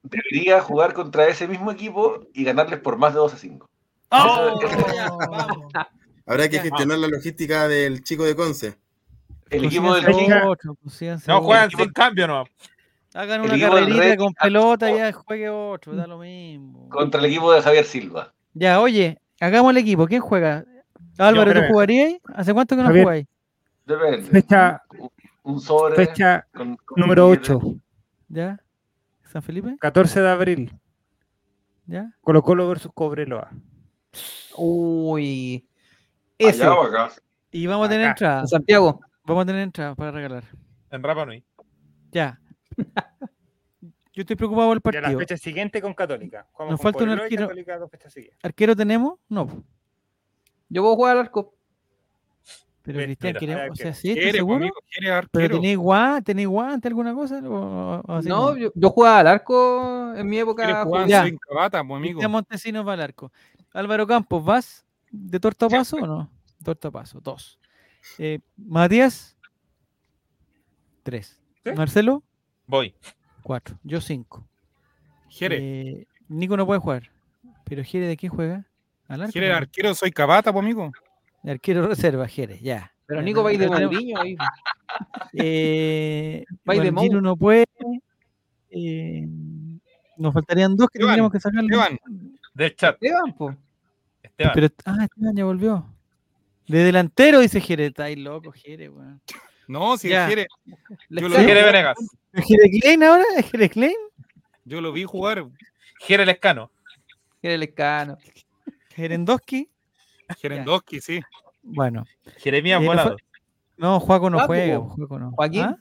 [0.04, 3.70] Debería jugar contra ese mismo equipo y ganarles por más de 2 a 5.
[4.12, 4.60] ¡Oh!
[6.26, 8.78] Habrá que gestionar la logística del chico de Conce.
[9.50, 10.06] El equipo del
[10.46, 10.78] otro,
[11.28, 12.46] No juegan sin cambio, no.
[13.14, 16.88] Hagan una carrerita con pelota y ya juegue otro, da lo mismo.
[16.88, 18.34] contra el equipo de Javier Silva.
[18.54, 20.08] Ya, oye, hagamos el equipo.
[20.08, 20.64] ¿Quién juega?
[21.18, 22.14] Álvaro, ¿tú jugarías?
[22.34, 23.28] ¿Hace cuánto que no jugáis?
[23.92, 24.30] Depende.
[24.30, 24.82] Fecha,
[25.44, 25.96] Un sobre.
[25.96, 27.54] fecha con- con número billete.
[27.54, 27.76] 8.
[28.30, 28.60] ¿Ya?
[29.24, 29.76] ¿San Felipe?
[29.80, 30.80] 14 de abril.
[31.86, 32.12] ¿Ya?
[32.22, 33.50] Colo Colo versus Cobreloa.
[34.58, 35.68] Uy.
[36.38, 36.64] Ese.
[36.64, 37.12] Allá o acá.
[37.52, 38.12] Y vamos a tener Acá.
[38.12, 38.50] En entradas.
[38.50, 39.02] Santiago.
[39.24, 40.44] Vamos a tener entradas para regalar.
[40.90, 41.44] En Rapa Nui.
[42.12, 42.40] Ya.
[44.14, 45.20] Yo estoy preocupado por el Ya la partido.
[45.20, 46.46] fecha siguiente con Católica.
[46.52, 47.48] Jugamos Nos con falta un Cobreloa y arquero.
[47.48, 48.38] Católica dos fechas seguidas.
[48.44, 49.20] ¿Arquero tenemos?
[49.30, 49.48] No.
[50.70, 51.54] Yo puedo jugar al arco.
[52.84, 54.10] Pero Cristian, queremos, a ver o sea, qué- ¿sí?
[54.10, 54.56] ¿Estás Quiere, seguro?
[54.58, 57.40] amigo, quiere ¿Pero tenéis guante, tenéis guante, alguna cosa?
[57.48, 60.84] ¿O- o así No, yo, yo jugaba al arco en mi época.
[60.84, 61.26] jugar Ya.
[61.26, 62.14] sin cabata, pues, amigo.
[62.16, 63.32] Cristian Montesinos va al arco.
[63.74, 66.30] Álvaro Campos, ¿vas de torta a paso o no?
[66.64, 67.60] Torta a paso, dos.
[68.18, 69.38] Eh, Matías,
[71.04, 71.40] tres.
[71.64, 71.72] ¿Sí?
[71.76, 72.24] Marcelo,
[72.66, 72.96] Voy.
[73.44, 73.78] cuatro.
[73.84, 74.48] Yo, cinco.
[75.30, 77.12] Jere, Eh, Nico no puede jugar.
[77.66, 78.66] ¿Pero Jere de quién juega?
[79.08, 79.34] Al arco.
[79.34, 80.92] Jere arquero, soy cabata, pues, amigo.
[81.44, 82.94] Arquero reserva, Jere, ya.
[83.06, 84.38] Pero Nico va a ir de Mourinho ahí.
[85.34, 87.66] Eh, Va a ir de no puede.
[88.70, 89.28] eh,
[90.18, 91.68] nos faltarían dos que Esteban, tendríamos que sacarle.
[91.76, 92.00] Esteban,
[92.54, 92.96] Del chat.
[93.02, 93.56] Esteban, po.
[94.22, 94.52] Esteban.
[94.54, 95.86] Pero, ah, Esteban ya volvió.
[96.68, 97.88] De delantero, dice Jere.
[97.88, 99.22] Está ahí loco, Jere, weón.
[99.68, 100.28] no, si Ya.
[100.28, 100.48] Jere,
[101.10, 101.98] Le Yo lo Venegas.
[102.34, 103.24] ¿Es Jere Klein ahora?
[103.38, 103.96] ¿Es Jere Klein?
[104.64, 105.46] yo lo vi jugar.
[106.00, 106.72] Jere Lescano.
[107.42, 108.18] Jere Lescano.
[108.96, 109.71] ¿Jerendowski?
[110.36, 111.22] Jerendowski, sí.
[111.64, 112.06] Bueno.
[112.38, 113.18] Jeremías Eh, no Volado.
[113.78, 114.80] No, Juaco no Juaco, juega.
[114.80, 115.32] Juaco no.
[115.32, 115.62] Joaquín.
[115.64, 115.78] ¿Ah?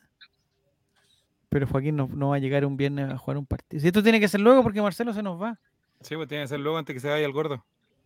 [1.49, 3.81] Pero Joaquín no, no va a llegar un viernes a jugar un partido.
[3.81, 5.59] Si esto tiene que ser luego porque Marcelo se nos va.
[6.01, 7.65] Sí, pues tiene que ser luego antes que se vaya el gordo.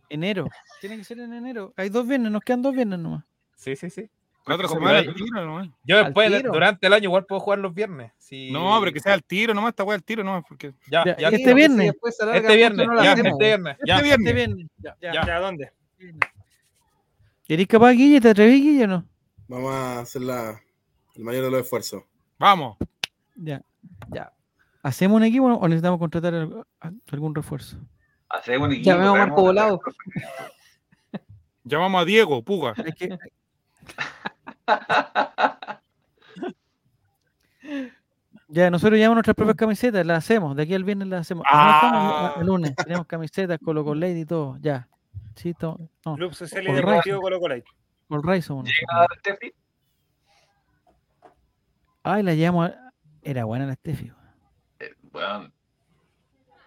[0.08, 0.46] Enero.
[0.80, 1.72] Tiene que ser en enero.
[1.76, 3.24] Hay dos viernes, nos quedan dos viernes nomás.
[3.54, 4.08] Sí, sí, sí.
[4.46, 5.68] La otra Como semana al tiro nomás.
[5.84, 8.12] Yo después, durante el año, igual puedo jugar los viernes.
[8.18, 8.50] Si...
[8.50, 11.16] No, pero que sea al tiro nomás, esta weá al tiro nomás, porque Ya, Ya,
[11.16, 11.92] ya, este viernes.
[12.02, 13.32] si este viernes, no la ya, hacemos.
[13.32, 13.94] este viernes, ya.
[13.96, 14.26] Este viernes.
[14.26, 14.66] Este viernes.
[14.78, 14.96] Ya.
[15.00, 15.26] Ya.
[15.26, 15.72] ¿Ya dónde?
[17.48, 18.20] ¿Eres capaz, Guille?
[18.20, 19.04] ¿Te atreví, Guille, o no?
[19.48, 20.60] Vamos a hacer la,
[21.14, 22.02] el mayor de los esfuerzos.
[22.38, 22.76] Vamos.
[23.36, 23.62] Ya.
[24.12, 24.32] Ya.
[24.82, 26.48] ¿Hacemos un equipo o necesitamos contratar
[27.10, 27.78] algún refuerzo?
[28.28, 28.90] Hacemos un equipo.
[28.90, 29.80] Llamemos a Marco Volado.
[31.64, 32.74] Llamamos a Diego, Puga.
[32.98, 33.18] Que-
[38.48, 41.44] Ya, nosotros llevamos nuestras propias camisetas, las hacemos, de aquí al viernes las hacemos.
[41.50, 44.86] Ah, no, estamos, el lunes, tenemos camisetas, Colo Colo Lady y todo, ya.
[45.36, 46.72] Sí, to- no, Club Social y.
[46.72, 47.54] Deportivo Colo Colo.
[48.08, 48.64] Nosotros.
[48.64, 49.52] Llega Steffi.
[52.02, 52.70] Ay, la llevamos.
[52.70, 52.92] a-
[53.22, 54.12] Era buena la Steffi.
[54.80, 55.52] Eh, weón,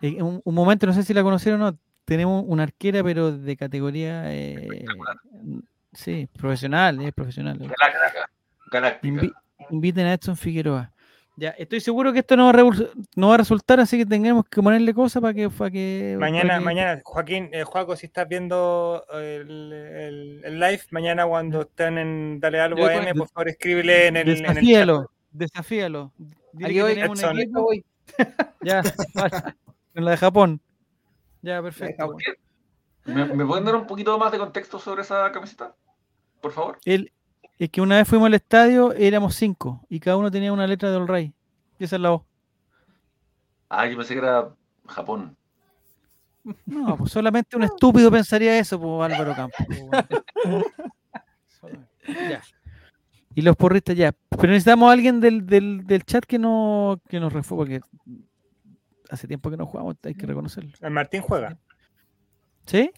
[0.02, 3.32] En un, un momento, no sé si la conocieron o no, tenemos una arquera, pero
[3.32, 4.34] de categoría.
[4.34, 4.86] eh,
[5.94, 7.58] sí, profesional, es profesional.
[7.60, 8.30] galáctica.
[8.72, 9.08] Galáctica.
[9.22, 9.34] Invi-
[9.70, 10.92] inviten a Edson Figueroa.
[11.40, 14.08] Ya, estoy seguro que esto no va a, revol- no va a resultar, así que
[14.08, 15.48] tengamos que ponerle cosas para que.
[15.52, 20.60] Para que para Mañana, que- mañana, Joaquín, eh, Joaco, si estás viendo el, el- el
[20.60, 24.30] live, mañana cuando estén en Dale Algo Yo AM, por favor escríbele en el, en
[24.38, 24.56] el chat.
[24.56, 26.12] Desafíalo, desafíalo.
[26.64, 27.40] Aquí voy, Edson.
[27.40, 27.62] equipo.
[27.62, 27.86] Voy.
[28.64, 28.82] Ya,
[29.14, 29.32] vale,
[29.94, 30.60] en la de Japón.
[31.44, 32.02] Ya, perfecto.
[32.04, 32.18] Japón.
[33.06, 35.76] ¿Me, me pueden dar un poquito más de contexto sobre esa camiseta?
[36.42, 36.80] Por favor.
[36.84, 37.12] El,
[37.60, 40.92] es que una vez fuimos al estadio, éramos cinco y cada uno tenía una letra
[40.92, 41.34] de All Ray.
[41.80, 42.24] Y esa es la voz.
[43.70, 44.50] Ah, yo pensé que era
[44.88, 45.36] Japón.
[46.66, 49.66] No, pues solamente un estúpido pensaría eso, pues Álvaro Campos.
[50.44, 50.66] pues.
[52.08, 52.42] Ya.
[53.36, 54.14] Y los porristas ya.
[54.30, 57.82] Pero necesitamos a alguien del, del, del chat que, no, que nos refuerce, porque
[59.10, 60.72] hace tiempo que no jugamos, hay que reconocerlo.
[60.80, 61.58] El Martín juega.
[62.66, 62.92] ¿Sí?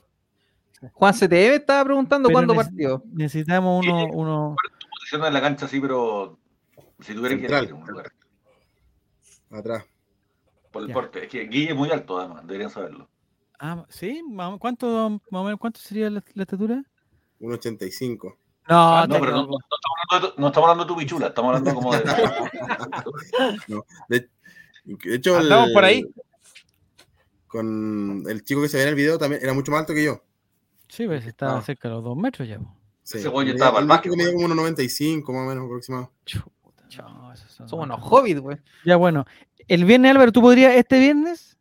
[0.94, 3.04] Juan CTV estaba preguntando Pero cuándo neces- partió.
[3.14, 4.56] Necesitamos uno, uno.
[5.00, 6.38] Posición en la cancha sí, pero
[7.00, 7.66] si tuviera que Central.
[7.66, 8.12] elegir un lugar.
[9.52, 9.86] Atrás.
[10.72, 10.94] Por el Ya.
[10.94, 11.24] porte.
[11.24, 12.46] Es que Guille es muy alto, además.
[12.46, 13.10] Deberían saberlo.
[13.60, 14.22] Ah, ¿sí?
[14.60, 16.82] ¿Cuánto, más o menos, ¿Cuánto sería la, la estatura?
[17.42, 18.24] 1.85.
[18.70, 20.96] No, Ah, no, pero no, no estamos hablando de tu, no estamos hablando de tu
[21.00, 21.28] bichula.
[21.28, 22.04] Estamos hablando como de.
[23.68, 24.30] No, de,
[24.86, 26.04] de hecho, el- por ahí.
[27.48, 30.04] Con el chico que se ve en el video también era mucho más alto que
[30.04, 30.22] yo.
[30.90, 31.62] Sí, pues estaba Ah.
[31.62, 32.60] cerca de los dos metros ya.
[32.60, 32.76] po.
[33.04, 33.18] Sí.
[33.20, 36.12] Ese güey estaba básquet, medía como 1.95 más o menos aproximado.
[36.26, 36.48] Chuta,
[37.08, 38.58] no, son Somos unos hobbits, güey.
[38.86, 39.26] Ya, bueno.
[39.68, 41.58] El viernes, Álvaro, ¿tú podrías este viernes?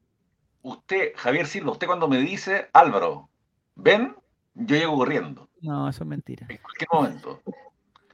[0.62, 3.28] Usted, Javier Silva, usted cuando me dice, Álvaro,
[3.76, 4.14] ven,
[4.54, 5.48] yo llego corriendo.
[5.60, 6.46] No, eso es mentira.
[6.48, 7.42] En cualquier momento.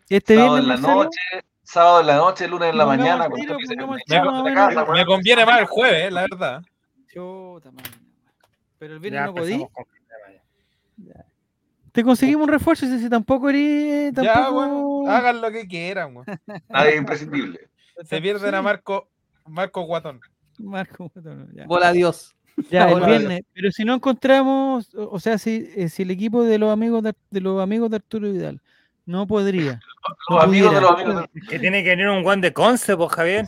[0.09, 3.07] Este sábado viernes, en la Marcelo, noche, sábado en la noche, lunes en la Pongamos
[3.19, 3.35] mañana.
[3.35, 4.69] tiro, me dice, pongamos el "Venga tiro para más o la menos".
[4.74, 5.07] casa, Me weón".
[5.07, 6.62] conviene más el jueves, la verdad.
[7.12, 7.91] Chuta, madre.
[8.78, 9.59] Pero el viernes Ya no podí.
[9.73, 9.85] con.
[11.95, 14.12] Te conseguimos un refuerzo si, si tampoco eres.
[14.15, 14.59] Ya, Tampoco...
[14.59, 16.27] weón, hagan lo que quieran, weón.
[16.69, 17.61] Nadie es imprescindible.
[18.03, 18.57] Se pierden Sí.
[18.57, 19.09] a Marco,
[19.47, 20.21] Marco Guatón.
[20.59, 21.66] Marco, no, ya.
[21.66, 22.35] Bola Dios.
[22.69, 23.43] Ya, el viernes.
[23.53, 27.15] Pero si no encontramos, o sea, si, eh, si el equipo de los amigos de,
[27.31, 28.61] de los amigos de Arturo Vidal
[29.07, 29.79] no podría.
[30.29, 32.97] Los no amigos de los amigos de Que tiene que venir un guan de Conce,
[32.97, 33.47] pues Javier.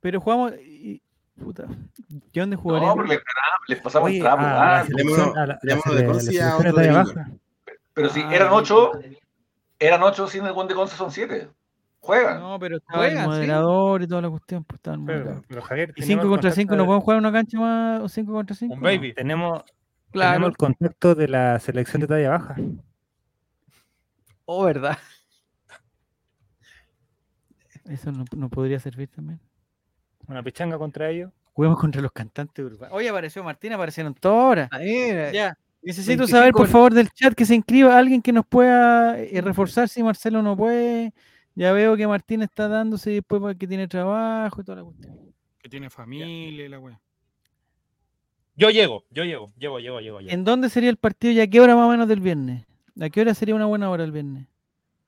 [0.00, 0.54] Pero jugamos.
[0.54, 1.02] Y,
[1.38, 1.64] puta.
[2.08, 2.96] ¿Y dónde No, jugaríamos?
[2.96, 4.42] pero les, ganamos, les pasamos Oye, el trapo.
[4.42, 6.68] ah, la selección, a la- la Tenemos sele- de la Conce y a selección otro
[6.68, 7.30] de talla de baja.
[7.94, 8.56] pero si Ah, eran no.
[8.56, 8.92] ocho,
[9.78, 11.48] eran ocho sin el buen de Conce son siete.
[12.00, 12.40] Juegan.
[12.40, 13.30] No, pero estaba el Juegan, sí.
[13.30, 14.64] moderador y toda la cuestión.
[14.64, 15.44] Pues, el Pero, moderador.
[15.48, 17.58] pero, Javier, y tenemos 5 el contra contacto 5, ¿no de- podemos jugar una cancha
[17.58, 18.00] más?
[18.02, 18.74] ¿O 5 contra 5?
[18.74, 19.14] Un baby.
[19.14, 19.62] Tenemos,
[20.12, 20.30] Claro.
[20.32, 22.56] tenemos el contacto de la selección de talla baja.
[24.44, 24.96] Oh, verdad.
[27.84, 29.40] Eso no, no podría servir también.
[30.28, 31.32] Una pichanga contra ellos.
[31.52, 32.96] Juguemos contra los cantantes urbanos.
[32.96, 34.70] Hoy apareció Martín, aparecieron todas horas.
[34.78, 35.32] Mira.
[35.32, 35.58] Ya.
[35.82, 39.40] Necesito 25 saber, por favor, del chat que se inscriba alguien que nos pueda eh,
[39.40, 41.12] reforzar si Marcelo no puede.
[41.54, 45.16] Ya veo que Martín está dándose después porque tiene trabajo y toda la cuestión.
[45.60, 47.00] Que tiene familia y la wea.
[48.54, 50.20] Yo llego, yo llego, llego, llego, llego.
[50.20, 50.32] llego.
[50.32, 52.66] ¿En dónde sería el partido y a qué hora más o menos del viernes?
[53.00, 54.46] ¿A qué hora sería una buena hora el viernes?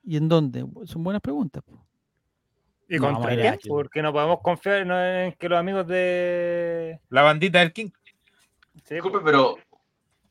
[0.03, 0.65] ¿Y en dónde?
[0.85, 1.61] Son buenas preguntas.
[1.63, 1.85] po.
[2.93, 3.57] ¿Y No, contra quién?
[3.69, 6.99] Porque no podemos confiar en- que los amigos de.
[7.07, 7.89] La bandita del King.
[8.83, 9.55] Sí, Disculpe, pero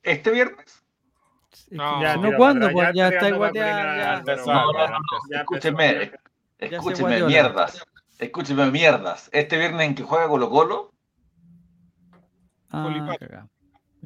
[0.02, 0.84] ¿este viernes?
[1.70, 2.70] No, ya, no, ¿cuándo?
[2.70, 4.22] Pues ya está para Ya.
[4.44, 4.96] No, no,
[5.40, 6.10] escúchenme,
[6.66, 7.26] Guardiola.
[7.26, 7.82] mierdas.
[8.18, 9.30] Escúchenme, mierdas.
[9.32, 10.92] Este viernes en que juega Colo Colo,
[12.72, 13.46] Ah.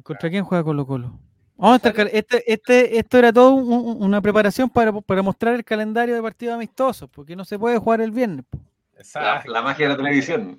[0.01, 1.19] ¿Contra quién juega Colo Colo?
[1.57, 5.55] Vamos a estar este, este, esto era todo un- un- una preparación para, para mostrar
[5.55, 8.43] el calendario de partidos amistosos, porque no se puede jugar el viernes.
[8.51, 9.51] la, Exacto.
[9.51, 10.57] la magia de la televisión.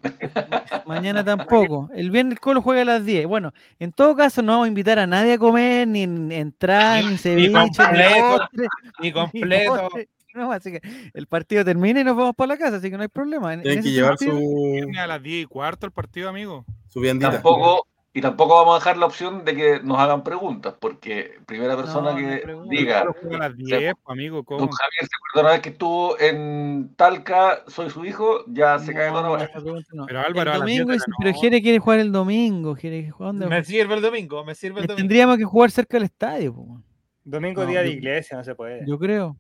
[0.87, 1.89] Mañana tampoco.
[1.95, 3.27] El viernes el Colo juega a las 10.
[3.27, 7.03] Bueno, en todo caso no vamos a invitar a nadie a comer, ni en- entrar,
[7.05, 8.49] ni ceviche, ni completo,
[9.01, 9.75] ni completo.
[9.81, 10.09] postre.
[10.35, 10.83] No, así que
[11.15, 13.55] el partido termina y nos vamos para la casa, así que no hay problema.
[13.55, 14.39] En- en Tienen que llevar sentido-
[14.93, 16.65] su, a las 10 y cuarto el partido, amigo.
[16.89, 17.31] su viandita.
[17.33, 17.87] Tampoco,
[18.17, 22.13] y tampoco vamos a dejar la opción de que nos hagan preguntas, porque primera persona
[22.13, 24.37] No, que diga, a las 10, pues, amigo.
[24.37, 24.71] don ¿cómo?
[24.73, 29.11] Javier se acuerda una vez que estuvo en Talca, soy su hijo, ya se cae
[29.13, 30.07] No, esa pregunta no.
[30.07, 31.39] Pero Álvaro, el las 10 domingo, de dice, la pero.
[31.41, 32.75] Jere quiere jugar el domingo.
[32.75, 34.97] Jere, ¿dónde Me sirve el domingo, me sirve el domingo.
[34.97, 36.55] Tendríamos que jugar cerca del estadio.
[36.55, 36.83] po.
[37.23, 38.83] Domingo, No, día de iglesia, no se puede.
[38.87, 39.37] Yo creo.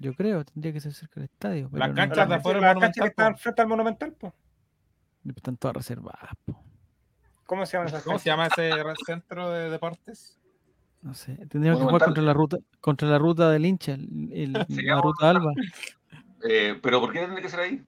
[0.00, 1.68] Yo creo, tendría que ser cerca del estadio.
[1.72, 4.32] Las no- canchas de afuera Las canchas que están frente al Monumental, pues.
[5.36, 6.30] Están todas reservadas.
[6.46, 6.63] po.
[7.46, 7.76] ¿Cómo se
[8.24, 10.38] llama ese centro de deportes?
[11.02, 11.36] No sé.
[11.48, 15.00] Tendríamos que jugar contra la ruta, contra la ruta del hincha, el- el- Se la
[15.00, 15.52] ruta Alba.
[16.42, 17.82] Eh, pero ¿por qué tiene que ser ahí?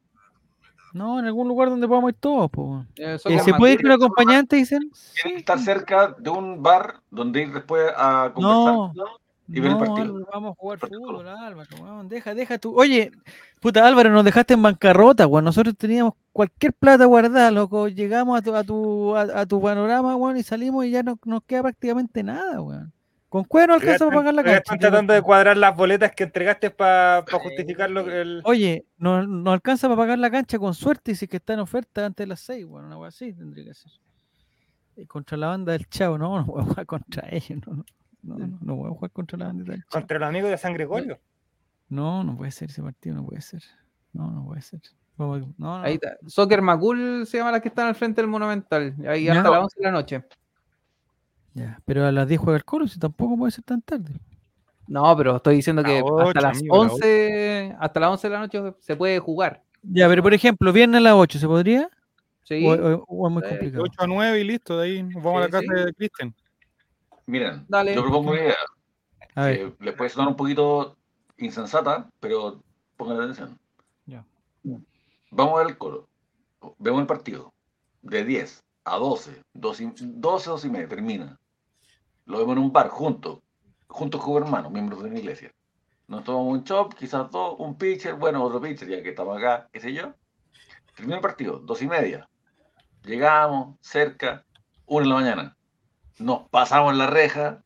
[0.93, 2.85] No, en algún lugar donde podamos ir todos, po.
[2.97, 4.91] Eh, Eh, ¿Se puede ir con un acompañante, dicen?
[5.15, 9.07] Tiene que estar cerca de un bar donde ir después a No, conversar.
[9.49, 10.03] Y ver el no, partido.
[10.03, 12.79] Álvaro, vamos a jugar fútbol, Álvaro, weón, deja, deja tú.
[12.79, 13.13] Oye,
[13.61, 15.45] puta Álvaro, nos dejaste en bancarrota, weón.
[15.45, 17.89] Nosotros teníamos cualquier plata guardada, loco.
[17.89, 21.19] Llegamos a tu, a tu, a, a tu panorama, weón, y salimos y ya no
[21.25, 22.93] nos queda prácticamente nada, weón.
[23.29, 24.59] Con cuero no alcanza para pagar la cancha.
[24.59, 28.41] Están tratando de cuadrar las boletas que entregaste para justificar lo que el.
[28.45, 31.53] Oye, no, no alcanza para pagar la cancha con suerte y si es que está
[31.55, 33.93] en oferta antes de las 6, bueno, una cosa así tendría que ser.
[34.97, 37.85] Y contra la banda del Chavo, no, no voy a jugar contra ellos, no, no,
[38.27, 39.83] no, no, no voy a jugar contra la del Chavo.
[39.91, 41.19] Contra los amigos de San Gregorio.
[41.89, 43.63] No, no puede ser ese partido, no puede ser.
[44.13, 44.81] No, no puede ser.
[45.19, 46.17] No, no, Ahí está.
[46.27, 48.95] Soccer Macul se llama las que están al frente del Monumental.
[49.09, 50.25] Ahí hasta las 11 de la noche.
[51.55, 54.13] ya, pero a las 10 juega el Colo, si tampoco puede ser tan tarde.
[54.89, 58.35] No, pero estoy diciendo que La hasta las amigo, la 11, hasta las 11 de
[58.35, 59.63] la noche se puede jugar.
[59.83, 61.89] Ya, pero por ejemplo, viernes a las 8, ¿se podría?
[62.45, 62.65] Sí.
[62.67, 63.83] O, o- o es muy complicado?
[63.85, 65.85] 8 a 9 y listo, de ahí nos vamos a la casa sí.
[65.85, 66.35] de Cristian.
[67.27, 67.95] Miren, Dale.
[67.95, 68.55] yo propongo una idea.
[69.35, 70.97] A ver, que les puede sonar un poquito
[71.37, 72.63] insensata, pero
[72.97, 73.59] pongan atención.
[74.07, 74.25] Ya.
[75.31, 76.09] Vamos a ver el coro.
[76.79, 77.53] Vemos el partido.
[78.03, 81.39] De 10 a 12, 12, y- 12, 12 y media, termina.
[82.25, 83.41] Lo vemos en un bar, juntos,
[83.89, 85.53] juntos como hermanos, miembros de una iglesia.
[86.07, 89.69] Nos tomamos un chop, quizás dos, un pitcher, bueno, otro pitcher, ya que estamos acá,
[89.73, 90.15] qué sé yo.
[90.95, 92.29] Termina el partido, 12 y media.
[93.03, 94.45] Llegamos, cerca,
[94.87, 95.57] 1 de la mañana.
[96.19, 97.63] Nos pasamos la reja,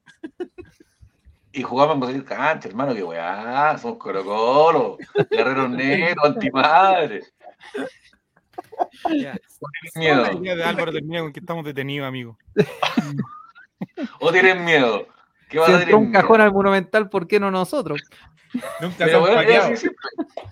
[1.52, 4.98] y jugamos en conseguir cancha, hermano, que weá, somos Colo Colo,
[5.30, 7.24] guerreros negros, antimadre.
[9.10, 9.36] ya.
[9.94, 10.22] Miedo.
[10.22, 12.38] La idea de Álvaro termina con que estamos detenidos, amigo.
[14.20, 15.06] O tienen miedo.
[15.48, 18.02] ¿Qué va Si a tener un cajón al Monumental, ¿por qué no nosotros?
[18.80, 19.88] Nunca Pero bueno, así.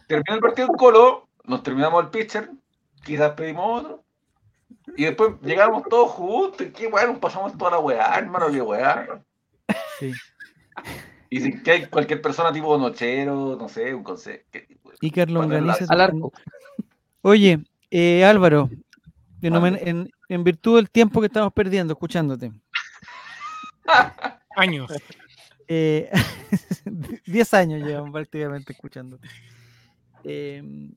[0.07, 2.51] Termina el partido en Colo, nos terminamos el pitcher,
[3.05, 4.05] quizás pedimos otro.
[4.99, 6.67] Y después llegamos todos juntos.
[6.67, 9.23] y Qué nos pasamos toda la weá, hermano, qué weá.
[10.01, 10.13] Sí.
[11.31, 14.43] Y si que hay cualquier persona tipo nochero, no sé, un consejo.
[15.01, 15.85] Icar Bueno, Longaniza.
[15.89, 16.33] Al arco.
[17.23, 17.61] Oye,
[17.93, 18.69] eh, Álvaro,
[19.41, 22.51] en, homen- en- en virtud del tiempo que estamos perdiendo escuchándote,
[24.57, 24.91] Años.
[25.69, 26.11] eh,
[27.27, 29.29] 10 años llevamos prácticamente escuchándote.
[30.25, 30.91] Eh,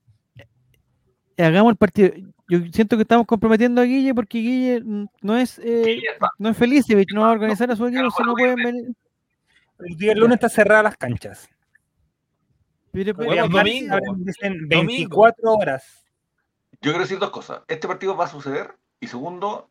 [1.38, 2.12] hagamos el partido.
[2.50, 6.02] Yo siento que estamos comprometiendo a Guille porque Guille mm, no es eh,
[6.38, 8.92] no es Felicevich, no va a organizar a su equipo si no pueden venir.
[9.80, 11.50] El día lunes está cerrada las canchas.
[12.92, 14.88] Pero- pero- domingo, dicen Domingo.
[14.88, 16.04] 24 horas.
[16.82, 17.62] Yo quiero decir dos cosas.
[17.68, 18.74] Este partido va a suceder.
[19.00, 19.70] Y segundo,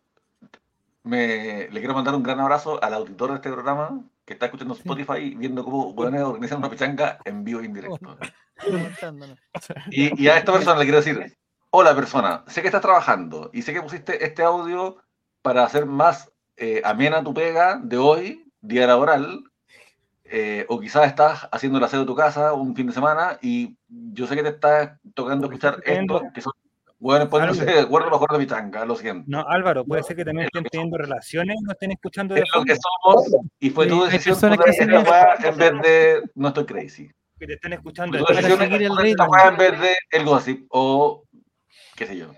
[1.04, 4.74] me, le quiero mandar un gran abrazo al auditor de este programa que está escuchando
[4.74, 7.98] Spotify viendo cómo buenos organizan una pichanga en vivo e indirecto.
[9.90, 11.36] Y, y a esta persona le quiero decir,
[11.70, 14.96] hola persona, sé que estás trabajando y sé que pusiste este audio
[15.42, 19.44] para hacer más eh, amena tu pega de hoy, día laboral,
[20.24, 23.76] eh, o quizás estás haciendo el aseo de tu casa un fin de semana y
[23.88, 26.52] yo sé que te está tocando escuchar esto, que son
[26.98, 29.24] bueno, poniéndose de acuerdo jugar de pichanga, lo siento.
[29.26, 32.48] No, Álvaro, puede ser que también estén teniendo relaciones y no estén escuchando de Es
[32.54, 33.24] lo que somos
[33.58, 37.10] y fue Sí, tu decisión que weá en vez de no estoy crazy.
[37.38, 38.18] que te estén escuchando.
[38.18, 41.24] Tu decisión seguir el en vez de el gossip o
[42.00, 42.28] qué sé yo.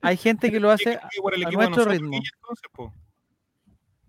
[0.00, 2.10] Hay gente que lo hace a equipo de nuestro ritmo.
[2.12, 2.94] Guille, entonces, po.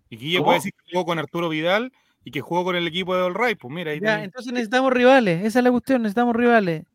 [0.09, 0.45] Y Guille ¿Cómo?
[0.45, 1.91] puede decir que jugó con Arturo Vidal
[2.23, 3.59] y que jugó con el equipo de All Right.
[3.59, 6.85] Pues mira, ahí Ya, tenés- entonces necesitamos rivales, esa es la cuestión, necesitamos rivales.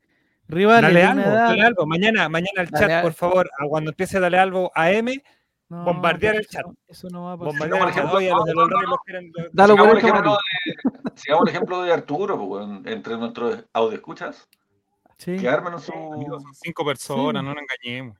[0.49, 1.87] Rivales Dale algo, dale algo.
[1.87, 5.21] Mañana, mañana el Dale chat, por favor, a cuando empiece Dale algo AM,
[5.69, 6.65] No, bombardear el chat.
[6.89, 7.53] eso no- va a pasar.
[7.53, 7.57] a
[11.17, 14.49] sigamos, el ejemplo de, Arturo, pues, entre nuestros audio escuchas,
[15.19, 15.37] Sí.
[15.37, 15.93] que armen su.
[15.93, 17.47] amigos, son cinco personas, Sí.
[17.47, 18.19] no nos engañemos.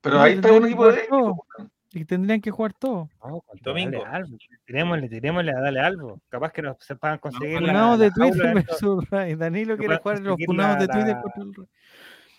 [0.00, 1.02] Pero No, ahí está un equipo de.
[1.94, 3.08] Y tendrían que jugar todos.
[3.22, 4.02] No, Domingo.
[4.64, 6.20] Tirémosle, tirémosle a Dale algo.
[6.30, 9.34] Capaz que nos se puedan conseguir la, Funados la de Twitter versus Ray.
[9.34, 11.66] Danilo quiere jugar los funados de Twitter la- contra el Ray.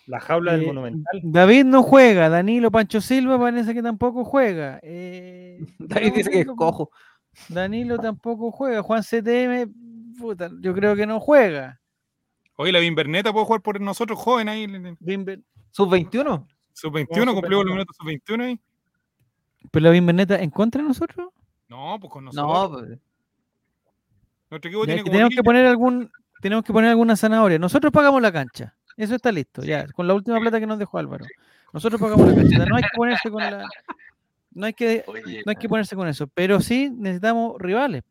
[0.06, 1.20] la jaula del Eh, Monumental.
[1.22, 4.80] David no juega, Danilo Pancho Silva parece que tampoco juega.
[4.82, 6.90] Eh, David dice que es Danilo- cojo.
[7.48, 8.82] Danilo tampoco juega.
[8.82, 9.68] Juan CTM,
[10.18, 11.80] puta, yo creo que no juega.
[12.56, 14.66] Oye, la Bimberneta puede jugar por nosotros jóvenes ahí.
[14.66, 16.46] Bimber- ¿Sub-21?
[16.72, 17.64] Sub-21, No, cumplimos sub-21.
[17.64, 18.60] los minutos sub-21 ahí.
[19.70, 21.28] Pero la Bimberneta en contra de nosotros.
[21.68, 22.70] No, pues con nosotros.
[22.70, 22.98] No, pues,
[24.50, 26.10] Nuestro equipo tiene que tenemos 10 que poner algún,
[26.40, 27.58] tenemos que poner alguna zanahoria.
[27.58, 28.74] Nosotros pagamos la cancha.
[28.96, 31.24] Eso está listo, ya, con la última plata que nos dejó Álvaro.
[31.72, 32.64] Nosotros pagamos la cancha.
[32.66, 33.66] No hay que ponerse con la.
[34.52, 36.28] No hay que, Oye, no hay que ponerse con eso.
[36.28, 38.04] Pero sí necesitamos rivales.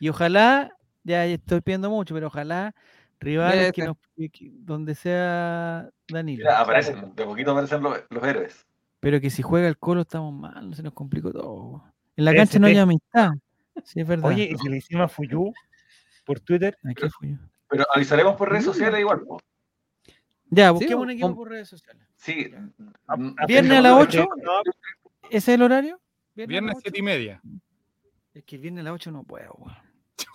[0.00, 0.72] Y ojalá,
[1.04, 2.74] ya estoy pidiendo mucho, pero ojalá
[3.20, 6.38] Rivales que nos, que- donde sea Danilo.
[6.44, 8.66] Mira, aparecen, de poquito aparecen los, los héroes.
[9.00, 11.84] Pero que si juega el Colo estamos mal, se nos complicó todo.
[12.16, 13.30] En la cancha no hay amistad.
[13.84, 14.28] Sí, es verdad.
[14.30, 15.52] Oye, y se le hicimos a Fuyu
[16.24, 16.76] por Twitter.
[16.84, 17.36] ¿A qué fui yo?
[17.68, 19.20] Pero avisaremos por redes sociales igual.
[19.22, 19.38] po.
[20.50, 22.02] Ya, Sí, busquemos un o- equipo por redes sociales.
[22.16, 22.50] Sí.
[23.06, 24.26] A- a- Viernes a las 8.
[24.42, 24.52] No,
[25.30, 25.96] ¿Ese es el horario?
[25.96, 26.00] a
[26.34, 26.80] Viernes las 8?
[26.84, 27.40] 7 y media.
[28.34, 29.76] Es que viernes a las 8 no puedo, weón.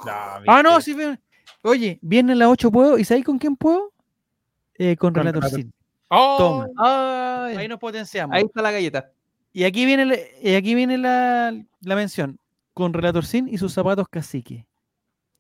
[0.05, 1.19] no, Ah, no, sí, bien.
[1.61, 2.97] Oye, viernes a las 8 puedo.
[2.97, 3.91] ¿Y sabéis con quién puedo?
[4.77, 5.43] Eh, con Con Relator.
[6.09, 6.35] ¡Oh!
[6.37, 6.67] Toma.
[7.47, 8.35] Ay, Ahí nos potenciamos.
[8.35, 9.11] ahí está la galleta.
[9.53, 12.39] Y aquí viene, la- y aquí viene la, la mención.
[12.73, 14.65] Con Relator Sin y sus zapatos cacique.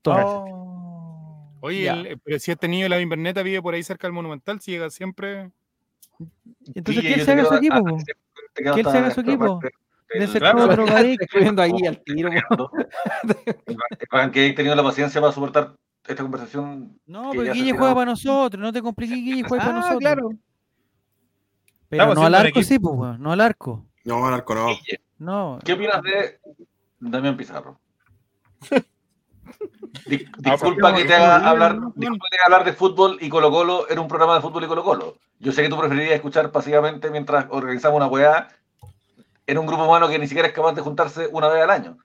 [0.01, 0.23] Toma.
[0.25, 1.49] Oh.
[1.61, 4.59] Oye, el- pero si este niño de la Inverneta vive por ahí cerca del Monumental,
[4.61, 5.51] si llega siempre.
[6.75, 7.75] Entonces, yo se haga su equipo.
[8.55, 9.59] él se haga su equipo.
[10.13, 10.85] De ser Claro.
[11.19, 12.29] Escribiendo ahí al tiro.
[14.31, 15.75] que hayas tenido la paciencia para soportar
[16.07, 16.99] esta conversación.
[17.05, 18.61] No, pero Guille juega para nosotros.
[18.61, 19.99] No te compliques, Guille juega para Ah, nosotros.
[19.99, 20.29] claro.
[21.89, 23.85] Pero Estamos no al arco, sí, pues, no al arco.
[24.05, 24.67] No, Narco, no.
[25.19, 25.59] No.
[25.63, 26.39] ¿Qué opinas de
[26.99, 27.79] Damián Pizarro?
[30.07, 33.51] Di- disculpa que te haga hablar, disculpa que te haga hablar de fútbol y Colo
[33.51, 35.17] Colo en un programa de fútbol y Colo Colo.
[35.39, 38.49] Yo sé que tú preferirías escuchar pasivamente mientras organizamos una weá
[39.45, 41.97] en un grupo humano que ni siquiera es capaz de juntarse una vez al año.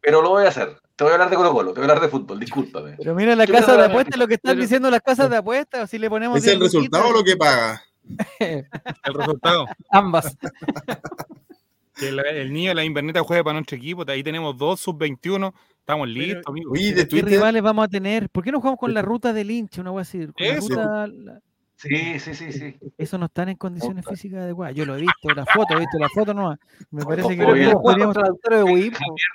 [0.00, 0.76] Pero lo voy a hacer.
[0.96, 2.94] Te voy a hablar de Colo Colo, te voy a hablar de fútbol, discúlpame.
[2.98, 5.36] Pero mira la ¿Qué casa de apuestas, lo que están pero- diciendo las casas de
[5.38, 7.82] apuestas, si le ponemos ¿Es el 10 luquitas- resultado o lo que paga?
[8.38, 9.66] El resultado.
[9.90, 10.36] Ambas.
[11.96, 14.04] que el, el niño de la Inverneta juegue para nuestro equipo.
[14.08, 15.52] Ahí tenemos dos sub-21.
[15.78, 16.72] Estamos listos, amigos.
[16.78, 18.28] De ¿Qué rivales vamos a tener?
[18.30, 19.80] ¿Por qué no jugamos con la ruta del hincha?
[19.80, 20.18] Una wea así.
[20.26, 20.68] con la Eso.
[20.68, 21.40] ruta- la-
[21.76, 22.76] Sí, sí, sí, sí.
[22.96, 24.74] Eso no están en condiciones físicas adecuadas.
[24.74, 26.56] Yo lo he visto, la foto, he visto la foto no.
[26.90, 28.90] Me parece que podríamos- Traductor de Wii,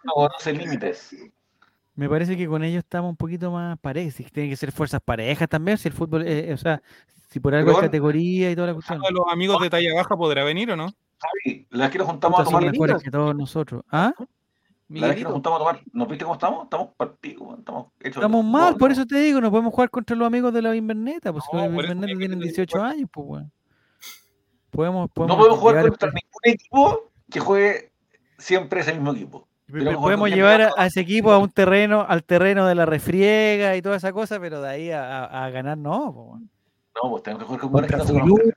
[0.05, 1.15] no conoce límites.
[1.99, 4.13] Me parece que con ellos estamos un poquito más parejos.
[4.13, 6.81] Si tienen que ser fuerzas parejas también, si el fútbol, eh, o sea,
[7.29, 8.99] si por algo bueno, categoría y toda la cuestión.
[8.99, 10.93] ¿Uno de los amigos de talla baja podrá venir o no?
[11.19, 13.83] Javi, la vez que nos juntamos a tomar, mejores que todos nosotros.
[13.91, 14.13] ¿Ah?
[14.87, 16.63] la vez que nos juntamos a tomar, ¿nos viste cómo estamos?
[16.63, 18.15] Estamos partidos, estamos hechos.
[18.15, 18.93] Estamos mal, no, por no.
[18.93, 21.63] eso te digo, no podemos jugar contra los amigos de la Inverneta, pues si No,
[21.63, 22.89] los Inverneta hay que tienen tener 18 fuerza.
[22.95, 23.51] años, pues bueno.
[24.69, 27.91] Podemos, podemos, No podemos jugar contra ningún equipo que juegue
[28.37, 29.48] siempre ese mismo equipo.
[29.71, 33.75] Pero que podemos llevar a, ese equipo a un terreno, al terreno de la refriega
[33.75, 36.13] y toda esa cosa, pero de ahí a, a- a ganar no.
[36.13, 36.39] po.
[37.03, 38.53] No, pues tenemos que jugar con buenos que no se.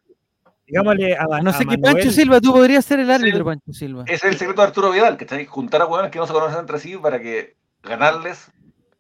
[0.66, 4.04] Digámosle a, no que Manuel, Pancho Silva, tú podrías ser el árbitro, Pancho Silva.
[4.06, 5.44] Ese es el secreto de Arturo Vidal, ¿cachai?
[5.44, 8.50] Juntar a hueones que no se conocen entre sí para que ganarles,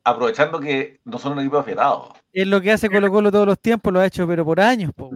[0.04, 2.10] aprovechando que no son un equipo afiatados.
[2.32, 4.90] Es lo que hace Colo Colo todos los tiempos, lo ha hecho, pero por años,
[4.94, 5.10] po.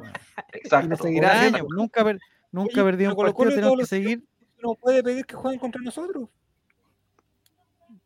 [0.52, 0.86] Exacto.
[0.86, 1.66] Y lo Por seguirá años.
[1.76, 2.20] Nunca, per-
[2.52, 4.24] nunca perdido un partido, tenemos que seguir.
[4.62, 6.28] no puede pedir que jueguen contra nosotros.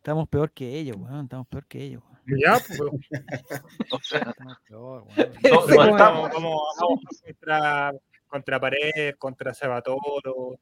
[0.01, 1.25] Estamos peor que ellos, weón.
[1.25, 2.39] Estamos peor que ellos, weón.
[2.43, 2.79] Ya, pues.
[3.91, 5.29] O sea, Estamos peor, weón.
[5.43, 6.29] no, no estamos.
[6.33, 7.93] Vamos, vamos, contra,
[8.27, 10.57] contra Pared, contra Sabatoro,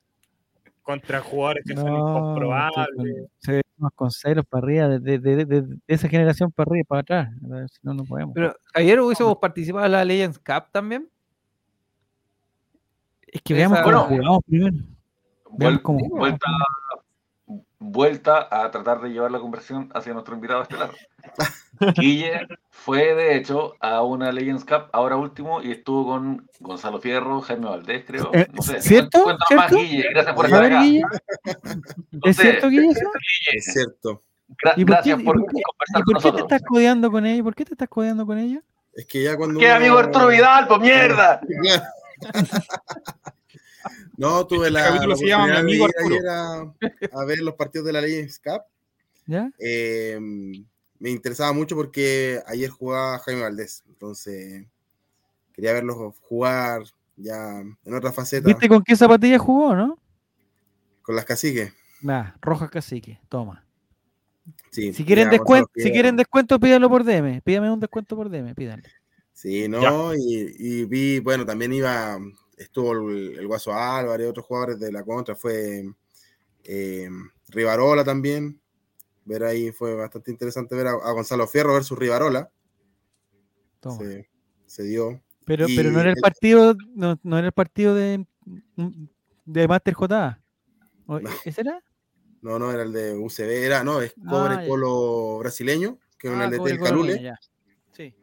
[0.82, 2.88] contra jugadores que son No, incomprobables.
[2.98, 6.10] estoy con- se ve más con ceros para arriba, de, de- de- de- de esa
[6.10, 7.30] generación para arriba y para atrás.
[7.46, 8.34] A ver Si no, no podemos.
[8.36, 11.10] Pero, Javier, ¿hubiésemos participado en la Legends Cup también?
[13.32, 14.18] es que veamos esa- cómo Bueno.
[14.18, 14.76] jugamos primero.
[15.52, 16.48] Veamos Vuel- cómo vuelta,
[17.80, 20.92] vuelta a tratar de llevar la conversión hacia nuestro invitado estelar.
[21.96, 27.40] Guille fue, de hecho, a una Legends Cup ahora último y estuvo con Gonzalo Fierro,
[27.42, 28.32] Jaime Valdés, creo.
[28.34, 28.82] Eh, No sé.
[28.82, 29.24] ¿cierto?
[29.24, 29.86] Cuéntanos más, ¿Cierto?
[29.88, 30.08] Guille.
[30.12, 30.82] Gracias por estar acá.
[30.82, 31.02] Guille,
[32.12, 32.90] No ¿Es sé, cierto, Guille?
[33.54, 34.22] Es cierto.
[34.62, 36.42] gra- ¿Y por qué, y por, qué- conversar y con por qué te nosotros.
[36.42, 37.44] estás codeando con ellos?
[37.44, 38.62] ¿Por qué te estás codeando con ellos?
[38.94, 39.58] Es que ya cuando.
[39.60, 41.40] ¿Qué uno- amigo Arturo Vidal, pues mierda?
[44.20, 47.26] No, tuve la, Este capítulo la se llama Mi oportunidad de amigo ir a, a
[47.26, 48.64] ver los partidos de la Legends Cup.
[49.26, 49.50] ¿Ya?
[49.58, 50.20] Eh,
[51.00, 54.68] me interesaba mucho porque ayer jugaba Jaime Valdés, entonces
[55.54, 56.84] quería verlos jugar
[57.16, 59.98] ya en otra faceta ¿Viste con qué zapatilla jugó, no?
[61.02, 61.74] con las caciques.
[62.02, 63.66] Nah, rojas cacique, toma.
[64.70, 67.42] Sí, Si quieren, descuento, si quieren descuento, pídalo por DM.
[67.42, 68.90] Pídame un descuento por DM, pídanle.
[69.32, 72.20] Sí, no, y, y vi, bueno, también iba,
[72.60, 75.84] estuvo el, el Guaso Álvarez, otros jugadores de la contra, fue
[76.64, 77.10] eh,
[77.48, 78.62] Rivarola también.
[79.26, 82.52] Ver ahí fue bastante interesante ver a, a Gonzalo Fierro versus Rivarola.
[83.98, 84.30] Se,
[84.66, 85.22] se dio.
[85.46, 88.26] Pero, Y pero no era el partido, no, no era el partido de,
[89.46, 90.42] de Master J.
[91.08, 91.30] ¿O- No.
[91.46, 91.82] ¿Ese era?
[92.42, 94.64] No, no, era el de UCB, era, no, es Cobre Ah.
[94.68, 97.40] Colo brasileño, que es Ah, el de Cobre Tel Colonia, Calule, ya.
[97.92, 98.16] Sí.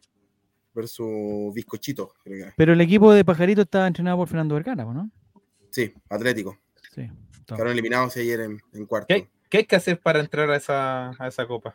[0.76, 2.52] Versus Bizcochito, creo que.
[2.56, 5.10] Pero el equipo de Pajarito estaba entrenado por Fernando Vergara, ¿no?
[5.70, 6.56] Sí, Atlético.
[6.94, 7.10] Sí.
[7.46, 9.06] Quedaron eliminados ayer en, en cuarto.
[9.08, 11.74] ¿Qué, qué hay que hacer para entrar a esa, a esa copa?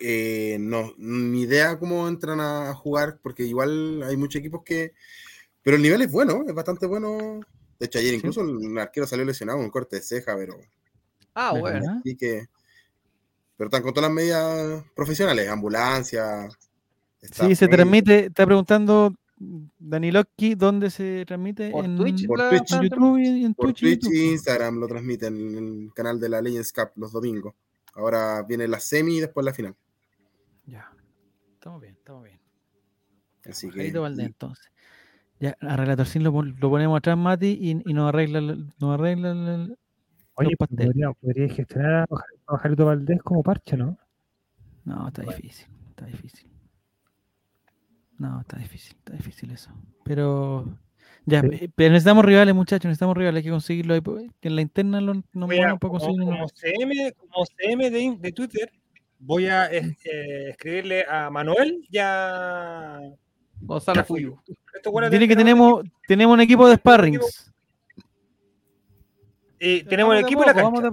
[0.00, 4.92] eh, no, ni idea cómo entran a jugar, porque igual hay muchos equipos que.
[5.62, 7.40] Pero el nivel es bueno, es bastante bueno.
[7.78, 10.58] De hecho, ayer incluso el arquero salió lesionado con corte de ceja, pero.
[11.34, 11.98] Ah, bueno.
[12.00, 12.46] Así que.
[13.56, 16.48] Pero están con todas las medidas profesionales, ambulancia.
[17.32, 19.14] Sí, se transmite, está preguntando
[19.78, 21.70] Daniloki, ¿dónde se transmite?
[21.70, 22.72] Por en, Twitch, por la- Twitch.
[22.72, 23.78] en YouTube y en Por Twitch.
[23.78, 24.14] y Twitch YouTube.
[24.14, 27.54] y Instagram lo transmiten en el canal de la Legends Cup los domingos.
[27.94, 29.74] Ahora viene la semi y después la final.
[30.66, 30.90] Ya.
[31.54, 32.40] Estamos bien, estamos bien.
[33.48, 33.72] Así que.
[33.76, 34.70] Pajarito Valdés, entonces.
[35.40, 38.94] Ya, a Relatorcín lo, pon- lo ponemos atrás, Mati, y, y nos arregla, el- nos
[38.94, 39.76] arregla el-
[40.36, 42.06] Oye, podría, podría gestionar a
[42.46, 43.98] Pajarito Valdés como parche, ¿no?
[44.84, 46.48] No, está difícil, está difícil.
[48.18, 49.70] No, está difícil, está difícil eso.
[50.04, 50.66] Pero
[51.26, 51.48] ya, Sí.
[51.48, 54.62] pe- pero necesitamos rivales, muchachos, necesitamos rivales, hay que conseguirlo ahí, pues, que en la
[54.62, 58.32] interna lo, nos Voy a- movemos para como, conseguir como CM, como CM de, de
[58.32, 58.72] Twitter,
[59.18, 63.00] voy a eh, eh, escribirle a Manuel y a.
[63.60, 64.38] Gonzalo Fuyu.
[65.10, 67.50] Tiene que tenemos, tenemos un equipo de sparrings.
[69.58, 70.90] Y tenemos el de equipo y la poco, cancha.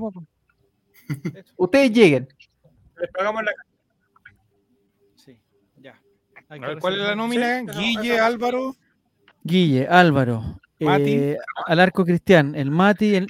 [1.34, 1.44] de.
[1.58, 2.28] Ustedes lleguen.
[3.00, 3.71] Les pagamos la cancha.
[6.52, 7.62] A ver, ¿cuál es la nómina?
[7.62, 8.76] Guille, Álvaro.
[9.44, 11.14] Guille, Álvaro, Mati.
[11.14, 13.28] eh, al arco Cristian, el Mati, el,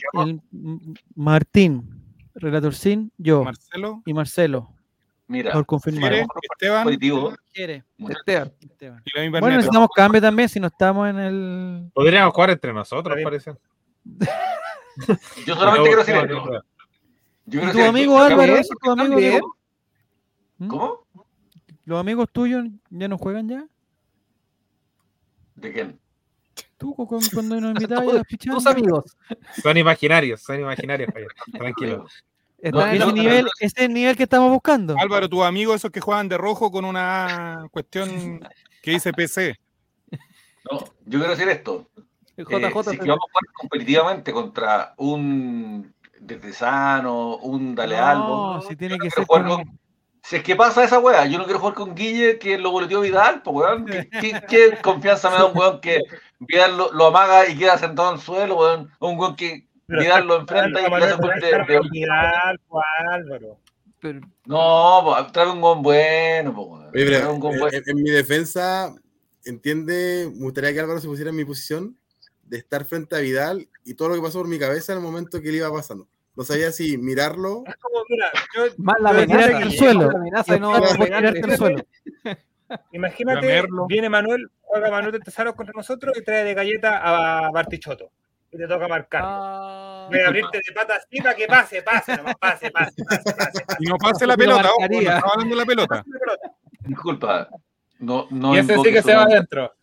[1.15, 2.03] Martín,
[2.33, 4.01] Relatorcín, yo Marcelo.
[4.07, 4.73] y Marcelo,
[5.27, 6.13] Mira, por confirmar.
[6.13, 6.83] Esteban.
[6.83, 7.35] positivo.
[7.53, 7.83] Quiere.
[8.09, 8.51] Esteban.
[8.59, 9.03] Esteban.
[9.31, 11.91] Bueno, necesitamos cambio también si no estamos en el.
[11.93, 13.53] Podríamos jugar entre nosotros, parece.
[15.45, 16.63] Yo solamente quiero decir esto.
[17.45, 18.19] Yo ¿Y tu amigo.
[18.19, 18.55] Álvaro?
[18.81, 19.55] Tu amigo.
[20.67, 21.00] ¿Cómo?
[21.85, 23.65] ¿Los amigos tuyos ya no juegan ya?
[25.55, 25.99] ¿De quién?
[26.77, 28.23] ¿Tú cu- cu- cuando nos invitabas a?
[28.23, 29.17] Tus amigos.
[29.61, 31.31] Son imaginarios, son imaginarios, Javier.
[31.53, 32.05] Tranquilo.
[32.59, 34.95] Están en Ese, no, nivel, ese es el nivel que estamos buscando.
[34.99, 38.39] Álvaro, tus amigos esos que juegan de rojo con una cuestión
[38.83, 39.59] que dice PC.
[40.71, 41.89] No, yo quiero decir esto.
[42.37, 42.83] Eh, JJ.
[42.83, 48.61] si es que vamos a jugar competitivamente contra un Desde Sano, un Dale no, Albo.
[48.67, 49.79] si tiene no que ser jugar con- con-
[50.23, 53.01] Si es que pasa esa weá, yo no quiero jugar con Guille que lo boleteó
[53.01, 53.85] Vidal, pues weón.
[53.85, 55.99] ¿Qué, qué- qué confianza me da un weón que
[56.39, 58.91] Vidal lo, lo amaga y queda sentado en el suelo, weón?
[58.99, 62.59] Un weón que Pero Vidal lo enfrenta y le hace un gol de, de- Vidal,
[63.11, 63.57] Álvaro.
[63.99, 66.83] Pero- No, pues, trae un gol bueno, pues weón.
[66.93, 67.77] Oye, pero, Trae un gol en, bueno.
[67.77, 68.93] en- en mi defensa,
[69.43, 71.97] entiende, me gustaría que Álvaro se pusiera en mi posición
[72.43, 75.03] de estar frente a Vidal y todo lo que pasó por mi cabeza en el
[75.03, 76.07] momento que él iba pasando.
[76.35, 77.63] No sabía si mirarlo.
[77.67, 79.57] Es como, mira, yo, Más la amenaza.
[79.57, 80.11] al suelo.
[80.11, 81.83] la amenaza no tirarte al suelo.
[82.93, 83.85] Imagínate, Lamerlo.
[83.87, 88.11] viene Manuel, juega Manuel de Tesaros contra nosotros y trae de galleta a Bartichotto.
[88.49, 89.21] Y te toca marcar.
[89.25, 93.33] Ah, Voy a abrirte de pata así para que pase, pase, nomás, pase, pase, pase,
[93.33, 93.63] pase.
[93.79, 96.03] Y no pase la pelota, ojo, no estaba hablando la pelota.
[96.81, 97.49] Disculpa,
[97.99, 99.73] no, no y ese sí que se va adentro.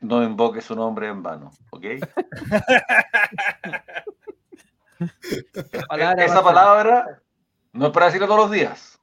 [0.00, 1.84] no invoque su nombre en vano, ¿ok?
[5.88, 7.22] palabra Esa palabra
[7.72, 8.98] no es para decirla todos los días.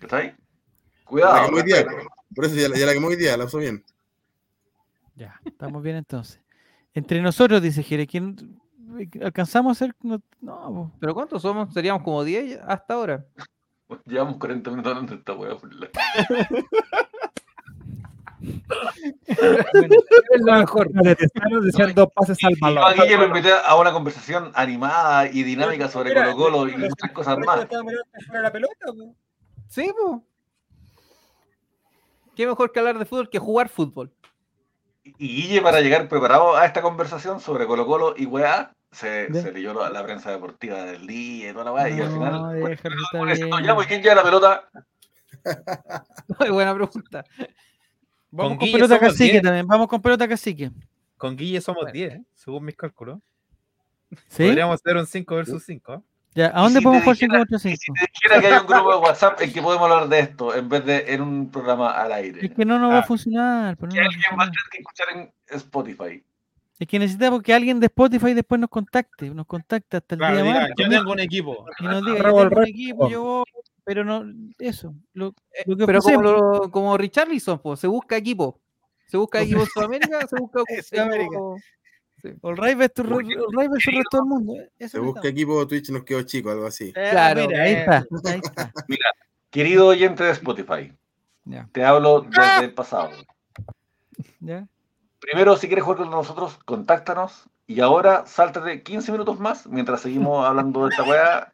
[0.00, 0.28] ¿Está ahí?
[0.28, 1.62] La Cuidado.
[1.62, 1.86] día,
[2.34, 3.84] por eso ya, la- ya la quemó hoy día, la usó bien.
[5.14, 6.40] Ya, estamos bien entonces.
[6.94, 8.58] Entre nosotros, dice Jere, ¿quién
[9.22, 9.94] alcanzamos a hacer?
[10.40, 10.92] No.
[11.00, 11.72] ¿Pero cuántos somos?
[11.74, 13.24] Seríamos como 10 hasta ahora.
[14.06, 15.56] Llevamos 40 minutos hablando de esta weá.
[18.44, 19.94] Bueno,
[20.32, 20.88] Es lo mejor.
[21.62, 22.84] Decían dos pases al balón.
[22.84, 26.76] a Guille lo invité a una conversación animada y dinámica sobre Mira, Colo Colo y
[26.76, 27.66] muchas cosas más.
[28.26, 29.08] fuera la pelota, pues.
[29.68, 30.20] Sí, pues.
[32.36, 34.12] Qué mejor que hablar de fútbol que jugar fútbol.
[35.18, 39.52] Y Guille, para llegar preparado a esta conversación sobre Colo Colo y weá, se, se
[39.52, 42.60] leyó la, la prensa deportiva del día y toda la weá, y al No, final.
[43.12, 43.64] bueno, bien.
[43.64, 44.68] ya, pues, ¿quién lleva la pelota?
[46.40, 47.24] Muy buena pregunta.
[48.36, 49.42] Vamos Con con, pelota cacique 10.
[49.42, 49.66] también.
[49.66, 50.70] Vamos con pelota cacique.
[51.16, 52.22] Con Guille somos 10, ¿eh?
[52.34, 53.20] según mis cálculos.
[54.28, 54.44] ¿Sí?
[54.44, 56.02] Podríamos hacer un 5 versus 5.
[56.34, 57.76] Ya, ¿a dónde si podemos jugar dijera- 5 contra 5?
[57.76, 60.54] Si te dijera que hay un grupo de WhatsApp en que podemos hablar de esto
[60.54, 62.44] en vez de en un programa al aire.
[62.44, 63.04] Es que no nos va a Ah.
[63.04, 63.76] funcionar.
[63.76, 66.24] pero no Que alguien va a tener que escuchar en Spotify.
[66.80, 69.30] Es que necesitamos que alguien de Spotify después nos contacte.
[69.30, 71.66] Nos contacte hasta el Claro, día martes, yo tengo un equipo.
[71.78, 73.44] Y nos diga, yo tengo un equipo, yo voy,
[73.84, 74.24] pero no,
[74.58, 74.94] eso.
[75.12, 75.34] Lo,
[75.66, 78.60] lo que Pero como, lo- como Richarlison, pues, se busca equipo.
[79.06, 81.24] Se busca equipo en Sudamérica, se busca Sudamérica.
[81.26, 81.56] equipo-
[82.40, 84.54] All right versus All right el resto del mundo.
[84.58, 86.88] eh, Eso Se busca equipo Twitch, nos quedó chico, algo así.
[86.96, 87.78] Eh, Claro, mira, ahí eh.
[87.80, 88.06] está.
[88.24, 88.72] Ahí está.
[89.50, 90.92] Querido oyente de Spotify,
[91.72, 93.10] te hablo desde el pasado.
[95.20, 100.44] Primero, si quieres jugar con nosotros, contáctanos Y ahora sáltate 15 minutos más mientras seguimos
[100.46, 101.50] hablando de esta weá.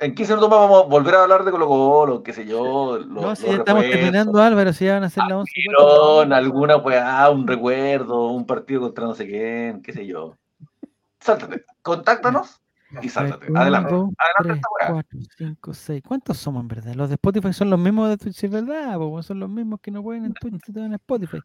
[0.00, 2.98] En 15 minutos más vamos a volver a hablar de Colo Colo, qué sé yo.
[2.98, 5.52] lo- No, si ya estamos terminando, Álvaro, si ya van a hacer la 11.
[5.54, 10.36] Girón, alguna weá, un recuerdo, un partido contra no sé quién, qué sé yo.
[11.20, 12.62] Sáltate, contáctanos
[13.02, 13.48] y sáltate.
[13.54, 13.92] Adelante.
[13.94, 16.02] Uno, dos, Adelante tres, cuatro, cinco, seis.
[16.06, 16.94] ¿Cuántos somos en verdad?
[16.94, 19.90] Los de Spotify son los mismos de Twitch, es verdad, po, son los mismos que
[19.90, 21.40] no pueden en Twitch y en Spotify.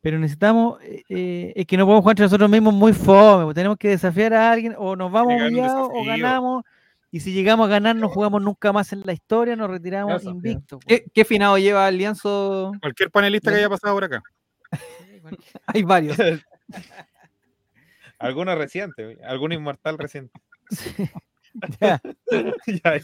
[0.00, 3.76] Pero necesitamos, eh, eh, es que no podemos jugar entre nosotros mismos muy fome, tenemos
[3.76, 6.64] que desafiar a alguien, o nos vamos Llegar a un humillados, o ganamos,
[7.12, 10.80] y si llegamos a ganar no jugamos nunca más en la historia, nos retiramos po.
[10.86, 12.72] ¿Qué, qué finado lleva el lienzo?
[12.80, 14.22] Cualquier panelista que haya pasado por acá.
[15.66, 16.16] Hay varios.
[18.18, 20.32] Alguno reciente, güey, algún inmortal reciente.
[21.80, 22.00] Ya,
[22.66, 22.98] Ya,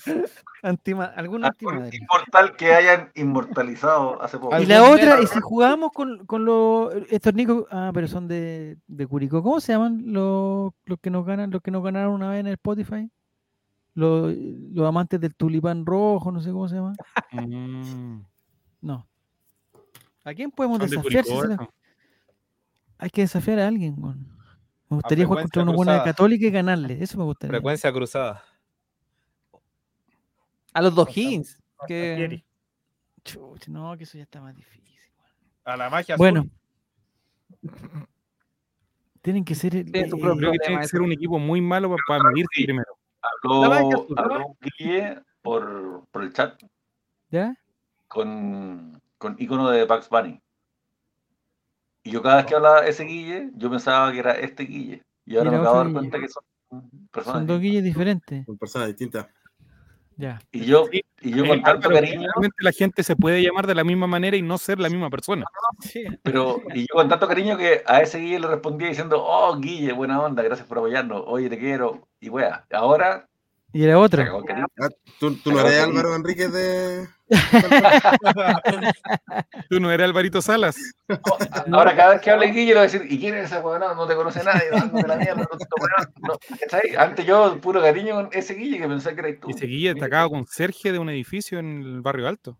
[0.62, 1.96] antima- algún Algún antimadre.
[1.98, 4.58] inmortal que hayan inmortalizado hace poco.
[4.58, 8.78] Y la otra, y si jugamos con, con los estos nicos, ah, pero son de,
[8.86, 12.30] de Curicó, ¿cómo se llaman los, los que nos ganan, los que nos ganaron una
[12.30, 13.10] vez en el Spotify?
[13.98, 16.94] Los, los amantes del tulipán rojo, no sé cómo se llama.
[17.32, 18.20] Mm,
[18.80, 19.08] No.
[20.22, 21.24] ¿A quién podemos desafiar?
[21.24, 21.74] si Curicó, se la- eso.
[22.98, 23.96] Hay que desafiar a alguien.
[24.00, 24.14] Me
[24.96, 27.02] gustaría jugar contra una buena católica y ganarle.
[27.02, 27.50] Eso me gustaría.
[27.54, 28.44] Frecuencia cruzada.
[30.72, 31.60] A los dos Higgins.
[31.88, 32.44] Que...
[33.24, 34.96] Chuch, no, que eso ya está más difícil.
[35.64, 36.24] A la magia azul.
[36.24, 36.46] Bueno.
[39.22, 39.74] Tienen que ser.
[39.74, 42.64] el- eh, Creo que tiene que ser un equipo muy malo para, para medirse Sí.
[42.64, 42.97] primero.
[43.20, 46.62] Habló, habló un Guille por, por el chat
[47.30, 47.56] ¿Ya?
[48.06, 50.40] con, con icono de Bugs Bunny.
[52.04, 55.02] Y yo cada vez que hablaba ese Guille, yo pensaba que era este Guille.
[55.26, 56.42] Y ahora Mira, me acabo de dar cuenta que son
[57.10, 58.46] personas Son dos guilles diferentes.
[58.46, 59.26] Son personas distintas.
[60.18, 60.40] Ya.
[60.50, 61.00] Y yo, Sí.
[61.22, 64.08] y yo Eh, con tanto cariño, realmente la gente se puede llamar de la misma
[64.08, 65.44] manera y no ser la misma persona.
[66.24, 69.92] pero y yo con tanto cariño que a ese Guille le respondía diciendo, oh Guille,
[69.92, 73.27] buena onda, gracias por apoyarnos, oye te quiero, y wea, ahora
[73.72, 74.22] Y otro.
[74.22, 74.66] el cariño.
[74.80, 74.88] Ah,
[75.20, 77.06] ¿tú, tú no eres Álvaro Enríquez de.
[79.68, 80.76] Tú no eres Alvarito Salas.
[81.72, 83.80] Ahora cada vez que hable Guille le voy a decir, ¿y quién es ese weón?
[83.80, 85.46] No te conoce nadie, no, la mierda,
[86.22, 86.38] no.
[86.98, 89.50] Antes yo, puro cariño con ese Guille que pensé que eras tú.
[89.50, 92.56] Y seguía atacado con Sergio de un edificio en el barrio alto.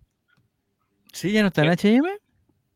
[1.12, 1.32] ¿Sí?
[1.32, 2.06] ¿Ya no está en HM?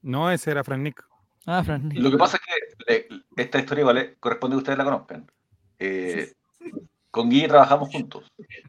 [0.01, 1.05] No, ese era Fran Nick.
[1.45, 1.91] Ah, Fran.
[1.95, 2.43] Lo que pasa es
[2.87, 5.31] que eh, esta historia igual corresponde que ustedes la conozcan.
[5.79, 6.33] Eh,
[7.13, 8.25] con Guille trabajamos juntos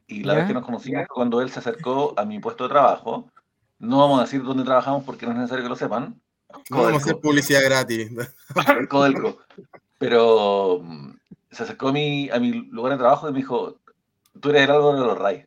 [0.05, 0.39] y la Ya.
[0.39, 3.29] vez que nos conocimos fue cuando él se acercó a mi puesto de trabajo.
[3.79, 6.21] No vamos a decir dónde trabajamos porque no es necesario que lo sepan.
[6.69, 8.11] No vamos a hacer publicidad gratis.
[8.89, 9.39] Codelco.
[9.97, 11.11] Pero mm,
[11.51, 13.79] se acercó a mi, a mi lugar de trabajo y me dijo,
[14.39, 15.45] tú eres el Álvaro de los Ray.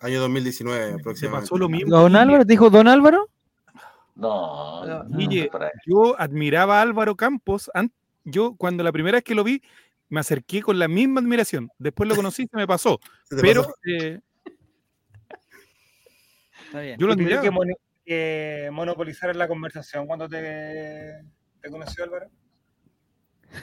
[0.00, 1.42] Año 2019 Se aproximadamente.
[1.50, 1.90] pasó lo mismo.
[1.90, 2.16] ¿Don.
[2.16, 2.46] Álvaro?
[2.46, 3.28] ¿Te dijo Don Álvaro?
[4.14, 5.50] No, No, no, Guille.
[5.86, 7.70] Yo admiraba a Álvaro Campos.
[8.24, 9.62] Yo, cuando la primera vez que lo vi,
[10.10, 11.70] me acerqué con la misma admiración.
[11.78, 13.00] Después lo conocí, se me pasó.
[13.24, 13.74] Se Pero pasó.
[13.86, 14.20] eh,
[16.66, 16.98] Está bien.
[16.98, 17.42] yo lo ¿Y tuviste admiraba.
[17.42, 21.22] que, moni- que monopolizar la conversación cuando te,
[21.60, 22.26] te conoció Álvaro?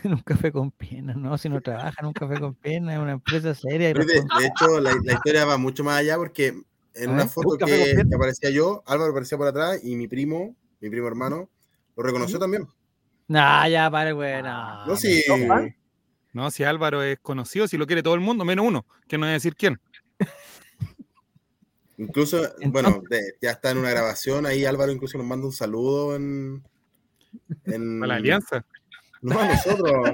[0.03, 2.99] en un café con piernas, no, si no trabaja en un café con piernas, es
[3.01, 3.89] una empresa seria.
[3.89, 4.03] y de,
[4.45, 6.47] hecho, la, la historia va mucho más allá porque
[6.93, 10.55] en A una ver, foto que, aparecía yo, Álvaro aparecía por atrás y mi primo,
[10.81, 11.49] mi primo hermano,
[11.95, 12.67] lo reconoció también.
[13.29, 14.85] Nah, ya, para, güey, no.
[14.87, 15.23] No, sí.
[15.27, 15.35] No,
[16.51, 19.31] si Álvaro es conocido, si lo quiere todo el mundo, menos uno, que no voy
[19.31, 19.79] a decir quién.
[21.97, 26.15] Incluso, bueno, de- ya está en una grabación, ahí Álvaro incluso nos manda un saludo
[26.15, 26.63] en...
[27.65, 28.63] en A la alianza.
[29.21, 30.09] No, a nosotros.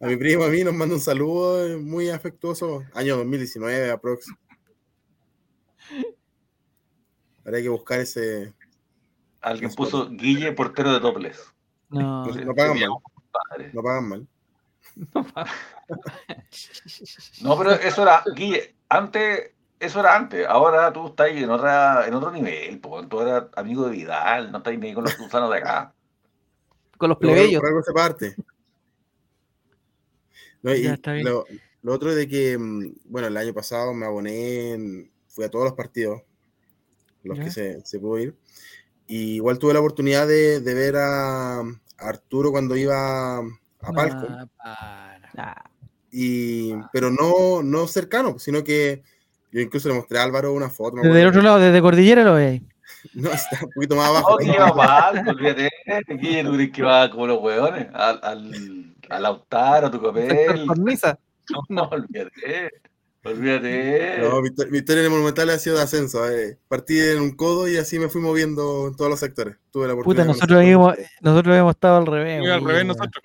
[0.00, 2.82] A mi primo, a mí nos manda un saludo muy afectuoso.
[2.94, 4.26] Año 2019, aprox.
[7.44, 8.52] Habría que buscar ese...
[9.40, 11.38] Alguien puso Guille portero de toples.
[11.90, 12.88] No, No, no pagan mal.
[13.72, 14.28] No pagan mal.
[17.42, 20.46] No, pero eso era, Guille, antes, eso era antes.
[20.46, 23.06] Ahora tú estás en, otra, en otro nivel, po.
[23.06, 25.94] tú eras amigo de Vidal, no estás ni con los gusanos de acá.
[26.96, 27.60] Con los plebeyos.
[27.60, 28.36] por algo se parte.
[30.62, 31.26] No, y Ya, está bien.
[31.26, 31.44] lo,
[31.82, 35.50] lo otro es de que, mm, bueno, el año pasado me aboné, en- fui a
[35.50, 36.22] todos los partidos,
[37.22, 37.44] los Ya.
[37.44, 38.36] que se, se pudo ir.
[39.06, 41.64] Y igual tuve la oportunidad de, de ver a, a
[41.98, 43.40] Arturo cuando iba
[43.82, 44.26] a Palco.
[44.64, 45.64] Ah, para.
[46.10, 49.02] Y, pero no, no cercano, sino que
[49.52, 50.96] yo incluso le mostré a Álvaro una foto.
[50.96, 52.62] me Desde el otro lado, desde Cordillera lo veis.
[53.14, 54.30] No, está un poquito más abajo.
[54.40, 55.68] No, Guille va mal, olvídate.
[56.08, 61.18] Guille, tú crees que va como los hueones, al, al, al Lautaro, a tu cornisa.
[61.50, 62.70] No, no, olvídate.
[63.24, 64.18] Olvídate.
[64.20, 66.28] No, mi, histo- mi historia en el Monumental ha sido de ascenso.
[66.30, 66.58] eh.
[66.66, 69.56] Partí en un codo y así me fui moviendo en todos los sectores.
[69.70, 72.42] Tuve la Puta, oportunidad de nosotros habíamos, nosotros habíamos estado al revés.
[72.44, 73.24] Iba al revés nosotros.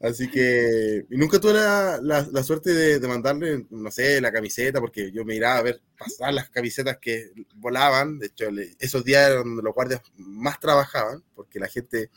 [0.00, 4.32] Así que y nunca tuve la, la- la suerte de, de mandarle, no sé, la
[4.32, 8.18] camiseta, porque yo me irá a ver pasar las camisetas que volaban.
[8.18, 12.10] De hecho, le- esos días eran donde los guardias más trabajaban, porque la gente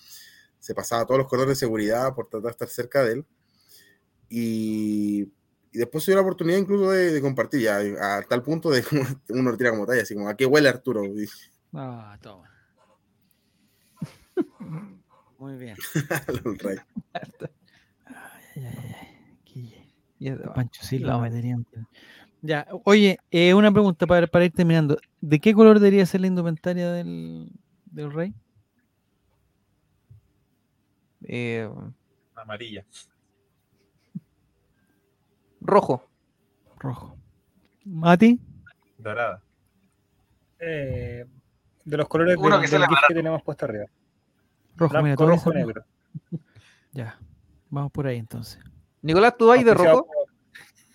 [0.59, 3.25] se pasaba todos los cordones de seguridad por tratar de estar cerca de él.
[4.29, 5.23] Y,
[5.71, 7.77] y después tuve la oportunidad incluso de, de compartir, ya
[8.17, 8.83] a tal punto de
[9.29, 11.03] uno lo tira como talla, así como, ¿a qué huele Arturo?
[11.73, 12.52] Ah, toma.
[15.39, 15.75] Muy bien.
[18.05, 19.89] Ay, ay, ay, Quille.
[20.19, 21.87] Y es de- Pancho Silva la me metería un tiro.
[22.41, 24.97] Ya, oye, eh, una pregunta para, para ir terminando.
[25.21, 27.49] ¿De qué color debería ser la indumentaria del,
[27.85, 28.33] del rey?
[31.25, 31.69] eh,
[32.35, 32.85] Amarilla.
[35.61, 36.05] rojo.
[36.77, 37.17] Rojo.
[37.85, 38.39] ¿Mati?
[38.97, 39.41] Dorada.
[40.59, 41.25] Eh,
[41.85, 43.85] de los colores del, que la que tenemos puesto arriba.
[44.75, 45.83] Rojo, mira, todo rojo, negro.
[46.91, 47.17] Ya,
[47.71, 48.59] vamos por ahí entonces.
[49.01, 50.05] Nicolás, ¿tú vas de rojo?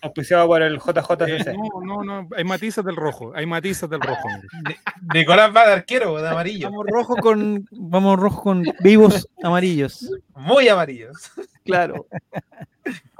[0.01, 1.47] Auspiciado por el JJCC.
[1.47, 4.29] Eh, no, no, no, hay matizas del rojo, hay matizas del rojo.
[5.13, 6.69] Nicolás va de arquero, de amarillo.
[6.69, 10.09] Vamos rojo con, vamos rojo con vivos amarillos.
[10.35, 11.31] Muy amarillos.
[11.65, 12.07] Claro.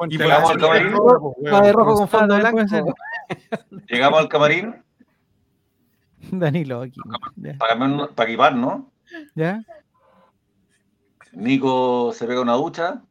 [0.07, 0.93] Y llegamos al camarín.
[0.93, 2.61] Va de rojo con fondo blanco.
[3.89, 4.75] Llegamos al camarín
[6.31, 6.99] Danilo aquí.
[7.57, 8.89] Para, para equipar, ¿no?
[9.35, 9.61] ¿Ya?
[11.33, 13.01] Nico se pega una ducha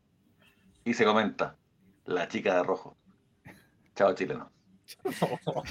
[0.85, 1.57] y se comenta,
[2.05, 2.97] la chica de rojo.
[3.95, 4.51] Chao, chileno.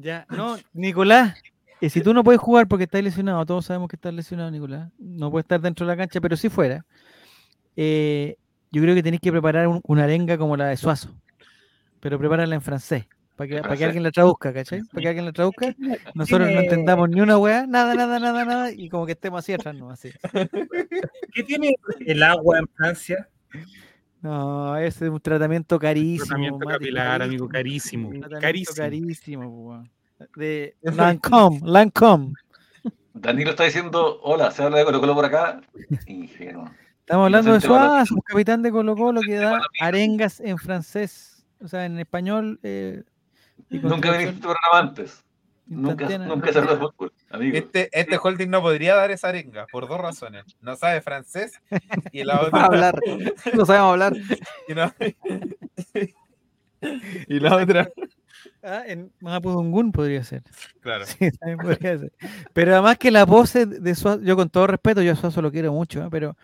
[0.00, 1.42] Ya, no, Nicolás,
[1.80, 4.92] eh, si tú no puedes jugar porque estás lesionado, todos sabemos que estás lesionado, Nicolás,
[4.96, 6.86] no puedes estar dentro de la cancha, pero si fuera,
[7.74, 8.36] eh,
[8.70, 11.10] yo creo que tenés que preparar un- una arenga como la de Suazo,
[11.98, 13.06] pero prepárala en francés,
[13.38, 14.82] para que, para que alguien la traduzca, ¿cachai?
[14.82, 15.72] Para que alguien la traduzca,
[16.14, 19.52] nosotros no entendamos ni una weá, nada, nada, nada, nada, y como que estemos así
[19.52, 20.10] atrás, no, así.
[21.32, 23.28] ¿Qué tiene el agua en Francia?
[24.20, 26.26] No, ese es un tratamiento carísimo.
[26.26, 28.08] Tratamiento Mati, capilar, amigo, carísimo.
[28.08, 28.76] Un tratamiento Carísimo.
[28.76, 29.88] carísimo.
[30.34, 32.32] De Lancome, Lancome.
[33.14, 35.60] Danilo está diciendo, hola, se habla de Colo Colo por acá.
[36.08, 36.68] Ingenuo.
[37.00, 37.60] Estamos hablando de.
[37.60, 42.58] Suazo, un capitán de Colo Colo que da arengas en francés, o sea, en español.
[42.64, 43.04] eh,
[43.70, 45.24] Nunca viniste este programa antes.
[45.66, 47.56] Nunca, nunca se habló de fútbol, amigo.
[47.58, 50.44] Este, este holding no podría dar esa arenga por dos razones.
[50.62, 51.60] No sabe francés
[52.10, 52.64] y la otra.
[52.64, 52.98] hablar.
[53.54, 54.14] No sabemos hablar.
[54.66, 54.92] y, no-
[57.28, 57.88] y la otra.
[58.62, 60.42] Ah, en Mapudungun podría ser.
[60.80, 61.04] Claro.
[61.06, 62.12] Sí, también podría ser.
[62.52, 65.50] Pero además que la pose de Suazo, yo con todo respeto, yo a Suazo lo
[65.52, 66.08] quiero mucho, ¿eh?
[66.10, 66.36] pero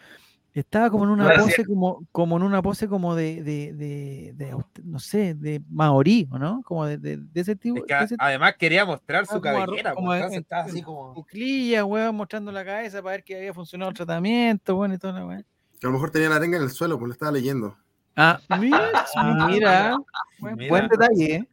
[0.61, 4.57] estaba como en una pose como, como en una pose como de, de, de, de
[4.85, 6.63] no sé, de maorí, ¿o no?
[6.65, 7.79] Como de, de, de ese tipo.
[7.79, 9.95] Es que de a- ese además quería mostrar su como cabellera.
[9.95, 11.13] como pues, estaba así como.
[11.15, 15.13] cuclillas, weón, mostrando la cabeza para ver que había funcionado el tratamiento, bueno, y toda
[15.15, 15.45] la weón.
[15.81, 17.77] Que a lo mejor tenía la arenga en el suelo, pues lo estaba leyendo.
[18.17, 18.91] Ah, mira,
[19.49, 19.97] mira,
[20.39, 20.69] buen, Mira.
[20.71, 21.49] buen detalle, ¿eh?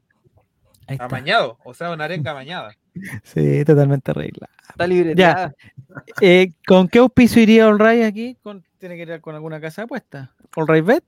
[0.87, 1.05] Ahí está.
[1.05, 2.75] Amañado, o sea, una arenga amañada.
[3.23, 4.51] Sí, totalmente arreglada.
[4.69, 5.53] Está libreteada.
[6.19, 8.37] Eh, ¿Con qué auspicio iría All Right aquí?
[8.41, 10.33] Con, ¿Tiene que ir con alguna casa de apuesta?
[10.55, 11.03] ¿All Bet?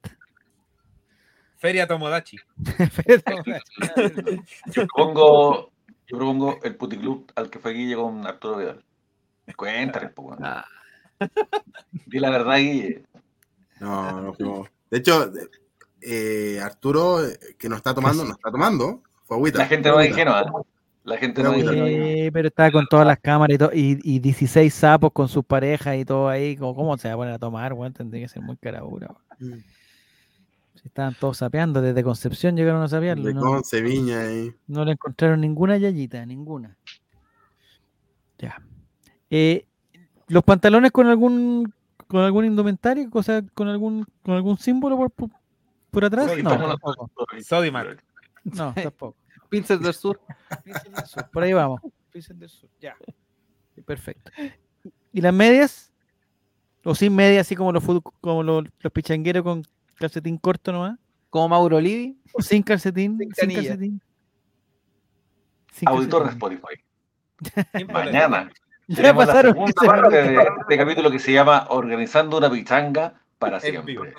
[1.57, 2.37] Feria Tomodachi.
[4.67, 5.71] Yo propongo,
[6.07, 8.83] yo propongo el puticlub al que fue Guille con Arturo Vidal.
[9.55, 10.43] Cuéntale, po, weón.
[10.43, 10.65] Ah.
[12.05, 13.03] Di la verdad, Guille.
[13.79, 14.69] No, no fuimos.
[14.89, 15.31] De hecho,
[16.01, 19.01] eh, Arturo, eh, que no está tomando, no está tomando.
[19.23, 19.59] Fue agüita.
[19.59, 20.41] La gente no es ingenua.
[20.41, 20.45] ¿eh?
[21.03, 21.87] La gente no ingenua.
[21.87, 25.43] Sí, pero estaba con todas las cámaras y, todo, y, y 16 sapos con sus
[25.43, 26.55] parejas y todo ahí.
[26.55, 27.73] como, ¿Cómo se va a poner a tomar?
[27.73, 29.09] Bueno, tendría que ser muy caradura.
[29.39, 29.57] weón.
[29.57, 29.63] Mm.
[30.75, 33.25] Si estaban todos sapeando, desde Concepción llegaron a sapearlo.
[33.25, 33.41] De ¿no?
[33.41, 34.21] Conce, Viña.
[34.67, 36.77] No le encontraron ninguna yayita, ninguna.
[38.37, 38.61] Ya.
[39.29, 39.65] Eh,
[40.27, 41.73] ¿Los pantalones con algún
[42.07, 45.29] con algún indumentario, cosa, con algún con algún símbolo por, por,
[45.89, 46.31] por atrás?
[46.43, 47.09] No, tampoco.
[47.41, 48.03] Sodimac.
[48.43, 49.15] No, tampoco.
[49.53, 50.19] Pincel del Sur.
[50.63, 51.79] Pincel del Sur, Por ahí vamos.
[52.11, 52.95] Pincel del Sur, Ya.
[53.85, 54.31] Perfecto.
[55.11, 55.91] ¿Y las medias?
[56.83, 59.63] ¿O sin medias, así como los fut- como los, los pichangueros con
[59.95, 60.97] calcetín corto nomás?
[61.29, 62.17] Como Mauro Livi.
[62.33, 63.17] ¿O sin calcetín?
[63.35, 64.01] Sin calcetín.
[65.71, 66.29] Sin Auditor de.
[66.31, 66.83] Spotify.
[67.93, 68.51] Mañana.
[68.87, 72.49] Ya tenemos la pasaron segunda 15 parte de este capítulo que se llama Organizando una
[72.51, 74.13] pichanga para siempre.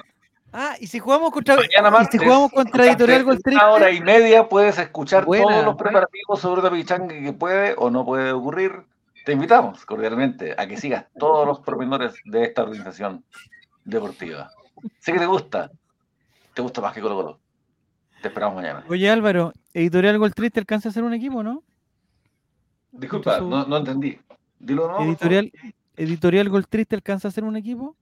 [0.57, 3.71] Ah, y si jugamos contra, Mañana y si martes, jugamos contra Editorial durante Gold Una
[3.73, 5.49] hora y media puedes escuchar Buena.
[5.49, 8.85] todos los preparativos sobre una pichanga que puede o no puede ocurrir.
[9.25, 13.25] Te invitamos cordialmente a que sigas todos los pormenores de esta organización
[13.85, 14.51] deportiva.
[15.01, 15.73] Sé que te gusta.
[16.55, 17.41] Te gusta más que Colo Colo.
[18.23, 18.85] Te esperamos mañana.
[18.89, 21.65] Oye Álvaro, Editorial Gold Triste alcanza a ser un equipo, ¿no?
[22.93, 24.21] Disculpa, su- no, no entendí.
[24.61, 25.01] Dilo no.
[25.05, 25.51] Editorial,
[25.97, 27.97] Editorial Gold Triste alcanza a ser un equipo.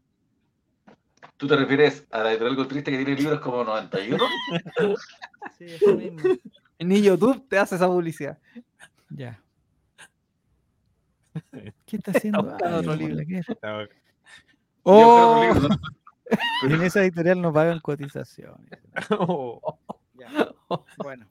[1.43, 4.24] ¿Tú te refieres a la editorial Goltriste que tiene libros como 91?
[5.59, 6.20] Sí, eso mismo.
[6.78, 8.39] Ni YouTube te hace esa publicidad.
[9.10, 9.43] Ya.
[11.85, 12.43] ¿Qué está haciendo?
[12.78, 13.19] otro libro.
[13.20, 13.89] Está-
[14.85, 15.62] Oh, Yo creo que un
[16.69, 18.78] libro, en esa editorial no pagan cotizaciones.
[19.10, 19.81] Oh,
[20.14, 20.28] Ya.
[20.98, 21.27] Bueno.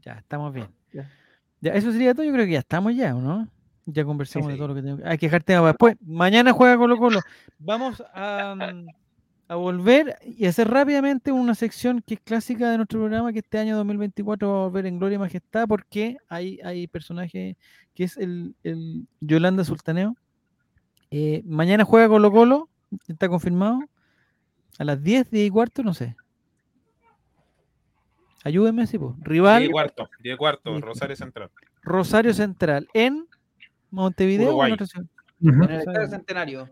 [0.00, 0.66] Ya, estamos bien.
[0.92, 1.08] Ya.
[1.60, 2.24] Ya, eso sería todo.
[2.26, 3.48] Yo creo que ya estamos ya, ¿o no?
[3.86, 4.98] Ya conversamos Sí, de todo lo que tengo.
[5.04, 5.96] Hay que dejar tema para después.
[6.00, 7.20] Mañana juega Colo Colo.
[7.58, 8.54] Vamos a,
[9.48, 13.58] a volver y hacer rápidamente una sección que es clásica de nuestro programa, que este
[13.58, 17.56] año 2024 va a volver en Gloria y Majestad, porque hay, hay personaje
[17.94, 20.16] que es el, el Yolanda Sultaneo.
[21.10, 22.68] Eh, mañana juega Colo Colo,
[23.08, 23.80] está confirmado.
[24.78, 26.16] A las 10, 10 y cuarto, no sé.
[28.44, 29.14] Ayúdenme, sí, pues.
[29.20, 31.50] Rival, 10 y cuarto, 10 y cuarto, Rosario Central.
[31.82, 33.26] Rosario Central, en
[33.92, 34.46] Montevideo.
[34.48, 34.72] o en Uruguay.
[34.72, 35.06] otra ciudad?
[35.40, 35.52] Ujú.
[35.64, 36.08] En el Estadio.
[36.08, 36.68] Centenario.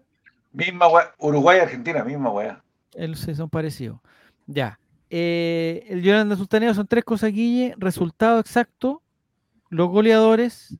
[0.52, 1.14] Misma weá.
[1.18, 2.64] Uruguay, Argentina, misma weá.
[3.14, 4.00] Sí, son parecidos.
[4.46, 4.78] Ya.
[5.10, 7.74] Eh, el Yolanda Sultaneo son tres cosas, Guille.
[7.78, 9.02] Resultado exacto,
[9.68, 10.76] los goleadores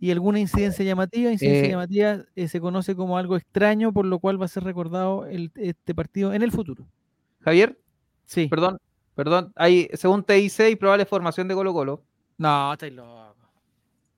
[0.00, 1.30] y alguna incidencia llamativa.
[1.30, 4.64] Incidencia Eh, llamativa eh, se conoce como algo extraño, por lo cual va a ser
[4.64, 6.86] recordado el- este partido en el futuro.
[7.40, 7.78] Javier,
[8.26, 8.46] Sí.
[8.48, 8.78] perdón,
[9.14, 9.52] perdón.
[9.56, 12.02] Hay, según TIC, hay probable formación de Colo Colo.
[12.38, 13.34] No, estáis loco.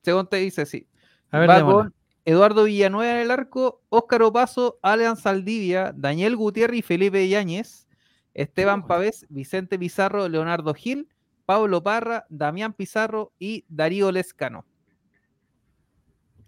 [0.03, 0.87] Según TIC, sí.
[1.35, 1.83] A ver, Va démosla.
[1.83, 1.95] con
[2.25, 7.87] Eduardo Villanueva en el arco, Óscar Opaso, Alean Saldivia, Daniel Gutiérrez y Felipe Yáñez,
[8.35, 11.09] Esteban Pavés, Vicente Pizarro, Leonardo Gil,
[11.45, 14.65] Pablo Parra, Damián Pizarro y Darío Lescano.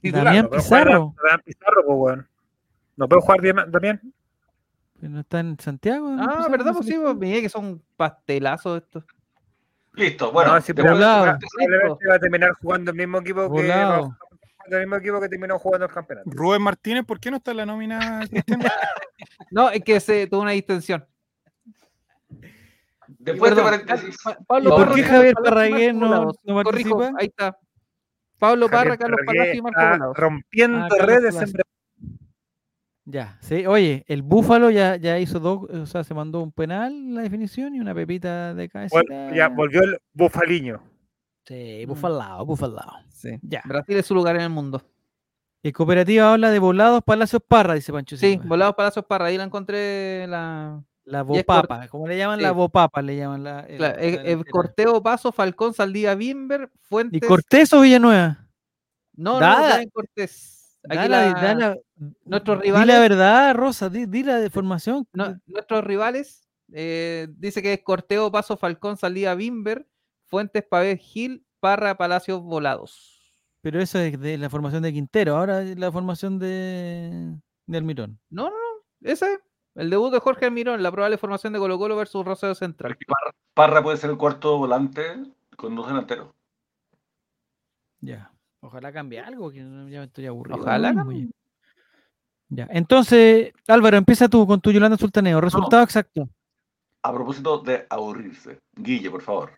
[0.03, 1.15] Damián Pizarro.
[1.23, 2.29] Damián Pizarro, pues, weón.
[2.97, 4.01] No puedo jugar Damián-
[5.01, 6.09] ¿No está en Santiago?
[6.19, 6.51] Ah, Pizarro?
[6.51, 6.67] ¿verdad?
[6.67, 9.05] ¿No Pues sí, pues, mira que son pastelazos estos.
[9.95, 10.53] Listo, bueno.
[10.59, 11.39] no, volado.
[11.39, 13.67] probablemente va a terminar jugando el mismo equipo que
[14.67, 14.77] Volado.
[14.83, 16.31] el mismo equipo que terminó jugando el campeonato.
[16.31, 18.21] Rubén Martínez, ¿por qué no está en la nómina?
[19.51, 21.05] No, es que se tuvo una distensión.
[23.09, 24.17] Después de paréntesis.
[24.23, 25.35] Pa- ¿Y Pablo por Parra, qué Javier
[25.95, 27.21] Marco no, no Corrijo, participa?
[27.21, 27.59] ahí está.
[28.39, 30.17] Pablo Parra, Javier Carlos Palacio y Marco está Volados.
[30.17, 31.53] rompiendo Ah, redes en
[33.05, 33.67] Ya, sí.
[33.67, 37.75] Oye, el Búfalo ya, ya hizo dos, o sea, se mandó un penal la definición
[37.75, 38.97] y una pepita de cabeza.
[39.01, 40.83] Vol- ya volvió el bufaliño.
[41.47, 41.89] Sí, Mm.
[41.89, 42.93] bufalao, bufalao.
[43.11, 43.39] Sí.
[43.43, 43.63] Ya.
[43.65, 44.83] Brasil es su lugar en el mundo.
[45.63, 48.45] El cooperativa habla de volados Palacios Parra, dice Pancho Sí, Silva.
[48.47, 50.83] Volados Palacios Parra, ahí la encontré la.
[51.05, 52.43] La y Bopapa, como le llaman sí.
[52.43, 53.61] la Bopapa, le llaman la.
[53.61, 54.43] el- Claro, delantera.
[54.51, 57.29] Corteo Paso, Falcón, Saldivia, Bimber, ¿Y Fuentes.
[57.29, 58.45] Cortés o Villanueva?
[59.15, 60.79] No, no, Da- Brian Cortés.
[60.89, 61.77] Aquí Da la- la- da la-
[62.25, 65.07] nuestros Di la rivales, verdad, Rosa, di, di la de formación.
[65.13, 69.87] no- nuestros rivales, eh, dice que es Corteo Paso, Falcón, Saldivia, Bimber,
[70.27, 73.13] Fuentes, Pavés, Gil, Parra, Palacios, Volados.
[73.63, 77.35] Pero eso es de la formación de Quintero, ahora es la formación de,
[77.67, 78.19] de Almirón.
[78.31, 79.11] No, no, no.
[79.11, 79.39] Ese,
[79.75, 82.97] el debut de Jorge Almirón, la probable formación de Colo Colo versus Rosario Central.
[83.07, 85.03] Parra, Parra puede ser el cuarto volante
[85.57, 86.29] con dos delanteros.
[88.01, 88.31] Ya.
[88.61, 90.59] Ojalá cambie algo, que no- ya me estoy aburrido.
[90.61, 91.27] Ojalá mismo cambie.
[92.49, 92.67] Ya.
[92.67, 92.69] Ya.
[92.71, 95.41] Entonces, Álvaro, empieza tú con tu Yolanda Sultaneo.
[95.41, 96.29] Resultado exacto.
[97.03, 98.61] A propósito de aburrirse.
[98.75, 99.53] Guille, por favor.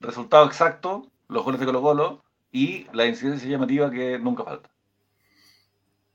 [0.00, 4.70] Resultado exacto, los goles de Colo Colo y la incidencia llamativa que nunca falta.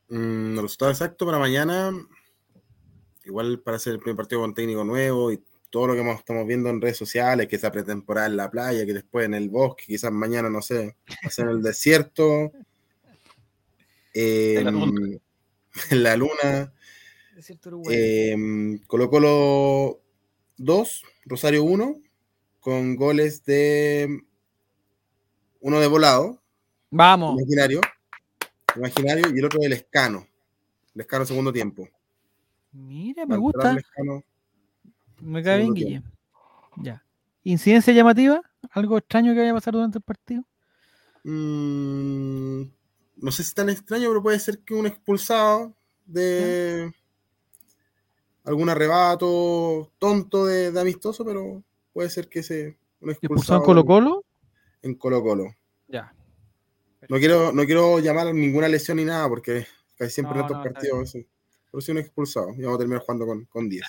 [0.08, 1.92] Mm, resultado exacto para mañana,
[3.24, 6.70] igual para hacer el primer partido con técnico nuevo y todo lo que estamos viendo
[6.70, 10.12] en redes sociales, que esa pretemporada en la playa, que después en el bosque, quizás
[10.12, 12.52] mañana, no sé, hacer en el desierto,
[14.12, 15.18] En la em, tundra.
[15.90, 16.72] en la luna,
[17.90, 20.00] em, Colo Colo
[20.58, 22.00] 2, Rosario 1,
[22.64, 24.22] con goles de
[25.60, 26.42] uno de volado,
[26.90, 27.38] Vamos.
[27.38, 27.82] imaginario,
[28.74, 30.26] imaginario y el otro del Escano,
[30.94, 31.86] Lescano segundo tiempo.
[32.72, 33.74] Mira, me gusta.
[33.74, 34.24] Lescano,
[35.20, 36.02] Me cae bien, Guille.
[36.78, 37.04] Ya.
[37.42, 38.40] ¿Incidencia llamativa?
[38.70, 40.42] ¿Algo extraño que vaya a pasar durante el partido?
[41.22, 42.62] Mm,
[43.16, 45.74] no sé si tan extraño, pero puede ser que un expulsado
[46.06, 46.90] de
[48.42, 51.62] algún arrebato tonto de, de amistoso, pero
[51.94, 54.24] puede ser que se un ¿Expulsado expulsado en Colo Colo?
[54.82, 55.54] en Colo Colo.
[55.88, 56.12] Ya.
[57.08, 59.66] No quiero, no quiero llamar ninguna lesión ni nada, porque
[59.96, 61.26] casi siempre No, en estos no, partidos, sí.
[61.70, 62.50] pero sí un expulsado.
[62.56, 63.82] Y vamos a terminar jugando con, con 10.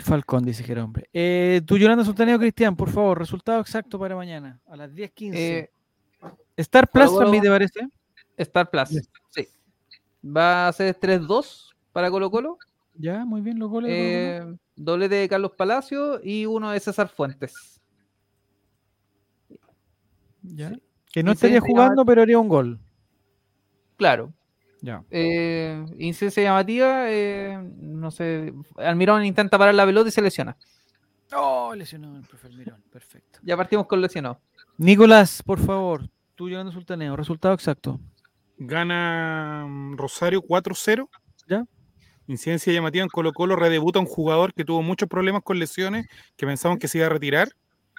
[0.00, 1.04] Falcón, dice Jerome.
[1.12, 5.32] Eh, tu Yolanda Sultaneo, Cristian, por favor, resultado exacto para mañana, a las 10.15.
[5.34, 5.70] Eh,
[6.56, 7.80] Star Plus Colo Colo- transmite, parece.
[8.36, 8.88] Star Plus.
[9.30, 9.48] Sí.
[10.24, 12.58] Va a ser 3-2 para Colo Colo.
[12.98, 13.92] Ya, muy bien, los goles.
[13.94, 17.80] Eh, doblete de Carlos Palacio y uno de César Fuentes.
[20.42, 20.72] Ya.
[21.12, 22.80] Que no estaría jugando, pero haría un gol.
[23.96, 24.32] Claro.
[24.80, 25.04] Ya.
[25.10, 28.52] Eh, incidencia llamativa, eh, no sé.
[28.76, 30.56] Almirón intenta parar la pelota y se lesiona.
[31.32, 32.82] Oh, lesionado el profe Almirón.
[32.90, 33.38] Perfecto.
[33.42, 34.40] Ya partimos con lesionado.
[34.76, 37.16] Nicolás, por favor, tú llegando sultaneo.
[37.16, 38.00] Resultado exacto.
[38.56, 41.08] Gana mm, Rosario 4-0.
[41.48, 41.64] ¿Ya?
[42.28, 46.06] Incidencia llamativa en Colo Colo, redebuta un jugador que tuvo muchos problemas con lesiones,
[46.36, 47.48] que pensaban que se iba a retirar,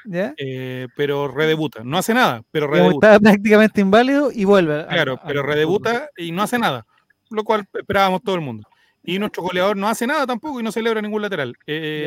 [0.06, 0.34] ¿Ya?
[0.38, 1.82] eh, pero redebuta.
[1.84, 3.08] No hace nada, pero redebuta.
[3.16, 4.86] Estaba prácticamente inválido y vuelve.
[4.88, 6.86] Claro, a- pero redebuta y no hace nada,
[7.32, 8.68] lo cual esperábamos todo el mundo.
[9.04, 11.56] Y nuestro goleador no hace nada tampoco y no celebra ningún lateral.
[11.66, 12.06] Eh,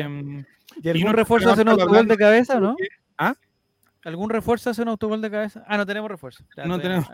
[0.81, 2.75] ¿Y algún nuestro refuerzo hace un autogol de cabeza no?
[3.17, 3.35] ¿Ah?
[4.05, 5.63] ¿Algún refuerzo hace un autogol de cabeza?
[5.67, 6.43] Ah, no tenemos refuerzo.
[6.57, 7.07] Ya, No tenemos.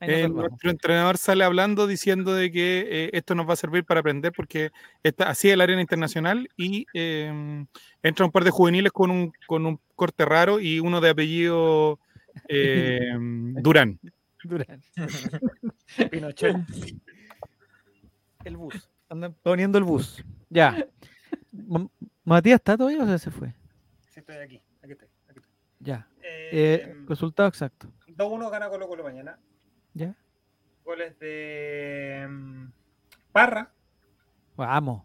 [0.00, 4.00] Eh, nuestro entrenador sale hablando diciendo de que eh, esto nos va a servir para
[4.00, 4.70] aprender porque
[5.02, 7.66] está así es la arena internacional y eh,
[8.02, 11.98] entra un par de juveniles con un, con un corte raro y uno de apellido
[12.48, 14.00] eh, Durán.
[14.42, 14.82] Durán.
[16.10, 16.56] Pinochet.
[18.44, 18.88] El bus.
[19.10, 20.24] Andan poniendo el bus.
[20.48, 20.86] Ya.
[21.52, 21.88] M-
[22.24, 23.48] ¿Matías está todavía o se fue?
[24.08, 24.62] Sí, estoy aquí.
[24.82, 25.08] Aquí estoy.
[25.28, 25.52] Aquí estoy.
[25.80, 26.08] Ya.
[26.22, 27.88] Eh, Eh, resultado exacto.
[28.08, 29.38] 2-1 gana Colo Colo mañana.
[29.94, 30.14] Ya.
[30.84, 32.66] Goles de mm,
[33.32, 33.72] Parra
[34.56, 35.02] Vamos.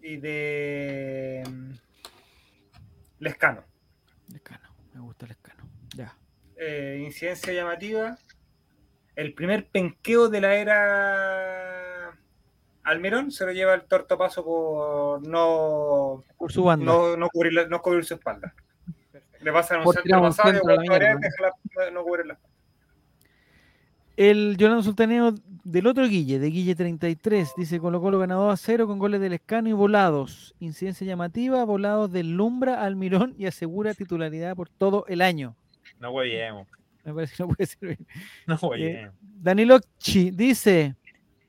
[0.00, 1.70] y de mm,
[3.20, 3.64] Lescano.
[4.28, 4.68] Lescano.
[4.94, 5.64] Me gusta el escano.
[5.96, 6.14] Ya.
[6.56, 8.16] Eh, incidencia llamativa.
[9.14, 12.18] El primer penqueo de la era
[12.84, 16.84] Almirón se lo lleva el tortopaso por no, Por su banda.
[16.86, 18.54] no, no, cubrir, la- no cubrir su espalda.
[19.42, 20.60] Le pasan un centro pasado no
[22.04, 22.38] cubrir la espalda.
[24.16, 28.86] El Yolando Sultaneo del otro Guille, de Guille 33, dice Colo Colo ganado a cero
[28.86, 30.54] con goles del Escano y volados.
[30.60, 35.56] Incidencia llamativa, volados del Lumbra al Mirón y asegura titularidad por todo el año.
[35.98, 36.68] No hueviemos.
[37.04, 38.06] Me parece que no puede ser bien.
[38.46, 39.10] No Eh.
[39.40, 40.94] Danilo Chi dice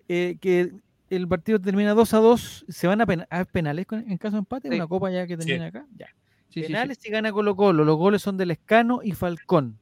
[0.07, 0.71] eh, que
[1.09, 2.65] el partido termina 2 a 2.
[2.69, 4.69] ¿Se van a, pena- a penales en caso de empate?
[4.69, 4.75] Sí.
[4.75, 5.45] ¿Una copa ya que Sí.
[5.45, 5.85] termina acá?
[5.97, 6.07] Ya.
[6.53, 6.73] Sí, sí, sí.
[6.73, 7.83] penales y gana Colo Colo.
[7.83, 9.79] Los goles son del Escano y Falcón.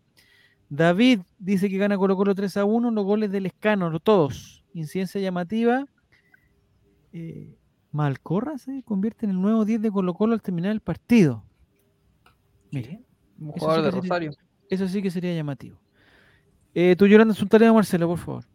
[0.70, 2.92] David dice que gana Colo Colo 3 a 1.
[2.92, 4.64] Los goles del Escano, todos.
[4.74, 5.86] Incidencia llamativa.
[7.14, 7.58] Eh,
[7.92, 11.44] Malcorra se convierte en el nuevo 10 de Colo Colo al terminar el partido.
[12.72, 13.02] Mire,
[13.40, 14.32] Un jugador sí de sería- Rosario.
[14.70, 15.78] eso sí que sería llamativo.
[16.74, 18.46] Eh, tú llorando un tarea, Marcelo, por favor.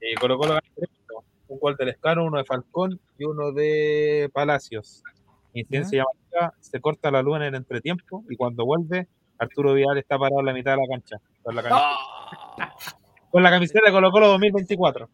[0.00, 1.22] Eh, Colo Colo gana 3-1.
[1.48, 5.02] Un gol del Escano, uno de Falcón y uno de Palacios.
[5.54, 9.08] Incidencia llamativa, se corta la luz en el entretiempo y cuando vuelve,
[9.38, 11.16] Arturo Vidal está parado en la mitad de la cancha.
[11.42, 12.74] Con la camiseta,
[13.30, 15.10] con la camiseta de Colo Colo 2024.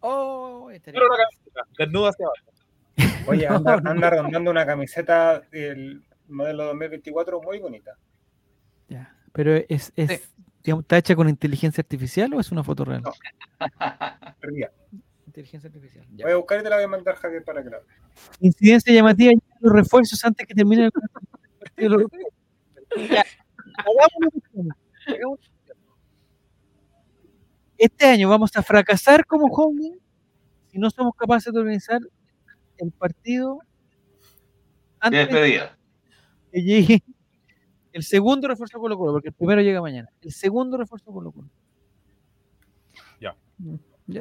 [0.00, 3.30] Oh, Pero la camiseta, desnudo hacia abajo.
[3.30, 7.92] Oye, anda, anda rondando una camiseta del modelo 2024 muy bonita.
[8.88, 9.14] Ya.
[9.32, 10.32] Pero es, es
[10.62, 13.02] digamos, ¿está hecha con inteligencia artificial o es una foto real?
[13.02, 13.12] No.
[14.40, 14.70] Perdida.
[15.38, 16.04] Inteligencia artificial.
[16.10, 17.80] Voy a buscar y te la voy a mandar, Javier, para que la.
[18.40, 20.90] Incidencia llamativa y los refuerzos antes que termine el
[21.60, 21.98] partido.
[23.08, 23.24] Ya.
[27.76, 29.96] Este año vamos a fracasar como holding
[30.72, 32.00] si no somos capaces de organizar
[32.78, 34.18] el partido De
[35.00, 35.78] antes despedida.
[36.50, 37.04] que llegue
[37.92, 40.08] el segundo refuerzo Colo Colo, porque el primero llega mañana.
[40.20, 41.48] El segundo refuerzo Colo Colo.
[43.20, 43.36] Ya.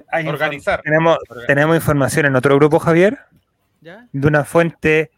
[0.10, 0.82] Hay Organizar.
[0.82, 3.20] Tenemos, tenemos información en otro grupo, Javier,
[3.82, 4.08] ¿Ya?
[4.12, 5.12] de una fuente,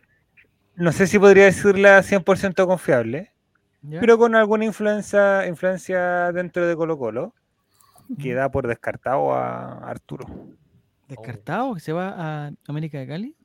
[0.75, 3.31] no sé si podría decirla 100% confiable,
[3.81, 3.99] ¿Ya?
[3.99, 7.33] pero con alguna influencia, influencia dentro de Colo Colo,
[8.19, 10.25] que da por descartado a Arturo.
[11.07, 13.35] ¿Descartado que se va a América de Cali?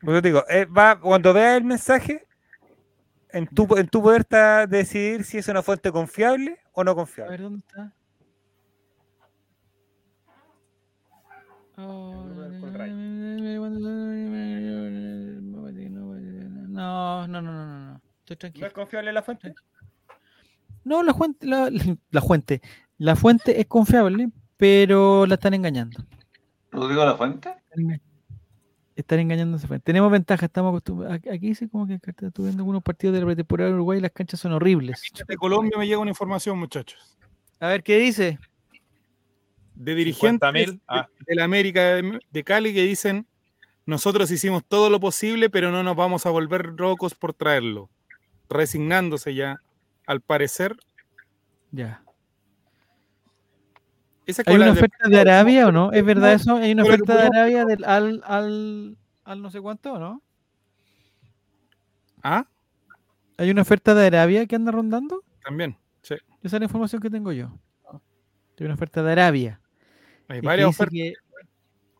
[0.00, 2.26] Pues yo te digo, eh, va, cuando veas el mensaje,
[3.30, 6.94] en tu, en tu poder está decidir si es una fuente confiable o no A
[6.94, 7.30] confiable.
[7.32, 7.92] ver, ¿dónde está?
[16.68, 18.00] No, no, no, no, no, no.
[18.20, 18.66] Estoy ¿No tranquilo.
[18.66, 19.54] es confiable la fuente?
[20.84, 21.70] No, la fuente, la,
[22.10, 22.60] la fuente,
[22.98, 26.04] la fuente es confiable, pero la están engañando.
[26.70, 27.48] Rodrigo la Fuente.
[27.50, 28.00] Están enga-
[28.96, 29.84] Están engañando a esa fuente.
[29.84, 31.16] Tenemos ventaja, estamos acostumbrados.
[31.16, 34.02] Aquí aquí dice como que estuve viendo algunos partidos de la pretemporada de Uruguay y
[34.02, 35.00] las canchas son horribles.
[35.26, 37.16] De Colombia me llega una información, muchachos.
[37.60, 38.38] A ver, ¿qué dice?
[39.74, 41.08] De dirigentes 50.000, ah.
[41.18, 43.26] de, de la América de, de Cali que dicen,
[43.86, 47.90] nosotros hicimos todo lo posible, pero no nos vamos a volver locos por traerlo.
[48.48, 49.60] Resignándose ya,
[50.06, 50.76] al parecer.
[51.70, 52.02] Ya.
[54.26, 55.92] Esa ¿Hay una oferta de Arabia o no?
[55.92, 56.56] ¿Es verdad No, eso?
[56.56, 60.22] ¿Hay una oferta de Arabia del al, al, al no sé cuánto o no?
[62.22, 62.46] Ah,
[63.36, 65.22] ¿Hay una oferta de Arabia que anda rondando?
[65.44, 65.76] también.
[66.00, 66.14] Sí.
[66.42, 67.52] Esa es la información que tengo yo.
[68.58, 69.60] Hay una oferta de Arabia.
[70.28, 70.92] Hay varias ofertas.
[70.94, 71.14] que,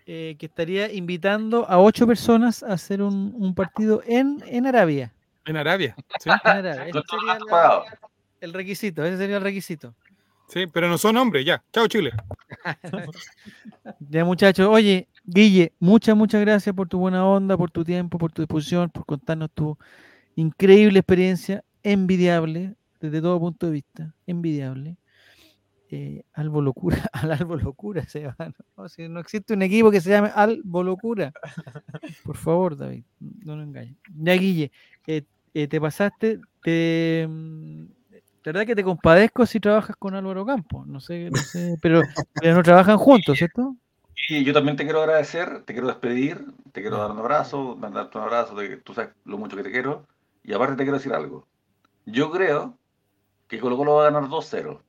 [0.07, 5.13] eh, que estaría invitando a ocho personas a hacer un, un partido en, en Arabia.
[5.47, 5.95] En Arabia.
[6.21, 6.83] Sí, En Arabia.
[6.85, 7.85] Ese Con todo sería el la- pagado.
[8.41, 9.95] el requisito, ese sería el requisito.
[10.49, 11.63] sí, pero no son hombres, ya.
[11.73, 12.13] Chao, Chile.
[14.11, 18.33] Ya muchachos, oye, Guille, muchas, muchas gracias por tu buena onda, por tu tiempo, por
[18.33, 19.77] tu disposición, por contarnos tu
[20.37, 24.97] increíble experiencia, envidiable, desde todo punto de vista, envidiable.
[25.97, 28.35] Eh, Albo Locura, al Albo Locura se va.
[28.77, 31.33] No, no existe un equipo que se llame Albo Locura.
[32.25, 33.97] Por favor, David, no nos engañes.
[34.17, 34.73] Ya, Guille,
[35.07, 35.23] eh,
[35.55, 37.85] eh, te pasaste, te, mm,
[38.45, 42.03] verdad que te compadezco si trabajas con Álvaro Campos, no sé, no sé, pero,
[42.41, 43.77] pero no trabajan juntos, ¿cierto?
[44.29, 48.19] Y yo también te quiero agradecer, te quiero despedir, te quiero dar un abrazo, mandarte
[48.19, 50.09] un abrazo, de que tú sabes lo mucho que te quiero.
[50.43, 51.47] Y aparte te quiero decir algo.
[52.05, 52.77] Yo creo
[53.47, 54.81] que Colo Colo va a ganar 2-0.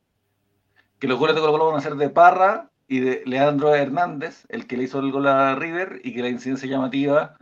[1.00, 4.46] Que los goles de Colo Colo van a ser de Parra y de Leandro Hernández,
[4.50, 7.38] el que le hizo el gol a River, y que la incidencia llamativa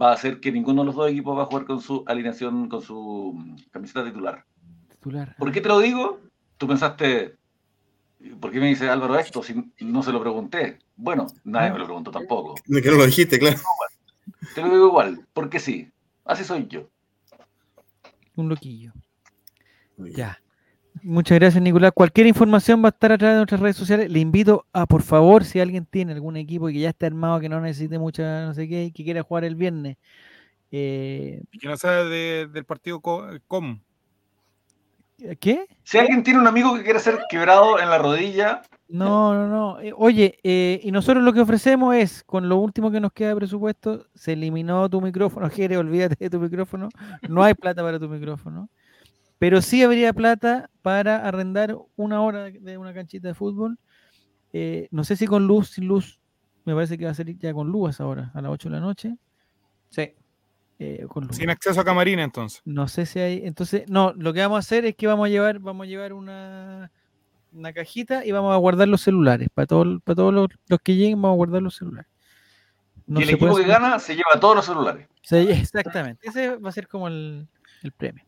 [0.00, 2.68] va a hacer que ninguno de los dos equipos va a jugar con su alineación,
[2.68, 4.44] con su mm, camiseta titular.
[4.88, 5.36] Titular.
[5.38, 6.20] ¿Por qué te lo digo?
[6.58, 7.36] Tú pensaste,
[8.40, 10.78] ¿por qué me dice Álvaro esto si no se lo pregunté?
[10.96, 12.54] Bueno, nadie me lo preguntó tampoco.
[12.54, 13.58] Que no lo dijiste, claro.
[14.54, 15.90] Te lo digo igual, porque sí.
[16.24, 16.88] Así soy yo.
[18.36, 18.92] Un loquillo.
[19.96, 20.40] Ya.
[21.02, 21.92] Muchas gracias, Nicolás.
[21.94, 24.10] Cualquier información va a estar a través de nuestras redes sociales.
[24.10, 27.48] Le invito a, por favor, si alguien tiene algún equipo que ya esté armado, que
[27.48, 29.96] no necesite mucha, no sé qué, y que quiera jugar el viernes.
[30.70, 33.80] eh, Y que no sabe de- del partido co- com.
[35.38, 35.66] ¿Qué?
[35.84, 39.80] Si alguien tiene un amigo que quiere ser quebrado en la rodilla, No, no, no.
[39.80, 43.28] Eh, oye, eh, y nosotros lo que ofrecemos es, con lo último que nos queda
[43.30, 46.88] de presupuesto, se eliminó tu micrófono, Jere, olvídate de tu micrófono.
[47.28, 48.68] No hay plata para tu micrófono.
[49.42, 53.76] Pero sí habría plata para arrendar una hora de- una canchita de fútbol.
[54.52, 56.20] Eh, no sé si con luz, sin luz.
[56.64, 58.68] Me parece que va a ser ya con luz a esa hora, a las 8
[58.68, 59.16] de la noche.
[59.88, 60.14] Sí.
[60.78, 61.34] Eh, con luz.
[61.38, 62.62] Sin acceso a camarina, entonces.
[62.64, 63.40] No sé si hay.
[63.44, 66.12] Entonces, no, lo que vamos a hacer es que vamos a llevar, vamos a llevar
[66.12, 66.92] una,
[67.52, 69.48] una cajita y vamos a guardar los celulares.
[69.52, 72.08] Para todos, para todos los, los que lleguen, vamos a guardar los celulares.
[73.08, 75.08] No y el equipo que gana se lleva todos los celulares.
[75.22, 76.28] Sí, exactamente.
[76.28, 77.48] Ese va a ser como el,
[77.82, 78.24] el premio.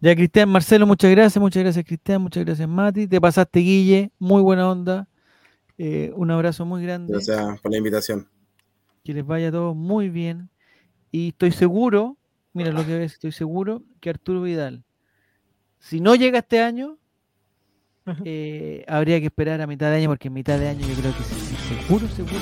[0.00, 3.06] Ya, Cristian, Marcelo, muchas gracias, muchas gracias, Cristian, muchas gracias, Mati.
[3.06, 5.08] Te pasaste, Guille, muy buena onda.
[5.78, 7.12] Eh, un abrazo muy grande.
[7.12, 8.28] Gracias por la invitación.
[9.04, 10.50] Que les vaya a todos muy bien.
[11.10, 12.16] Y estoy seguro,
[12.52, 14.84] mira lo que ves, estoy seguro que Arturo Vidal,
[15.78, 16.98] si no llega este año,
[18.24, 21.16] eh, habría que esperar a mitad de año, porque en mitad de año yo creo
[21.16, 22.40] que sí, sí, seguro, seguro,